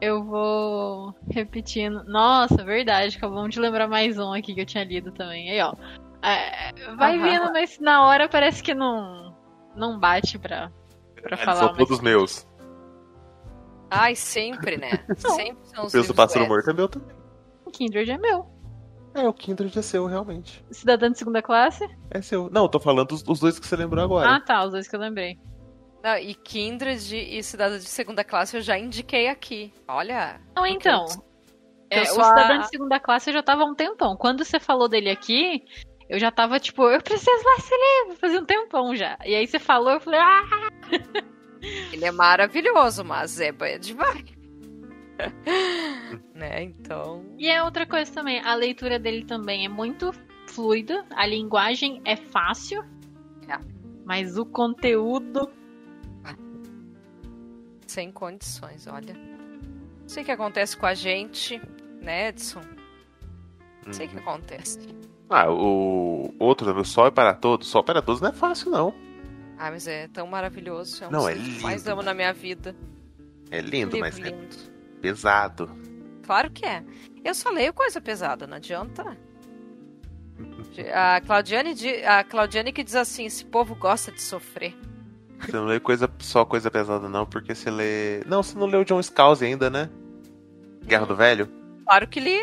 eu 0.00 0.24
vou 0.24 1.14
repetindo. 1.30 2.02
Nossa, 2.04 2.64
verdade, 2.64 3.16
acabamos 3.18 3.50
de 3.54 3.60
lembrar 3.60 3.86
mais 3.86 4.18
um 4.18 4.32
aqui 4.32 4.54
que 4.54 4.60
eu 4.62 4.66
tinha 4.66 4.84
lido 4.84 5.12
também. 5.12 5.50
Aí, 5.50 5.60
ó. 5.60 5.74
É, 6.22 6.72
vai 6.96 7.16
Aham. 7.18 7.22
vindo, 7.30 7.52
mas 7.52 7.78
na 7.78 8.06
hora 8.06 8.28
parece 8.28 8.62
que 8.62 8.74
não, 8.74 9.34
não 9.76 9.98
bate 9.98 10.38
pra, 10.38 10.70
pra 11.22 11.32
Eles 11.36 11.44
falar. 11.44 11.56
são 11.58 11.68
mas- 11.68 11.76
todos 11.78 12.00
meus. 12.00 12.46
Ai, 13.90 14.14
sempre, 14.14 14.76
né? 14.76 14.90
Sempre 15.16 15.66
são 15.66 15.82
O 15.82 15.86
os 15.86 15.92
peso 15.92 16.04
do 16.06 16.12
livros 16.12 16.16
pássaro 16.16 16.44
do 16.44 16.48
morto 16.48 16.70
é 16.70 16.72
meu 16.72 16.88
também. 16.88 17.08
O 17.66 17.70
Kindred 17.70 18.10
é 18.10 18.18
meu. 18.18 18.46
É, 19.14 19.26
o 19.26 19.32
Kindred 19.32 19.76
é 19.78 19.82
seu, 19.82 20.06
realmente. 20.06 20.64
Cidadã 20.70 21.10
de 21.10 21.18
segunda 21.18 21.42
classe? 21.42 21.84
É 22.10 22.22
seu. 22.22 22.48
Não, 22.50 22.62
eu 22.62 22.68
tô 22.68 22.78
falando 22.78 23.08
dos, 23.08 23.22
dos 23.22 23.40
dois 23.40 23.58
que 23.58 23.66
você 23.66 23.74
lembrou 23.76 24.04
agora. 24.04 24.36
Ah, 24.36 24.40
tá, 24.40 24.64
os 24.64 24.70
dois 24.72 24.86
que 24.88 24.94
eu 24.94 25.00
lembrei. 25.00 25.36
Não, 26.02 26.16
e 26.16 26.34
Kindred 26.34 27.14
e 27.16 27.42
Cidade 27.42 27.78
de 27.78 27.84
Segunda 27.88 28.24
Classe 28.24 28.56
eu 28.56 28.62
já 28.62 28.78
indiquei 28.78 29.28
aqui. 29.28 29.72
Olha. 29.88 30.40
Não, 30.56 30.64
então. 30.66 31.04
eu- 31.10 31.24
é, 31.90 31.98
eu 32.00 32.02
o 32.04 32.06
sou 32.06 32.24
Cidadã 32.24 32.54
a- 32.54 32.58
de 32.58 32.68
segunda 32.68 33.00
classe 33.00 33.28
eu 33.30 33.34
já 33.34 33.42
tava 33.42 33.62
há 33.62 33.66
um 33.66 33.74
tempão. 33.74 34.16
Quando 34.16 34.44
você 34.44 34.58
falou 34.60 34.88
dele 34.88 35.10
aqui, 35.10 35.62
eu 36.08 36.18
já 36.18 36.30
tava 36.30 36.58
tipo, 36.60 36.88
eu 36.88 37.02
preciso 37.02 37.30
ler 37.44 37.56
esse 37.58 37.74
livro, 37.74 38.16
fazia 38.18 38.40
um 38.40 38.44
tempão 38.46 38.94
já. 38.94 39.18
E 39.26 39.34
aí 39.34 39.46
você 39.46 39.58
falou, 39.58 39.90
eu 39.90 40.00
falei, 40.00 40.20
ah, 40.20 40.68
Ele 41.92 42.04
é 42.04 42.10
maravilhoso, 42.12 43.04
mas 43.04 43.38
é 43.40 43.52
bad 43.52 43.92
vibe. 43.92 44.38
né, 46.34 46.62
então. 46.62 47.24
E 47.38 47.48
é 47.48 47.62
outra 47.62 47.86
coisa 47.86 48.12
também, 48.12 48.40
a 48.40 48.54
leitura 48.54 48.98
dele 48.98 49.24
também 49.24 49.64
é 49.64 49.68
muito 49.68 50.12
fluida, 50.46 51.04
a 51.10 51.26
linguagem 51.26 52.00
é 52.04 52.16
fácil, 52.16 52.82
É. 53.48 53.58
mas 54.04 54.36
o 54.38 54.44
conteúdo. 54.46 55.50
Sem 57.86 58.12
condições, 58.12 58.86
olha. 58.86 59.14
Não 59.14 60.08
sei 60.08 60.22
o 60.22 60.26
que 60.26 60.32
acontece 60.32 60.76
com 60.76 60.86
a 60.86 60.94
gente, 60.94 61.60
né, 62.00 62.28
Edson? 62.28 62.60
Não 63.86 63.92
sei 63.92 64.06
o 64.06 64.10
que 64.10 64.16
Uhum. 64.16 64.22
acontece. 64.22 64.78
Ah, 65.28 65.50
o 65.50 66.34
outro 66.38 66.84
Sol 66.84 67.06
é 67.06 67.10
para 67.10 67.34
Todos. 67.34 67.68
Sol 67.68 67.82
para 67.84 68.02
Todos 68.02 68.20
não 68.20 68.30
é 68.30 68.32
fácil, 68.32 68.70
não. 68.70 68.94
Ah, 69.58 69.70
mas 69.70 69.86
é 69.86 70.08
tão 70.08 70.26
maravilhoso. 70.26 71.04
É 71.04 71.08
um 71.08 71.10
Não, 71.10 71.28
é 71.28 71.34
que 71.34 71.62
mais 71.62 71.82
lindo. 71.82 71.92
amo 71.92 72.02
na 72.02 72.14
minha 72.14 72.32
vida. 72.32 72.74
É 73.50 73.60
lindo, 73.60 73.96
livro 73.96 74.00
mas 74.00 74.18
é 74.18 74.22
lindo. 74.30 74.56
Pesado. 75.00 75.70
Claro 76.24 76.50
que 76.50 76.64
é. 76.64 76.84
Eu 77.24 77.34
só 77.34 77.50
leio 77.50 77.72
coisa 77.72 78.00
pesada, 78.00 78.46
não 78.46 78.56
adianta. 78.56 79.16
A 80.94 81.20
Claudiane, 81.20 81.74
di- 81.74 82.04
a 82.04 82.24
Claudiane 82.24 82.72
que 82.72 82.84
diz 82.84 82.94
assim, 82.96 83.26
esse 83.26 83.44
povo 83.44 83.74
gosta 83.74 84.10
de 84.12 84.22
sofrer. 84.22 84.74
Você 85.40 85.52
não 85.52 85.64
lê 85.66 85.80
coisa, 85.80 86.08
só 86.18 86.44
coisa 86.44 86.70
pesada, 86.70 87.08
não, 87.08 87.26
porque 87.26 87.54
você 87.54 87.70
lê. 87.70 88.22
Não, 88.26 88.42
você 88.42 88.56
não 88.58 88.66
leu 88.66 88.84
John 88.84 89.02
Scalzi 89.02 89.44
ainda, 89.44 89.68
né? 89.70 89.90
Guerra 90.84 91.06
do 91.06 91.16
Velho? 91.16 91.48
Claro 91.84 92.06
que 92.08 92.20
li. 92.20 92.38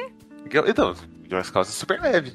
Então, 0.67 0.93
John 1.27 1.43
Scalzi 1.43 1.71
é 1.71 1.73
super 1.73 1.99
leve. 2.01 2.33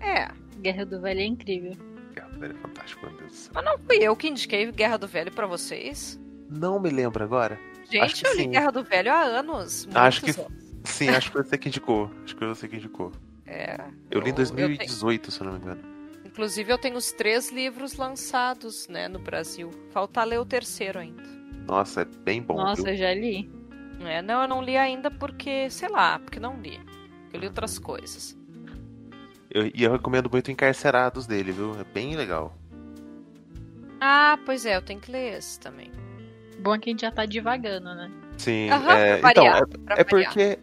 É. 0.00 0.28
Guerra 0.60 0.84
do 0.84 1.00
Velho 1.00 1.20
é 1.20 1.24
incrível. 1.24 1.76
Guerra 2.14 2.28
do 2.28 2.38
Velho 2.40 2.54
é 2.56 2.60
fantástico, 2.60 3.06
meu 3.06 3.16
Deus 3.16 3.30
do 3.30 3.36
céu. 3.36 3.52
Mas 3.54 3.64
não 3.64 3.78
fui 3.78 3.96
eu 3.98 4.14
que 4.16 4.28
indiquei 4.28 4.70
Guerra 4.72 4.96
do 4.98 5.06
Velho 5.08 5.32
pra 5.32 5.46
vocês. 5.46 6.20
Não 6.48 6.78
me 6.80 6.90
lembro 6.90 7.22
agora. 7.24 7.58
Gente, 7.90 8.24
eu 8.24 8.32
li 8.36 8.42
sim. 8.44 8.50
Guerra 8.50 8.70
do 8.70 8.84
Velho 8.84 9.12
há 9.12 9.20
anos. 9.22 9.88
Acho 9.94 10.22
que- 10.22 10.30
anos. 10.30 10.46
Sim, 10.84 11.08
acho 11.10 11.26
que 11.28 11.32
foi 11.34 11.44
você 11.44 11.58
que 11.58 11.68
indicou. 11.68 12.10
Acho 12.24 12.34
que 12.34 12.38
foi 12.38 12.48
você 12.48 12.68
que 12.68 12.76
indicou. 12.76 13.12
É. 13.46 13.76
Eu 14.10 14.20
li 14.20 14.26
em 14.26 14.28
Eu- 14.28 14.30
eu 14.30 14.34
2018, 14.36 15.30
se 15.30 15.40
eu 15.40 15.46
não 15.46 15.52
me 15.54 15.58
engano. 15.60 15.82
Inclusive, 16.24 16.72
eu 16.72 16.78
tenho 16.78 16.96
os 16.96 17.10
três 17.12 17.50
livros 17.50 17.96
lançados, 17.96 18.86
né, 18.88 19.08
no 19.08 19.18
Brasil. 19.18 19.70
Falta 19.90 20.22
ler 20.24 20.38
o 20.38 20.44
terceiro 20.46 20.98
ainda. 21.00 21.22
Nossa, 21.66 22.02
é 22.02 22.04
bem 22.04 22.40
bom. 22.40 22.54
Nossa, 22.56 22.82
viu? 22.82 22.92
eu 22.92 22.96
já 22.96 23.12
li. 23.12 23.50
É, 24.00 24.22
não, 24.22 24.40
eu 24.42 24.48
não 24.48 24.62
li 24.62 24.76
ainda 24.76 25.10
porque, 25.10 25.68
sei 25.68 25.88
lá, 25.88 26.18
porque 26.18 26.40
não 26.40 26.58
li. 26.60 26.80
Eu 27.32 27.40
li 27.40 27.46
outras 27.46 27.78
coisas. 27.78 28.38
Eu, 29.50 29.66
e 29.74 29.82
eu 29.82 29.92
recomendo 29.92 30.30
muito 30.30 30.50
Encarcerados 30.50 31.26
dele, 31.26 31.50
viu? 31.52 31.78
É 31.78 31.84
bem 31.84 32.16
legal. 32.16 32.56
Ah, 34.00 34.38
pois 34.46 34.64
é, 34.64 34.76
eu 34.76 34.82
tenho 34.82 35.00
que 35.00 35.10
ler 35.10 35.36
esse 35.36 35.58
também. 35.60 35.90
Bom 36.60 36.74
é 36.74 36.78
que 36.78 36.90
a 36.90 36.92
gente 36.92 37.00
já 37.02 37.10
tá 37.10 37.24
divagando, 37.26 37.94
né? 37.94 38.10
Sim, 38.36 38.70
Aham, 38.70 38.92
é, 38.92 39.18
então, 39.18 39.44
variar, 39.44 39.62
é, 39.88 40.00
é 40.00 40.04
porque, 40.04 40.58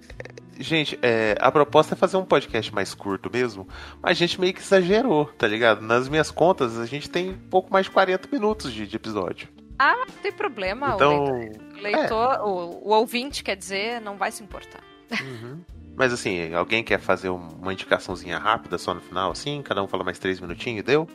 gente, 0.60 0.98
é, 1.02 1.36
a 1.40 1.52
proposta 1.52 1.94
é 1.94 1.98
fazer 1.98 2.18
um 2.18 2.26
podcast 2.26 2.74
mais 2.74 2.94
curto 2.94 3.30
mesmo, 3.32 3.68
mas 4.02 4.12
a 4.12 4.14
gente 4.14 4.40
meio 4.40 4.54
que 4.54 4.60
exagerou, 4.62 5.26
tá 5.38 5.48
ligado? 5.48 5.82
Nas 5.82 6.10
minhas 6.10 6.32
contas, 6.32 6.78
a 6.80 6.86
gente 6.86 7.10
tem 7.10 7.32
um 7.32 7.50
pouco 7.50 7.72
mais 7.72 7.86
de 7.86 7.92
40 7.92 8.28
minutos 8.32 8.72
de, 8.74 8.88
de 8.88 8.96
episódio. 8.96 9.48
Não 9.80 10.06
tem 10.24 10.32
problema, 10.32 10.94
Então, 10.96 11.24
o 11.26 11.30
leitor, 11.34 11.62
o, 11.78 11.82
leitor- 11.82 12.40
o, 12.48 12.88
o 12.88 12.94
ouvinte, 12.94 13.44
quer 13.44 13.56
dizer, 13.56 14.02
não 14.02 14.18
vai 14.18 14.32
se 14.32 14.42
importar. 14.44 14.82
Uhum. 15.22 15.60
Mas 15.96 16.12
assim, 16.14 16.54
alguém 16.54 16.84
quer 16.84 17.00
fazer 17.00 17.30
um- 17.30 17.48
uma 17.62 17.74
indicaçãozinha 17.74 18.38
rápida 18.40 18.78
só 18.80 18.94
no 18.94 19.02
final, 19.02 19.32
assim? 19.32 19.62
Cada 19.62 19.84
um 19.84 19.88
fala 19.88 20.04
mais 20.04 20.18
três 20.18 20.40
minutinhos, 20.40 20.84
deu? 20.84 21.08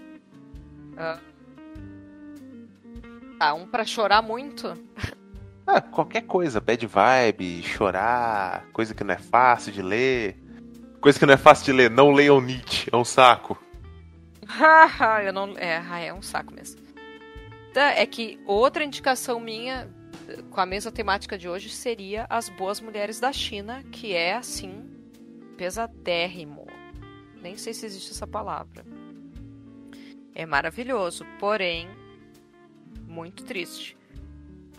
Tá, 3.43 3.55
um 3.55 3.67
pra 3.67 3.85
chorar 3.85 4.23
muito. 4.23 4.73
Ah, 5.67 5.81
qualquer 5.81 6.21
coisa, 6.21 6.61
bad 6.61 6.87
vibe, 6.87 7.61
chorar, 7.65 8.69
coisa 8.73 8.95
que 8.95 9.03
não 9.03 9.15
é 9.15 9.19
fácil 9.19 9.73
de 9.73 9.83
ler. 9.83 10.37
Coisa 11.01 11.19
que 11.19 11.27
não 11.27 11.35
é 11.35 11.37
fácil 11.37 11.65
de 11.65 11.73
ler, 11.73 11.91
não 11.91 12.13
leiam 12.13 12.41
Nietzsche, 12.41 12.89
é 12.93 12.97
um 12.97 13.05
saco. 13.05 13.61
eu 15.27 15.33
não. 15.33 15.59
É, 15.59 15.79
ah, 15.79 15.99
é 15.99 16.15
um 16.15 16.23
saco 16.23 16.55
mesmo. 16.55 16.81
Tá, 17.75 17.91
é 17.91 18.07
que 18.07 18.39
outra 18.47 18.85
indicação 18.85 19.41
minha, 19.41 19.93
com 20.49 20.61
a 20.61 20.67
mesma 20.67 20.93
temática 20.93 21.37
de 21.37 21.49
hoje, 21.49 21.69
seria 21.69 22.29
As 22.31 22.49
Boas 22.49 22.81
Mulheres 22.81 23.19
da 23.19 23.33
China, 23.33 23.83
que 23.91 24.15
é, 24.15 24.37
assim, 24.37 24.89
pesadérrimo. 25.57 26.69
Nem 27.43 27.57
sei 27.57 27.75
se 27.75 27.87
existe 27.87 28.13
essa 28.13 28.25
palavra. 28.25 28.87
É 30.33 30.47
maravilhoso, 30.47 31.27
porém, 31.41 31.89
muito 33.07 33.45
triste. 33.45 33.97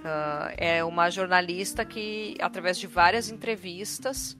Ah, 0.03 0.53
é 0.57 0.83
uma 0.83 1.09
jornalista 1.09 1.85
que, 1.85 2.35
através 2.41 2.77
de 2.77 2.87
várias 2.87 3.29
entrevistas, 3.29 4.37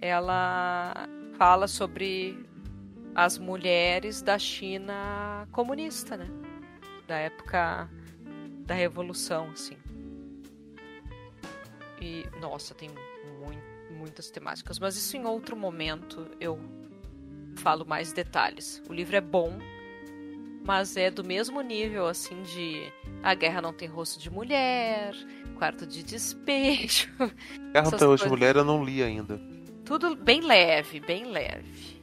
ela 0.00 1.08
fala 1.38 1.66
sobre 1.66 2.38
as 3.14 3.38
mulheres 3.38 4.22
da 4.22 4.38
China 4.38 5.46
comunista, 5.50 6.16
né? 6.16 6.28
Da 7.06 7.16
época 7.16 7.88
da 8.66 8.74
revolução, 8.74 9.50
assim. 9.50 9.76
E, 12.00 12.26
nossa, 12.40 12.74
tem 12.74 12.90
mui- 13.40 13.62
muitas 13.96 14.30
temáticas, 14.30 14.78
mas 14.78 14.96
isso 14.96 15.16
em 15.16 15.24
outro 15.24 15.56
momento 15.56 16.26
eu 16.40 16.58
falo 17.56 17.86
mais 17.86 18.12
detalhes. 18.12 18.82
O 18.88 18.92
livro 18.92 19.16
é 19.16 19.20
bom, 19.20 19.58
mas 20.64 20.96
é 20.96 21.10
do 21.10 21.24
mesmo 21.24 21.60
nível, 21.60 22.06
assim, 22.06 22.42
de 22.42 22.92
A 23.22 23.34
Guerra 23.34 23.60
Não 23.62 23.72
Tem 23.72 23.88
Rosto 23.88 24.18
de 24.20 24.30
Mulher, 24.30 25.14
Quarto 25.58 25.86
de 25.86 26.02
Despejo. 26.02 27.08
Guerra 27.18 27.32
Essas 27.74 27.94
até 27.94 28.06
hoje 28.06 28.22
coisas. 28.24 28.28
mulher 28.30 28.56
eu 28.56 28.64
não 28.64 28.84
li 28.84 29.02
ainda. 29.02 29.40
Tudo 29.84 30.14
bem 30.16 30.40
leve, 30.40 31.00
bem 31.00 31.24
leve. 31.26 32.00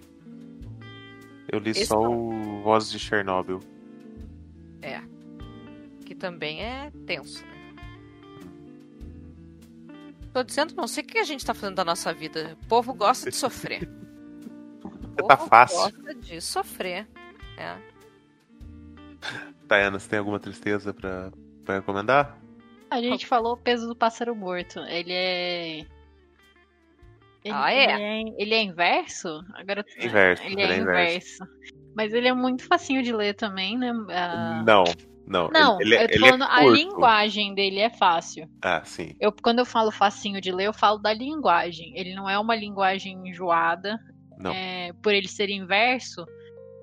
Eu 1.52 1.60
li 1.60 1.72
Esse 1.72 1.86
só 1.88 1.96
não. 2.02 2.12
o 2.60 2.62
Vozes 2.62 2.92
de 2.92 3.00
Chernobyl. 3.00 3.60
Que 6.06 6.16
também 6.16 6.64
é 6.64 6.92
tenso, 7.06 7.46
né? 7.46 7.76
Tô 10.34 10.42
dizendo, 10.44 10.74
não 10.76 10.88
sei 10.88 11.04
o 11.04 11.06
que 11.06 11.20
a 11.20 11.24
gente 11.24 11.46
tá 11.46 11.54
fazendo 11.54 11.76
da 11.76 11.86
nossa 11.86 12.12
vida. 12.12 12.58
O 12.64 12.66
povo 12.68 12.96
gosta 12.96 13.30
de 13.30 13.36
sofrer. 13.36 13.88
O 15.22 15.28
Tá 15.28 15.36
povo 15.36 15.50
fácil. 15.50 15.78
gosta 15.78 16.16
de 16.16 16.40
sofrer. 16.42 17.06
É. 17.58 17.76
Tayana, 19.70 20.00
você 20.00 20.10
tem 20.10 20.20
alguma 20.20 20.40
tristeza 20.40 20.94
pra, 20.94 21.32
pra 21.64 21.76
recomendar? 21.76 22.38
A 22.90 23.00
gente 23.02 23.26
falou 23.28 23.54
o 23.54 23.58
peso 23.58 23.88
do 23.88 23.96
pássaro 23.96 24.36
morto. 24.36 24.80
Ele 24.80 25.14
é. 25.14 25.78
Ele, 27.46 27.54
Ah, 27.54 27.72
é? 27.72 27.84
Ele 27.84 28.04
é, 28.04 28.34
ele 28.42 28.54
é 28.56 28.64
inverso? 28.64 29.42
Agora 29.54 29.86
Inverso, 29.98 30.44
Ele 30.44 30.54
ele 30.54 30.62
é 30.62 30.76
é 30.76 30.78
inverso. 30.80 31.44
inverso. 31.44 31.44
Mas 31.96 32.14
ele 32.14 32.28
é 32.28 32.34
muito 32.34 32.66
facinho 32.66 33.02
de 33.04 33.14
ler 33.14 33.36
também, 33.36 33.78
né? 33.78 33.92
Ah, 34.10 34.64
Não, 34.66 34.84
não. 35.28 35.50
Não, 35.50 35.80
ele, 35.80 35.96
ele, 35.96 36.04
eu 36.04 36.08
tô 36.08 36.14
ele 36.16 36.26
é 36.26 36.30
falando, 36.32 36.44
a 36.44 36.60
curto. 36.62 36.74
linguagem 36.76 37.54
dele 37.54 37.80
é 37.80 37.90
fácil. 37.92 38.50
Ah, 38.62 38.82
sim. 38.84 39.16
Eu, 39.20 39.32
quando 39.32 39.60
eu 39.60 39.66
falo 39.66 39.92
facinho 39.92 40.42
de 40.42 40.52
ler, 40.52 40.66
eu 40.66 40.74
falo 40.74 40.98
da 40.98 41.14
linguagem. 41.14 41.94
Ele 41.96 42.16
não 42.16 42.28
é 42.30 42.38
uma 42.40 42.56
linguagem 42.56 43.16
enjoada. 43.28 44.00
Não. 44.38 44.52
É, 44.52 44.92
por 45.04 45.14
ele 45.14 45.28
ser 45.28 45.50
inverso, 45.50 46.26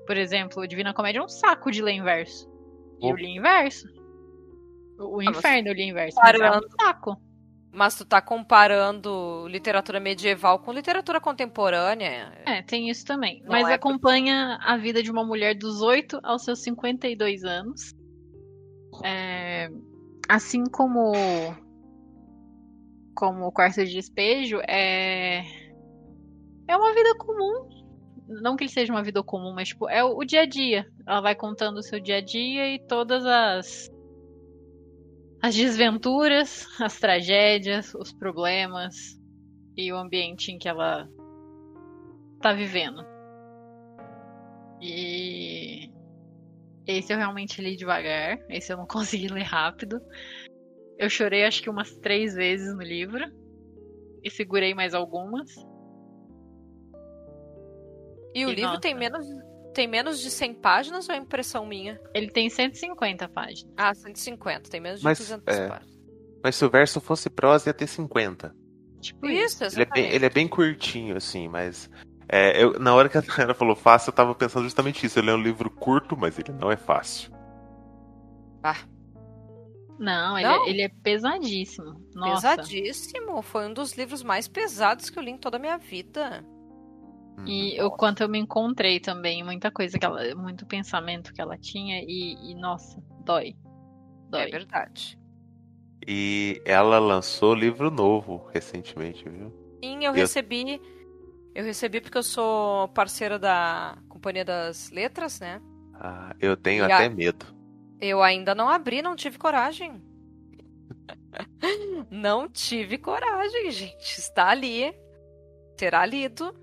por 0.07 0.17
exemplo, 0.17 0.63
o 0.63 0.67
Divina 0.67 0.95
Comédia 0.95 1.19
é 1.19 1.23
um 1.23 1.29
saco 1.29 1.71
de 1.71 1.83
ler 1.83 1.93
inverso. 1.95 2.49
E 3.01 3.09
eu 3.09 3.17
li 3.17 3.37
inverso. 3.37 3.87
O, 4.99 5.17
o 5.17 5.21
Ah, 5.21 5.25
mas 5.27 5.39
inferno 5.39 5.69
eu 5.69 5.75
li 5.75 5.83
inverso. 5.85 6.17
Mas 6.19 6.35
é 6.35 6.37
um 6.37 6.41
parando. 6.41 6.67
saco. 6.81 7.17
Mas 7.73 7.95
tu 7.95 8.07
tá 8.07 8.23
comparando 8.23 9.47
literatura 9.49 10.01
medieval 10.01 10.59
com 10.61 10.73
literatura 10.73 11.21
contemporânea. 11.21 12.33
É, 12.47 12.63
tem 12.63 12.89
isso 12.89 13.05
também. 13.05 13.43
Não 13.43 13.51
Mas 13.51 13.69
é 13.69 13.75
acompanha 13.75 14.59
a 14.63 14.79
vida 14.79 15.03
de 15.03 15.11
uma 15.11 15.25
mulher 15.25 15.55
dos 15.55 15.83
8 15.83 16.19
aos 16.23 16.43
seus 16.43 16.63
52 16.63 17.45
anos. 17.45 17.95
É, 19.05 19.69
assim 20.27 20.65
como 20.65 21.13
como 23.15 23.47
o 23.47 23.53
quarto 23.53 23.85
de 23.85 23.93
despejo, 23.93 24.59
é 24.67 25.43
é 26.69 26.77
uma 26.77 26.95
vida 26.95 27.15
comum. 27.19 27.69
Não 28.29 28.57
que 28.57 28.65
ele 28.65 28.71
seja 28.71 28.93
uma 28.93 29.03
vida 29.03 29.23
comum, 29.23 29.55
mas 29.55 29.69
tipo, 29.69 29.89
é 29.89 30.03
o, 30.03 30.19
o 30.19 30.25
dia 30.25 30.43
a 30.43 30.47
dia. 30.47 30.87
Ela 31.07 31.21
vai 31.21 31.35
contando 31.35 31.79
o 31.79 31.83
seu 31.83 32.01
dia 32.01 32.17
a 32.17 32.21
dia 32.21 32.75
e 32.75 32.79
todas 32.87 33.25
as 33.25 33.91
as 35.43 35.55
desventuras, 35.55 36.67
as 36.81 36.99
tragédias, 36.99 37.95
os 37.95 38.13
problemas 38.13 38.95
e 39.77 39.93
o 39.93 39.97
ambiente 39.97 40.51
em 40.51 40.59
que 40.59 40.69
ela 40.69 41.09
tá 42.41 42.53
vivendo. 42.53 43.05
E 44.81 45.91
esse 46.87 47.13
eu 47.13 47.19
realmente 47.19 47.61
li 47.61 47.77
devagar, 47.77 48.39
esse 48.49 48.73
eu 48.73 48.77
não 48.77 48.87
consegui 48.89 49.29
ler 49.29 49.43
rápido. 49.43 50.01
Eu 50.99 51.11
chorei 51.11 51.45
acho 51.45 51.63
que 51.63 51.71
umas 51.71 51.95
três 51.97 52.35
vezes 52.35 52.75
no 52.75 52.83
livro 52.83 53.25
e 54.25 54.31
segurei 54.31 54.75
mais 54.75 54.95
algumas. 54.95 55.49
E 58.37 58.45
o 58.45 58.51
E, 58.51 58.55
livro 58.55 58.69
nossa. 58.69 58.81
tem 58.83 58.95
menos, 58.95 59.27
tem 59.73 59.89
menos 59.89 60.21
de 60.21 60.31
100 60.31 60.55
páginas 60.55 61.09
ou 61.09 61.15
é 61.15 61.19
impressão 61.19 61.65
minha? 61.65 61.99
Ele 62.13 62.31
tem 62.31 62.51
150 62.51 63.27
páginas. 63.31 63.73
Ah, 63.75 63.95
150. 63.95 64.69
Tem 64.69 64.79
menos 64.79 65.01
de 65.01 65.05
Mas, 65.05 65.19
200 65.19 65.57
é, 65.57 65.69
páginas. 65.69 65.99
Mas 66.45 66.55
se 66.55 66.65
o 66.65 66.69
verso 66.69 67.01
fosse 67.01 67.31
prosa, 67.31 67.71
ia 67.71 67.75
ter 67.75 67.87
50. 67.87 68.55
Tipo 69.01 69.27
Isso, 69.27 69.65
Ele 69.65 69.83
é, 69.83 69.87
bem, 69.87 70.11
ele 70.11 70.27
é 70.27 70.31
bem 70.31 70.47
curtinho, 70.47 71.17
assim, 71.17 71.49
mas. 71.49 71.89
é, 72.29 72.63
eu, 72.63 72.79
na 72.79 72.95
hora 72.95 73.09
que 73.09 73.17
a 73.17 73.23
Tayana 73.23 73.55
falou 73.55 73.75
fácil, 73.75 74.11
eu 74.11 74.15
tava 74.15 74.35
pensando 74.35 74.65
justamente 74.65 75.07
isso. 75.07 75.19
Ele 75.19 75.31
é 75.31 75.35
um 75.35 75.43
livro 75.43 75.71
curto, 75.71 76.15
mas 76.15 76.39
ele 76.39 76.53
não 76.53 76.71
é 76.71 76.77
fácil. 76.77 77.31
Não, 79.99 80.37
ele, 80.39 80.47
Não? 80.47 80.67
É, 80.67 80.69
ele 80.69 80.83
é 80.83 80.89
pesadíssimo. 80.89 81.95
Nossa. 82.15 82.57
Pesadíssimo. 82.57 83.41
Foi 83.41 83.67
um 83.67 83.73
dos 83.73 83.93
livros 83.93 84.23
mais 84.23 84.47
pesados 84.47 85.09
que 85.09 85.19
eu 85.19 85.23
li 85.23 85.31
em 85.31 85.39
toda 85.39 85.57
a 85.57 85.61
minha 85.61 85.79
vida. 85.79 86.45
E 87.45 87.81
Hum, 87.83 87.87
o 87.87 87.91
quanto 87.91 88.23
eu 88.23 88.29
me 88.29 88.39
encontrei 88.39 88.99
também, 88.99 89.45
muita 89.45 89.71
coisa 89.71 89.99
que 89.99 90.05
ela, 90.07 90.35
muito 90.35 90.65
pensamento 90.65 91.33
que 91.35 91.41
ela 91.41 91.59
tinha 91.59 92.01
e, 92.03 92.35
e, 92.51 92.55
nossa, 92.55 93.03
dói. 93.25 93.49
É 93.49 94.31
Dói. 94.31 94.51
verdade. 94.51 95.19
E 96.07 96.63
ela 96.65 96.99
lançou 96.99 97.55
livro 97.55 97.91
novo 97.91 98.49
recentemente, 98.55 99.29
viu? 99.29 99.53
Sim, 99.85 99.97
eu 100.05 100.13
Eu- 100.13 100.15
recebi. 100.15 100.81
Eu 101.55 101.65
recebi 101.65 102.01
porque 102.01 102.19
eu 102.19 102.23
sou 102.23 102.89
parceira 102.89 103.39
da 103.39 103.97
Companhia 104.09 104.45
das 104.45 104.91
Letras, 104.91 105.41
né? 105.41 105.61
Ah, 105.95 106.35
eu 106.41 106.57
tenho 106.57 106.83
E 106.87 106.93
até 106.93 107.07
a- 107.07 107.11
medo. 107.11 107.47
Eu 108.01 108.23
ainda 108.23 108.55
não 108.55 108.69
abri, 108.69 109.01
não 109.03 109.17
tive 109.17 109.39
coragem. 109.39 110.03
não 112.11 112.49
tive 112.49 112.99
coragem, 112.99 113.71
gente. 113.71 114.19
Está 114.19 114.49
ali. 114.51 114.93
Será 115.79 116.05
lido. 116.07 116.55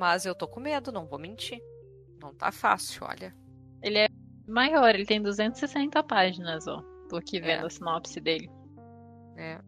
Mas 0.00 0.24
eu 0.24 0.34
tô 0.34 0.48
com 0.48 0.60
medo, 0.60 0.90
não 0.90 1.06
vou 1.06 1.18
mentir. 1.18 1.60
Não 2.22 2.34
tá 2.34 2.50
fácil, 2.50 3.04
olha. 3.06 3.36
Ele 3.82 3.98
é 3.98 4.08
maior, 4.48 4.94
ele 4.94 5.04
tem 5.04 5.20
260 5.20 6.02
páginas, 6.04 6.66
ó. 6.66 6.80
Tô 7.10 7.18
aqui 7.18 7.38
vendo 7.38 7.64
É. 7.64 7.66
a 7.66 7.68
sinopse 7.68 8.18
dele. 8.18 8.50
É. 9.36 9.60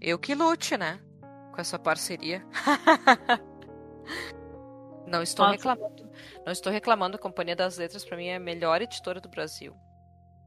Eu 0.00 0.18
que 0.18 0.34
lute, 0.34 0.78
né? 0.78 0.98
Com 1.52 1.60
essa 1.60 1.78
parceria. 1.78 2.42
não 5.06 5.22
estou 5.22 5.44
Nossa. 5.44 5.56
reclamando. 5.58 6.10
Não 6.46 6.52
estou 6.52 6.72
reclamando. 6.72 7.16
A 7.16 7.20
Companhia 7.20 7.54
das 7.54 7.76
Letras, 7.76 8.02
pra 8.02 8.16
mim, 8.16 8.28
é 8.28 8.36
a 8.36 8.40
melhor 8.40 8.80
editora 8.80 9.20
do 9.20 9.28
Brasil. 9.28 9.76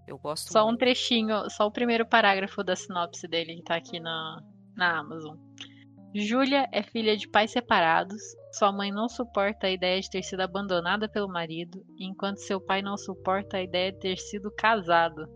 Eu 0.07 0.17
gosto 0.17 0.51
Só 0.51 0.63
um 0.63 0.69
muito. 0.69 0.79
trechinho, 0.79 1.47
só 1.51 1.67
o 1.67 1.71
primeiro 1.71 2.03
parágrafo 2.03 2.63
da 2.63 2.75
sinopse 2.75 3.27
dele 3.27 3.57
que 3.57 3.63
tá 3.63 3.75
aqui 3.75 3.99
na, 3.99 4.41
na 4.75 4.97
Amazon. 4.97 5.37
Júlia 6.19 6.67
é 6.71 6.81
filha 6.81 7.15
de 7.15 7.27
pais 7.27 7.51
separados. 7.51 8.19
Sua 8.51 8.71
mãe 8.71 8.91
não 8.91 9.07
suporta 9.07 9.67
a 9.67 9.71
ideia 9.71 10.01
de 10.01 10.09
ter 10.09 10.23
sido 10.23 10.39
abandonada 10.41 11.07
pelo 11.07 11.27
marido, 11.27 11.85
enquanto 11.99 12.39
seu 12.39 12.59
pai 12.59 12.81
não 12.81 12.97
suporta 12.97 13.57
a 13.57 13.61
ideia 13.61 13.91
de 13.91 13.99
ter 13.99 14.17
sido 14.17 14.49
casado. 14.49 15.27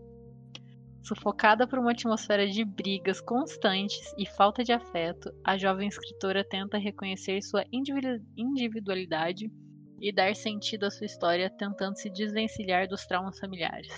Sufocada 1.04 1.68
por 1.68 1.78
uma 1.78 1.92
atmosfera 1.92 2.48
de 2.48 2.64
brigas 2.64 3.20
constantes 3.20 4.12
e 4.18 4.26
falta 4.26 4.64
de 4.64 4.72
afeto, 4.72 5.32
a 5.44 5.56
jovem 5.56 5.86
escritora 5.86 6.44
tenta 6.44 6.78
reconhecer 6.78 7.40
sua 7.42 7.64
individu- 7.72 8.24
individualidade 8.36 9.52
e 10.00 10.12
dar 10.12 10.34
sentido 10.34 10.86
à 10.86 10.90
sua 10.90 11.06
história, 11.06 11.48
tentando 11.48 11.96
se 11.96 12.10
desvencilhar 12.10 12.88
dos 12.88 13.06
traumas 13.06 13.38
familiares. 13.38 13.92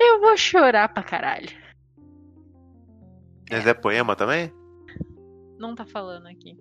Eu 0.00 0.20
vou 0.20 0.36
chorar 0.36 0.92
pra 0.94 1.02
caralho. 1.02 1.48
Mas 3.50 3.66
é 3.66 3.74
poema 3.74 4.14
também? 4.14 4.59
Não 5.60 5.74
tá 5.74 5.84
falando 5.84 6.26
aqui. 6.26 6.56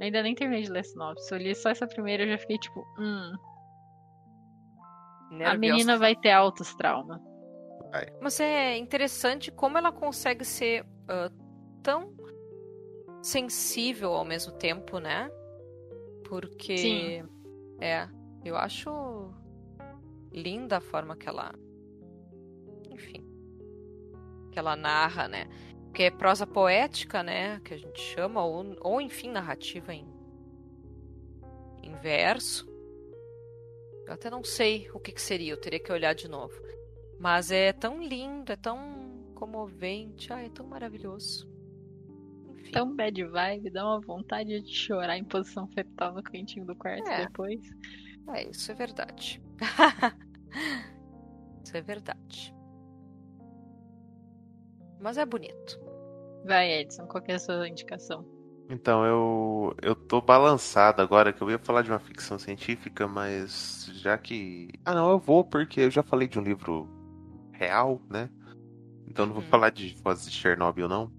Ainda 0.00 0.22
nem 0.22 0.34
terminei 0.34 0.62
de 0.62 0.70
ler 0.70 0.84
sinopse. 0.84 1.32
Eu 1.32 1.38
li 1.38 1.54
só 1.54 1.70
essa 1.70 1.86
primeira 1.86 2.22
e 2.22 2.26
eu 2.26 2.30
já 2.30 2.38
fiquei 2.38 2.56
tipo, 2.56 2.80
hum, 2.98 3.32
a 5.44 5.56
menina 5.56 5.98
vai 5.98 6.16
ter 6.16 6.30
altos 6.30 6.74
traumas. 6.74 7.20
Mas 8.20 8.38
é 8.40 8.76
interessante 8.76 9.50
como 9.50 9.78
ela 9.78 9.90
consegue 9.90 10.44
ser 10.44 10.86
ah, 11.08 11.30
tão 11.82 12.14
sensível 13.22 14.12
ao 14.12 14.24
mesmo 14.24 14.52
tempo, 14.52 14.98
né? 14.98 15.30
Porque 16.28 16.76
Sim. 16.76 17.28
é, 17.80 18.08
eu 18.44 18.56
acho 18.56 18.90
linda 20.30 20.76
a 20.76 20.80
forma 20.80 21.16
que 21.16 21.28
ela, 21.28 21.52
enfim, 22.90 23.24
que 24.52 24.58
ela 24.58 24.76
narra, 24.76 25.26
né? 25.28 25.46
Porque 25.88 26.04
é 26.04 26.10
prosa 26.10 26.46
poética, 26.46 27.22
né? 27.22 27.60
Que 27.60 27.74
a 27.74 27.76
gente 27.76 28.00
chama 28.00 28.44
ou, 28.44 28.76
ou 28.80 29.00
enfim 29.00 29.30
narrativa 29.30 29.92
em, 29.92 30.06
em 31.82 31.94
verso. 31.96 32.68
Eu 34.06 34.14
até 34.14 34.30
não 34.30 34.44
sei 34.44 34.88
o 34.94 35.00
que, 35.00 35.12
que 35.12 35.20
seria, 35.20 35.52
eu 35.52 35.60
teria 35.60 35.80
que 35.80 35.92
olhar 35.92 36.14
de 36.14 36.28
novo. 36.28 36.54
Mas 37.18 37.50
é 37.50 37.72
tão 37.72 38.02
lindo, 38.02 38.52
é 38.52 38.56
tão 38.56 39.32
comovente, 39.34 40.32
ah, 40.32 40.42
é 40.42 40.48
tão 40.48 40.66
maravilhoso. 40.66 41.48
Enfim, 42.50 42.70
Tão 42.70 42.94
bad 42.94 43.24
vibe, 43.24 43.70
dá 43.70 43.84
uma 43.84 44.00
vontade 44.00 44.60
de 44.60 44.72
chorar 44.74 45.18
em 45.18 45.24
posição 45.24 45.66
fetal 45.68 46.14
no 46.14 46.22
cantinho 46.22 46.64
do 46.64 46.76
quarto 46.76 47.06
É. 47.08 47.26
depois. 47.26 47.60
é, 48.34 48.48
isso 48.48 48.70
é 48.70 48.74
verdade. 48.74 49.42
isso 51.64 51.76
é 51.76 51.80
verdade. 51.80 52.54
Mas 55.00 55.16
é 55.18 55.24
bonito. 55.24 55.78
Vai, 56.44 56.72
Edson, 56.80 57.06
qual 57.06 57.22
que 57.22 57.32
é 57.32 57.34
a 57.34 57.38
sua 57.38 57.68
indicação? 57.68 58.24
Então, 58.70 59.04
eu, 59.06 59.74
eu 59.82 59.94
tô 59.94 60.20
balançado 60.20 61.00
agora, 61.00 61.32
que 61.32 61.40
eu 61.42 61.50
ia 61.50 61.58
falar 61.58 61.82
de 61.82 61.90
uma 61.90 61.98
ficção 61.98 62.38
científica, 62.38 63.08
mas 63.08 63.90
já 63.94 64.16
que. 64.18 64.68
Ah, 64.84 64.94
não, 64.94 65.10
eu 65.10 65.18
vou, 65.18 65.42
porque 65.42 65.80
eu 65.80 65.90
já 65.90 66.02
falei 66.02 66.28
de 66.28 66.38
um 66.38 66.42
livro 66.42 66.86
real, 67.52 68.00
né? 68.10 68.28
Então 69.08 69.26
não 69.26 69.34
vou 69.34 69.42
Uhum. 69.42 69.50
falar 69.50 69.70
de 69.70 69.94
Foz 70.02 70.24
de 70.24 70.30
Chernobyl, 70.30 70.86
não. 70.88 71.10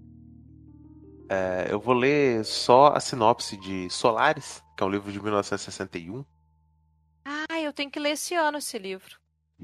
É, 1.28 1.72
eu 1.72 1.80
vou 1.80 1.94
ler 1.94 2.44
só 2.44 2.88
a 2.88 3.00
sinopse 3.00 3.56
de 3.56 3.88
Solaris, 3.90 4.62
que 4.76 4.82
é 4.82 4.86
um 4.86 4.90
livro 4.90 5.10
de 5.12 5.20
1961. 5.20 6.24
Ah, 7.24 7.58
eu 7.60 7.72
tenho 7.72 7.90
que 7.90 7.98
ler 7.98 8.10
esse 8.10 8.34
ano 8.34 8.58
esse 8.58 8.78
livro. 8.78 9.18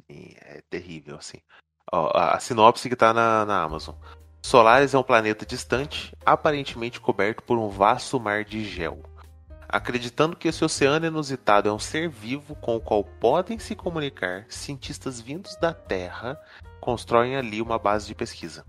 É 0.09 0.61
terrível, 0.71 1.17
assim. 1.17 1.39
Ó, 1.93 2.11
a, 2.15 2.39
sinopse 2.41 2.89
que 2.89 2.97
tá 2.97 3.13
na, 3.13 3.45
na 3.45 3.63
Amazon. 3.63 3.95
Solaris 4.43 4.95
é 4.95 4.99
um 4.99 5.03
planeta 5.03 5.45
distante, 5.45 6.13
aparentemente 6.25 7.01
coberto 7.01 7.43
por 7.43 7.59
um 7.59 7.69
vasto 7.69 8.21
mar 8.21 8.45
de 8.45 8.65
gel. 8.65 9.03
Acreditando 9.69 10.37
que 10.37 10.49
esse 10.49 10.65
oceano 10.65 11.07
inusitado 11.07 11.69
é 11.69 11.73
um 11.73 11.79
ser 11.79 12.09
vivo 12.09 12.55
com 12.55 12.77
o 12.77 12.81
qual 12.81 13.03
podem 13.03 13.59
se 13.59 13.75
comunicar, 13.75 14.47
cientistas 14.49 15.21
vindos 15.21 15.57
da 15.57 15.75
Terra 15.75 16.41
constroem 16.81 17.37
ali 17.37 17.61
uma 17.61 17.79
base 17.79 18.07
de 18.07 18.15
pesquisa. 18.15 18.65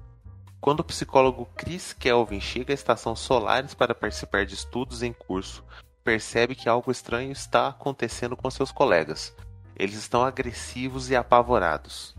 Quando 0.59 0.79
o 0.79 0.83
psicólogo 0.83 1.47
Chris 1.55 1.93
Kelvin 1.93 2.41
chega 2.41 2.73
à 2.73 2.75
estação 2.75 3.15
Solaris 3.15 3.75
para 3.75 3.93
participar 3.93 4.43
de 4.43 4.55
estudos 4.55 5.03
em 5.03 5.13
curso, 5.13 5.63
percebe 6.03 6.55
que 6.55 6.67
algo 6.67 6.89
estranho 6.89 7.31
está 7.31 7.67
acontecendo 7.67 8.35
com 8.35 8.49
seus 8.49 8.71
colegas. 8.71 9.35
Eles 9.75 9.95
estão 9.95 10.25
agressivos 10.25 11.11
e 11.11 11.15
apavorados. 11.15 12.16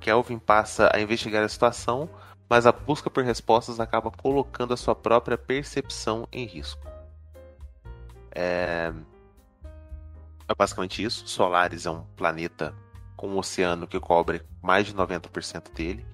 Kelvin 0.00 0.38
passa 0.38 0.90
a 0.94 1.00
investigar 1.00 1.44
a 1.44 1.48
situação, 1.48 2.08
mas 2.48 2.66
a 2.66 2.72
busca 2.72 3.10
por 3.10 3.24
respostas 3.24 3.78
acaba 3.80 4.10
colocando 4.10 4.72
a 4.72 4.76
sua 4.76 4.94
própria 4.94 5.36
percepção 5.36 6.26
em 6.32 6.44
risco. 6.46 6.86
É, 8.34 8.92
é 10.48 10.54
basicamente 10.54 11.02
isso. 11.02 11.26
Solaris 11.28 11.86
é 11.86 11.90
um 11.90 12.04
planeta 12.16 12.74
com 13.16 13.28
um 13.28 13.38
oceano 13.38 13.86
que 13.86 13.98
cobre 13.98 14.42
mais 14.62 14.86
de 14.86 14.94
90% 14.94 15.72
dele. 15.74 16.06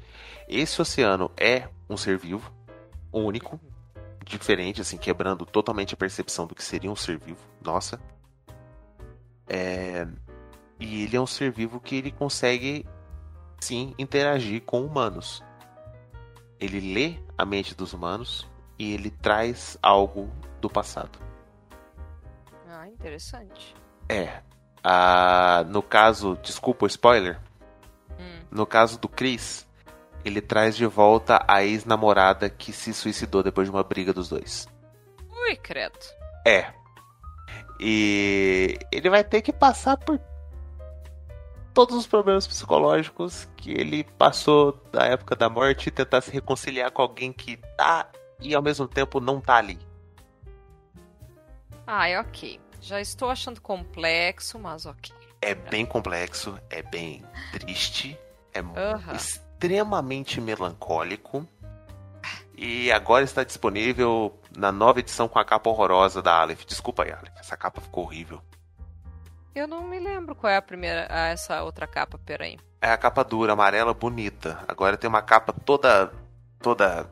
Esse 0.49 0.81
oceano 0.81 1.31
é 1.37 1.69
um 1.89 1.97
ser 1.97 2.19
vivo, 2.19 2.53
único, 3.13 3.61
diferente, 4.25 4.81
assim, 4.81 4.97
quebrando 4.97 5.45
totalmente 5.45 5.95
a 5.95 5.97
percepção 5.97 6.47
do 6.47 6.55
que 6.55 6.65
seria 6.65 6.91
um 6.91 6.97
ser 6.97 7.19
vivo. 7.19 7.41
Nossa. 7.63 8.01
É, 9.47 10.07
E 10.81 11.03
ele 11.03 11.17
é 11.17 11.21
um 11.21 11.27
ser 11.27 11.53
vivo 11.53 11.79
que 11.79 11.97
ele 11.97 12.11
consegue 12.11 12.87
sim 13.61 13.95
interagir 13.99 14.63
com 14.63 14.85
humanos. 14.85 15.43
Ele 16.61 16.95
lê 16.95 17.19
a 17.37 17.45
mente 17.45 17.75
dos 17.75 17.93
humanos 17.93 18.49
e 18.79 18.95
ele 18.95 19.11
traz 19.11 19.79
algo 19.83 20.31
do 20.61 20.71
passado. 20.71 21.19
Ah, 22.69 22.89
interessante. 22.89 23.75
É. 24.09 24.43
Ah, 24.83 25.65
no 25.69 25.83
caso, 25.83 26.39
desculpa 26.43 26.85
o 26.85 26.89
spoiler. 26.89 27.41
Hum. 28.19 28.41
No 28.51 28.67
caso 28.67 28.99
do 28.99 29.09
Chris, 29.09 29.67
ele 30.25 30.41
traz 30.41 30.77
de 30.77 30.87
volta 30.87 31.45
a 31.47 31.65
ex-namorada 31.65 32.49
que 32.49 32.73
se 32.73 32.93
suicidou 32.93 33.43
depois 33.43 33.69
de 33.69 33.75
uma 33.75 33.83
briga 33.83 34.13
dos 34.13 34.29
dois. 34.29 34.69
Ui, 35.31 35.57
credo. 35.57 35.99
É. 36.47 36.73
E 37.81 38.79
ele 38.93 39.11
vai 39.11 39.25
ter 39.25 39.43
que 39.43 39.53
passar 39.53 39.97
por 39.97 40.19
todos 41.75 41.97
os 41.97 42.07
problemas 42.07 42.47
psicológicos 42.47 43.49
que 43.57 43.73
ele 43.73 44.05
passou 44.17 44.81
da 44.93 45.05
época 45.05 45.35
da 45.35 45.51
morte 45.51 45.89
e 45.89 45.91
tentar 45.91 46.21
se 46.21 46.31
reconciliar 46.31 46.91
com 46.93 47.03
alguém 47.03 47.33
que 47.33 47.57
tá 47.77 48.09
e 48.41 48.55
ao 48.55 48.63
mesmo 48.63 48.87
tempo 48.87 49.21
não 49.21 49.41
tá 49.41 49.57
ali. 49.57 49.79
Ah, 51.87 52.09
é 52.09 52.19
ok. 52.19 52.61
Já 52.81 53.01
estou 53.01 53.29
achando 53.29 53.61
complexo, 53.61 54.59
mas 54.59 54.87
ok. 54.87 55.13
É 55.43 55.55
bem 55.55 55.85
complexo, 55.85 56.59
é 56.71 56.81
bem 56.81 57.23
triste, 57.53 58.19
é 58.53 58.61
Aham. 58.61 59.15
extremamente 59.15 60.41
melancólico. 60.41 61.47
E 62.57 62.91
agora 62.93 63.25
está 63.25 63.43
disponível 63.43 64.39
na 64.57 64.71
nova 64.71 65.01
edição 65.01 65.29
com 65.29 65.39
a 65.39 65.45
capa 65.45 65.69
horrorosa 65.69 66.23
da 66.23 66.41
Aleph. 66.41 66.65
Desculpa 66.65 67.03
aí, 67.03 67.11
Aleph, 67.11 67.37
essa 67.37 67.57
capa 67.57 67.81
ficou 67.81 68.05
horrível. 68.05 68.41
Eu 69.55 69.69
não 69.69 69.85
me 69.85 69.99
lembro 70.01 70.35
qual 70.35 70.53
é 70.53 70.57
a 70.57 70.63
primeira, 70.63 71.07
ah, 71.09 71.29
essa 71.29 71.63
outra 71.63 71.87
capa, 71.87 72.19
peraí. 72.19 72.59
É 72.83 72.91
a 72.91 72.97
capa 72.99 73.23
dura, 73.23 73.53
amarela, 73.53 73.95
bonita. 73.95 74.59
Agora 74.67 74.97
tem 74.97 75.09
uma 75.09 75.23
capa 75.23 75.53
toda. 75.53 76.13
toda. 76.61 77.09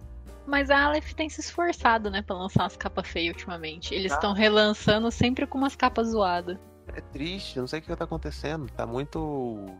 Mas 0.46 0.70
a 0.70 0.84
Aleph 0.86 1.12
tem 1.14 1.28
se 1.28 1.40
esforçado, 1.40 2.10
né, 2.10 2.20
pra 2.20 2.34
lançar 2.34 2.64
umas 2.64 2.76
capas 2.76 3.06
feias 3.06 3.32
ultimamente. 3.34 3.94
Eles 3.94 4.10
Ah. 4.12 4.16
estão 4.16 4.32
relançando 4.32 5.10
sempre 5.10 5.46
com 5.46 5.56
umas 5.56 5.76
capas 5.76 6.08
zoadas. 6.08 6.58
É 6.88 7.00
triste, 7.00 7.56
eu 7.56 7.60
não 7.62 7.68
sei 7.68 7.78
o 7.78 7.82
que 7.82 7.94
tá 7.94 8.04
acontecendo. 8.04 8.66
Tá 8.72 8.84
muito. 8.84 9.18
Uma 9.20 9.78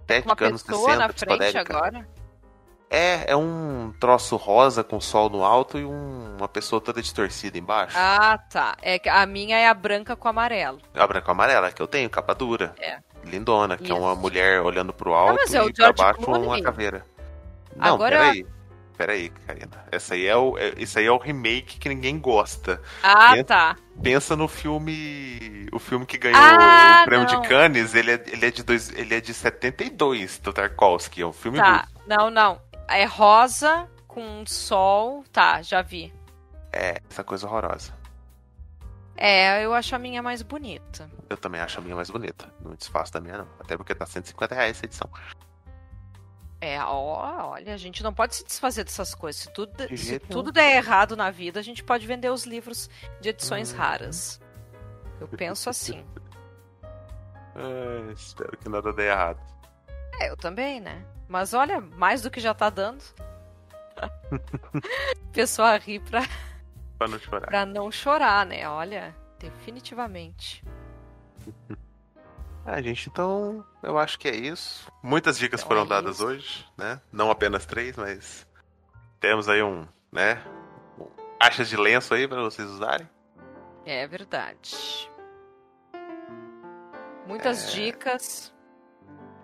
Estética 0.00 0.46
anos 0.46 0.62
pessoa 0.62 0.90
60, 0.92 1.06
na 1.06 1.12
frente 1.12 1.58
agora. 1.58 2.08
É, 2.88 3.32
é 3.32 3.36
um 3.36 3.92
troço 3.98 4.36
rosa 4.36 4.84
com 4.84 5.00
sol 5.00 5.28
no 5.28 5.44
alto 5.44 5.76
e 5.78 5.84
um- 5.84 6.36
uma 6.38 6.46
pessoa 6.48 6.80
toda 6.80 7.02
distorcida 7.02 7.58
embaixo. 7.58 7.96
Ah, 7.98 8.38
tá. 8.50 8.76
É 8.80 8.98
que 8.98 9.08
a 9.08 9.26
minha 9.26 9.56
é 9.58 9.66
a 9.68 9.74
branca 9.74 10.14
com 10.14 10.28
amarelo. 10.28 10.78
A 10.94 11.06
branca 11.06 11.32
amarela 11.32 11.72
que 11.72 11.82
eu 11.82 11.86
tenho, 11.88 12.08
capa 12.08 12.34
dura. 12.34 12.74
É. 12.80 12.98
Lindona, 13.24 13.76
que 13.76 13.90
é 13.90 13.94
uma 13.94 14.14
mulher 14.14 14.60
olhando 14.60 14.92
pro 14.92 15.12
alto 15.14 15.40
é 15.52 15.62
o 15.62 15.68
e 15.68 15.72
pra 15.72 15.84
George 15.86 16.02
baixo 16.02 16.20
Clooney. 16.20 16.46
uma 16.46 16.62
caveira. 16.62 17.04
Não, 17.74 17.94
Agora- 17.94 18.18
peraí. 18.18 18.46
Peraí, 18.96 19.28
Karina. 19.46 19.84
Essa 19.92 20.14
aí 20.14 20.24
é 20.26 20.34
o, 20.34 20.56
é, 20.56 20.72
isso 20.78 20.98
aí 20.98 21.04
é 21.04 21.10
o 21.12 21.18
remake 21.18 21.78
que 21.78 21.86
ninguém 21.86 22.18
gosta. 22.18 22.80
Ah, 23.02 23.36
E- 23.36 23.44
tá. 23.44 23.76
Pensa 24.02 24.34
no 24.34 24.48
filme. 24.48 25.68
O 25.70 25.78
filme 25.78 26.06
que 26.06 26.16
ganhou 26.16 26.40
Ah, 26.40 27.00
o 27.02 27.04
prêmio 27.04 27.26
não. 27.30 27.42
de 27.42 27.46
Cannes, 27.48 27.94
ele 27.94 28.12
é, 28.12 28.24
ele 28.28 28.46
é 28.46 28.50
de 28.50 28.62
dois, 28.62 28.90
ele 28.96 29.14
é 29.14 29.20
de 29.20 29.34
72, 29.34 30.38
do 30.38 30.50
Tarkovsky. 30.50 31.20
É 31.20 31.26
um 31.26 31.32
filme 31.32 31.58
Tá. 31.58 31.80
russo. 31.82 31.96
Não, 32.06 32.30
não. 32.30 32.58
É 32.88 33.04
rosa 33.04 33.88
com 34.06 34.44
sol. 34.46 35.24
Tá, 35.32 35.62
já 35.62 35.82
vi. 35.82 36.12
É, 36.72 37.00
essa 37.10 37.24
coisa 37.24 37.46
horrorosa. 37.46 37.94
É, 39.16 39.64
eu 39.64 39.72
acho 39.72 39.94
a 39.94 39.98
minha 39.98 40.22
mais 40.22 40.42
bonita. 40.42 41.10
Eu 41.30 41.36
também 41.38 41.60
acho 41.60 41.78
a 41.78 41.82
minha 41.82 41.96
mais 41.96 42.10
bonita. 42.10 42.52
Não 42.60 42.74
desfaço 42.74 43.12
da 43.12 43.20
minha, 43.20 43.38
não. 43.38 43.48
Até 43.58 43.76
porque 43.76 43.94
tá 43.94 44.04
150 44.04 44.54
reais 44.54 44.76
essa 44.76 44.84
edição. 44.84 45.08
É, 46.60 46.82
ó, 46.82 47.50
olha, 47.52 47.74
a 47.74 47.76
gente 47.76 48.02
não 48.02 48.12
pode 48.12 48.34
se 48.36 48.44
desfazer 48.44 48.84
dessas 48.84 49.14
coisas. 49.14 49.42
Se 49.42 49.52
tudo, 49.52 49.86
De 49.88 49.96
se 49.96 50.18
tudo 50.18 50.52
der 50.52 50.76
errado 50.76 51.16
na 51.16 51.30
vida, 51.30 51.60
a 51.60 51.62
gente 51.62 51.82
pode 51.82 52.06
vender 52.06 52.30
os 52.30 52.44
livros 52.44 52.90
de 53.20 53.30
edições 53.30 53.72
Hum. 53.72 53.76
raras. 53.76 54.40
Eu 55.20 55.28
penso 55.28 55.68
assim. 55.70 56.04
É, 57.58 58.12
espero 58.12 58.54
que 58.58 58.68
nada 58.68 58.92
dê 58.92 59.08
errado. 59.08 59.40
É, 60.20 60.28
eu 60.30 60.36
também, 60.36 60.78
né? 60.78 61.02
Mas 61.28 61.52
olha, 61.54 61.80
mais 61.80 62.22
do 62.22 62.30
que 62.30 62.40
já 62.40 62.54
tá 62.54 62.70
dando. 62.70 63.02
Pessoa 65.32 65.76
ri 65.76 65.98
pra, 66.00 66.22
Pra 66.98 67.08
não 67.08 67.18
chorar. 67.18 67.46
pra 67.46 67.66
não 67.66 67.90
chorar, 67.90 68.46
né? 68.46 68.68
Olha, 68.68 69.14
definitivamente. 69.38 70.62
Ah, 72.68 72.82
gente, 72.82 73.08
então 73.08 73.64
eu 73.80 73.96
acho 73.96 74.18
que 74.18 74.26
é 74.26 74.34
isso. 74.34 74.90
Muitas 75.00 75.38
dicas 75.38 75.60
Então 75.60 75.68
foram 75.68 75.82
é 75.82 75.86
dadas 75.88 76.16
isso. 76.16 76.26
hoje, 76.26 76.66
né? 76.76 77.00
Não 77.12 77.30
apenas 77.30 77.64
três, 77.64 77.96
mas 77.96 78.44
temos 79.20 79.48
aí 79.48 79.62
um, 79.62 79.86
né? 80.10 80.42
um- 80.98 81.06
Caixas 81.38 81.68
de 81.68 81.76
lenço 81.76 82.12
aí 82.12 82.26
pra 82.26 82.42
vocês 82.42 82.68
usarem. 82.68 83.08
É 83.84 84.04
verdade. 84.08 85.08
Muitas 87.24 87.68
É. 87.68 87.70
dicas. 87.76 88.52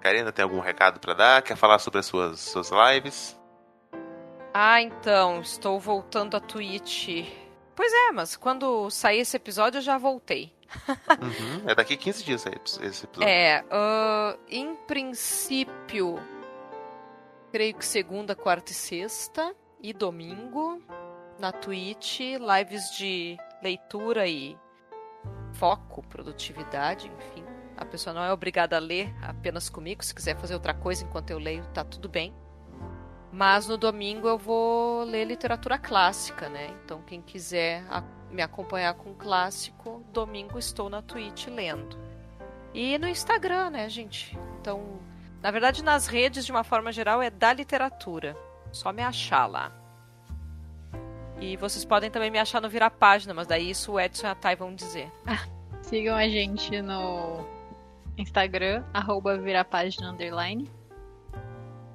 Karina, 0.02 0.32
tem 0.32 0.42
algum 0.42 0.58
recado 0.58 0.98
pra 0.98 1.14
dar? 1.14 1.42
Quer 1.42 1.56
falar 1.56 1.78
sobre 1.78 2.00
as 2.00 2.06
suas, 2.06 2.40
suas 2.40 2.70
lives? 2.70 3.40
Ah, 4.52 4.82
então, 4.82 5.40
estou 5.40 5.78
voltando 5.78 6.36
a 6.36 6.40
Twitch. 6.40 7.24
Pois 7.74 7.92
é, 7.92 8.12
mas 8.12 8.36
quando 8.36 8.90
sair 8.90 9.20
esse 9.20 9.36
episódio 9.36 9.78
eu 9.78 9.82
já 9.82 9.96
voltei. 9.96 10.52
Uhum, 11.20 11.68
É 11.68 11.74
daqui 11.74 11.96
15 11.96 12.24
dias 12.24 12.46
aí, 12.46 12.54
esse 12.64 13.04
episódio. 13.04 13.22
É, 13.28 13.64
ah, 13.70 14.36
em 14.48 14.74
princípio, 14.74 16.18
creio 17.52 17.74
que 17.74 17.86
segunda, 17.86 18.34
quarta 18.34 18.72
e 18.72 18.74
sexta 18.74 19.54
e 19.80 19.92
domingo 19.92 20.82
na 21.38 21.52
Twitch, 21.52 22.20
lives 22.20 22.90
de 22.96 23.36
leitura 23.62 24.26
e 24.26 24.56
foco, 25.54 26.02
produtividade, 26.08 27.06
enfim. 27.08 27.41
A 27.76 27.84
pessoa 27.84 28.14
não 28.14 28.22
é 28.22 28.32
obrigada 28.32 28.76
a 28.76 28.80
ler 28.80 29.14
apenas 29.22 29.68
comigo, 29.68 30.04
se 30.04 30.14
quiser 30.14 30.36
fazer 30.36 30.54
outra 30.54 30.74
coisa 30.74 31.04
enquanto 31.04 31.30
eu 31.30 31.38
leio, 31.38 31.64
tá 31.74 31.84
tudo 31.84 32.08
bem. 32.08 32.34
Mas 33.32 33.66
no 33.66 33.78
domingo 33.78 34.28
eu 34.28 34.36
vou 34.36 35.04
ler 35.04 35.24
literatura 35.24 35.78
clássica, 35.78 36.48
né? 36.48 36.68
Então 36.84 37.00
quem 37.02 37.22
quiser 37.22 37.82
me 38.30 38.42
acompanhar 38.42 38.94
com 38.94 39.14
clássico, 39.14 40.04
domingo 40.12 40.58
estou 40.58 40.90
na 40.90 41.00
Twitch 41.00 41.46
lendo. 41.46 41.98
E 42.74 42.96
no 42.98 43.08
Instagram, 43.08 43.70
né, 43.70 43.88
gente? 43.88 44.38
Então, 44.60 45.00
na 45.42 45.50
verdade, 45.50 45.82
nas 45.82 46.06
redes, 46.06 46.46
de 46.46 46.52
uma 46.52 46.64
forma 46.64 46.90
geral, 46.92 47.20
é 47.20 47.30
da 47.30 47.52
literatura. 47.52 48.36
Só 48.70 48.92
me 48.92 49.02
achar 49.02 49.46
lá. 49.46 49.72
E 51.40 51.56
vocês 51.56 51.84
podem 51.84 52.10
também 52.10 52.30
me 52.30 52.38
achar 52.38 52.60
no 52.62 52.68
Virar 52.68 52.90
Página, 52.90 53.34
mas 53.34 53.46
daí 53.46 53.68
isso 53.68 53.92
o 53.92 54.00
Edson 54.00 54.26
e 54.26 54.30
a 54.30 54.34
Thay 54.34 54.56
vão 54.56 54.74
dizer. 54.74 55.10
Sigam 55.82 56.16
a 56.16 56.28
gente 56.28 56.80
no 56.80 57.44
Instagram, 58.16 58.84
arroba 58.92 59.36
virapágina 59.38 60.10
underline. 60.10 60.70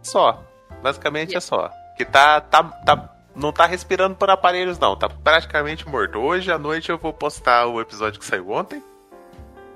Só. 0.02 0.44
Basicamente 0.82 1.36
é 1.36 1.40
só. 1.40 1.72
Que 1.96 2.06
tá, 2.06 2.42
tá, 2.42 2.64
tá. 2.64 3.14
Não 3.36 3.52
tá 3.52 3.66
respirando 3.66 4.16
por 4.16 4.30
aparelhos, 4.30 4.80
não. 4.80 4.96
Tá 4.96 5.10
praticamente 5.10 5.88
morto. 5.88 6.18
Hoje 6.20 6.52
à 6.52 6.58
noite 6.58 6.90
eu 6.90 6.98
vou 6.98 7.14
postar 7.14 7.68
o 7.68 7.80
episódio 7.80 8.20
que 8.20 8.26
saiu 8.26 8.50
ontem. 8.50 8.84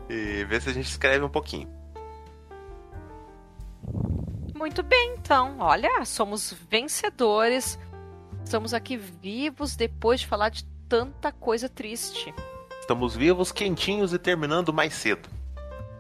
E 0.10 0.44
ver 0.46 0.62
se 0.62 0.70
a 0.70 0.74
gente 0.74 0.90
escreve 0.90 1.24
um 1.24 1.30
pouquinho. 1.30 1.70
Muito 4.56 4.84
bem, 4.84 5.16
então. 5.18 5.56
Olha, 5.60 6.04
somos 6.06 6.54
vencedores. 6.70 7.80
Estamos 8.44 8.74
aqui 8.74 8.98
vivos 8.98 9.76
depois 9.76 10.20
de 10.22 10.28
falar 10.28 10.50
de 10.50 10.66
tanta 10.88 11.32
coisa 11.32 11.70
triste. 11.70 12.34
Estamos 12.80 13.16
vivos, 13.16 13.52
quentinhos 13.52 14.14
e 14.14 14.20
terminando 14.20 14.74
mais 14.74 14.94
cedo. 14.94 15.30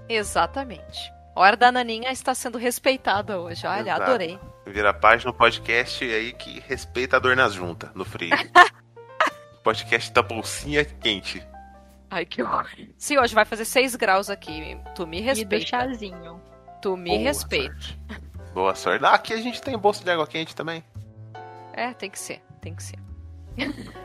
Exatamente. 0.10 1.12
A 1.36 1.39
hora 1.39 1.56
da 1.58 1.72
Naninha 1.72 2.12
está 2.12 2.36
sendo 2.36 2.58
respeitada 2.58 3.39
hoje. 3.39 3.66
Olha, 3.66 3.82
Exato. 3.82 4.02
adorei. 4.04 4.39
Vira 4.66 4.93
página 4.93 5.32
no 5.32 5.38
podcast 5.38 6.04
aí 6.04 6.34
que 6.34 6.60
respeita 6.62 7.18
a 7.18 7.20
dor 7.20 7.36
nas 7.36 7.54
juntas, 7.54 7.89
no 7.95 8.04
frio. 8.06 8.36
podcast 9.64 10.12
da 10.12 10.22
bolsinha 10.22 10.84
quente. 10.84 11.41
Ai, 12.10 12.26
que 12.26 12.43
horror. 12.43 12.68
Sim, 12.97 13.18
hoje 13.20 13.34
vai 13.34 13.45
fazer 13.45 13.64
6 13.66 13.95
graus 13.95 14.30
aqui. 14.30 14.78
Tu 14.95 15.08
me 15.08 15.20
E 15.20 15.22
do 15.22 15.26
respeita. 15.28 15.66
chazinho. 15.66 16.41
Tu 16.82 16.97
me 16.97 17.12
Boa 17.12 17.22
respeita. 17.22 17.74
sorte. 17.74 17.99
Boa 18.54 18.76
sorte. 18.76 19.06
Ah, 19.06 19.14
aqui 19.14 19.34
a 19.34 19.38
gente 19.38 19.62
tem 19.62 19.78
bolsa 19.78 20.04
de 20.04 20.12
água 20.12 20.28
quente 20.28 20.54
também. 20.56 20.84
É, 21.74 21.93
tem 21.93 22.10
que 22.10 22.20
ser. 22.20 22.41
Tem 22.60 22.76
que 22.76 22.84
ser. 22.84 22.99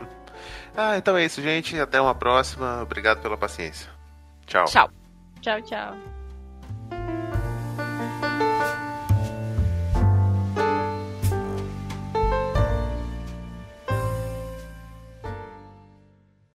Ah, 0.78 0.98
então 0.98 1.16
é 1.16 1.24
isso, 1.24 1.40
gente. 1.40 1.80
Até 1.80 1.98
uma 1.98 2.14
próxima. 2.14 2.82
Obrigado 2.82 3.22
pela 3.22 3.38
paciência. 3.38 3.88
Tchau. 4.46 4.66
Tchau. 4.66 4.90
Tchau, 5.46 5.60
tchau. 5.60 6.15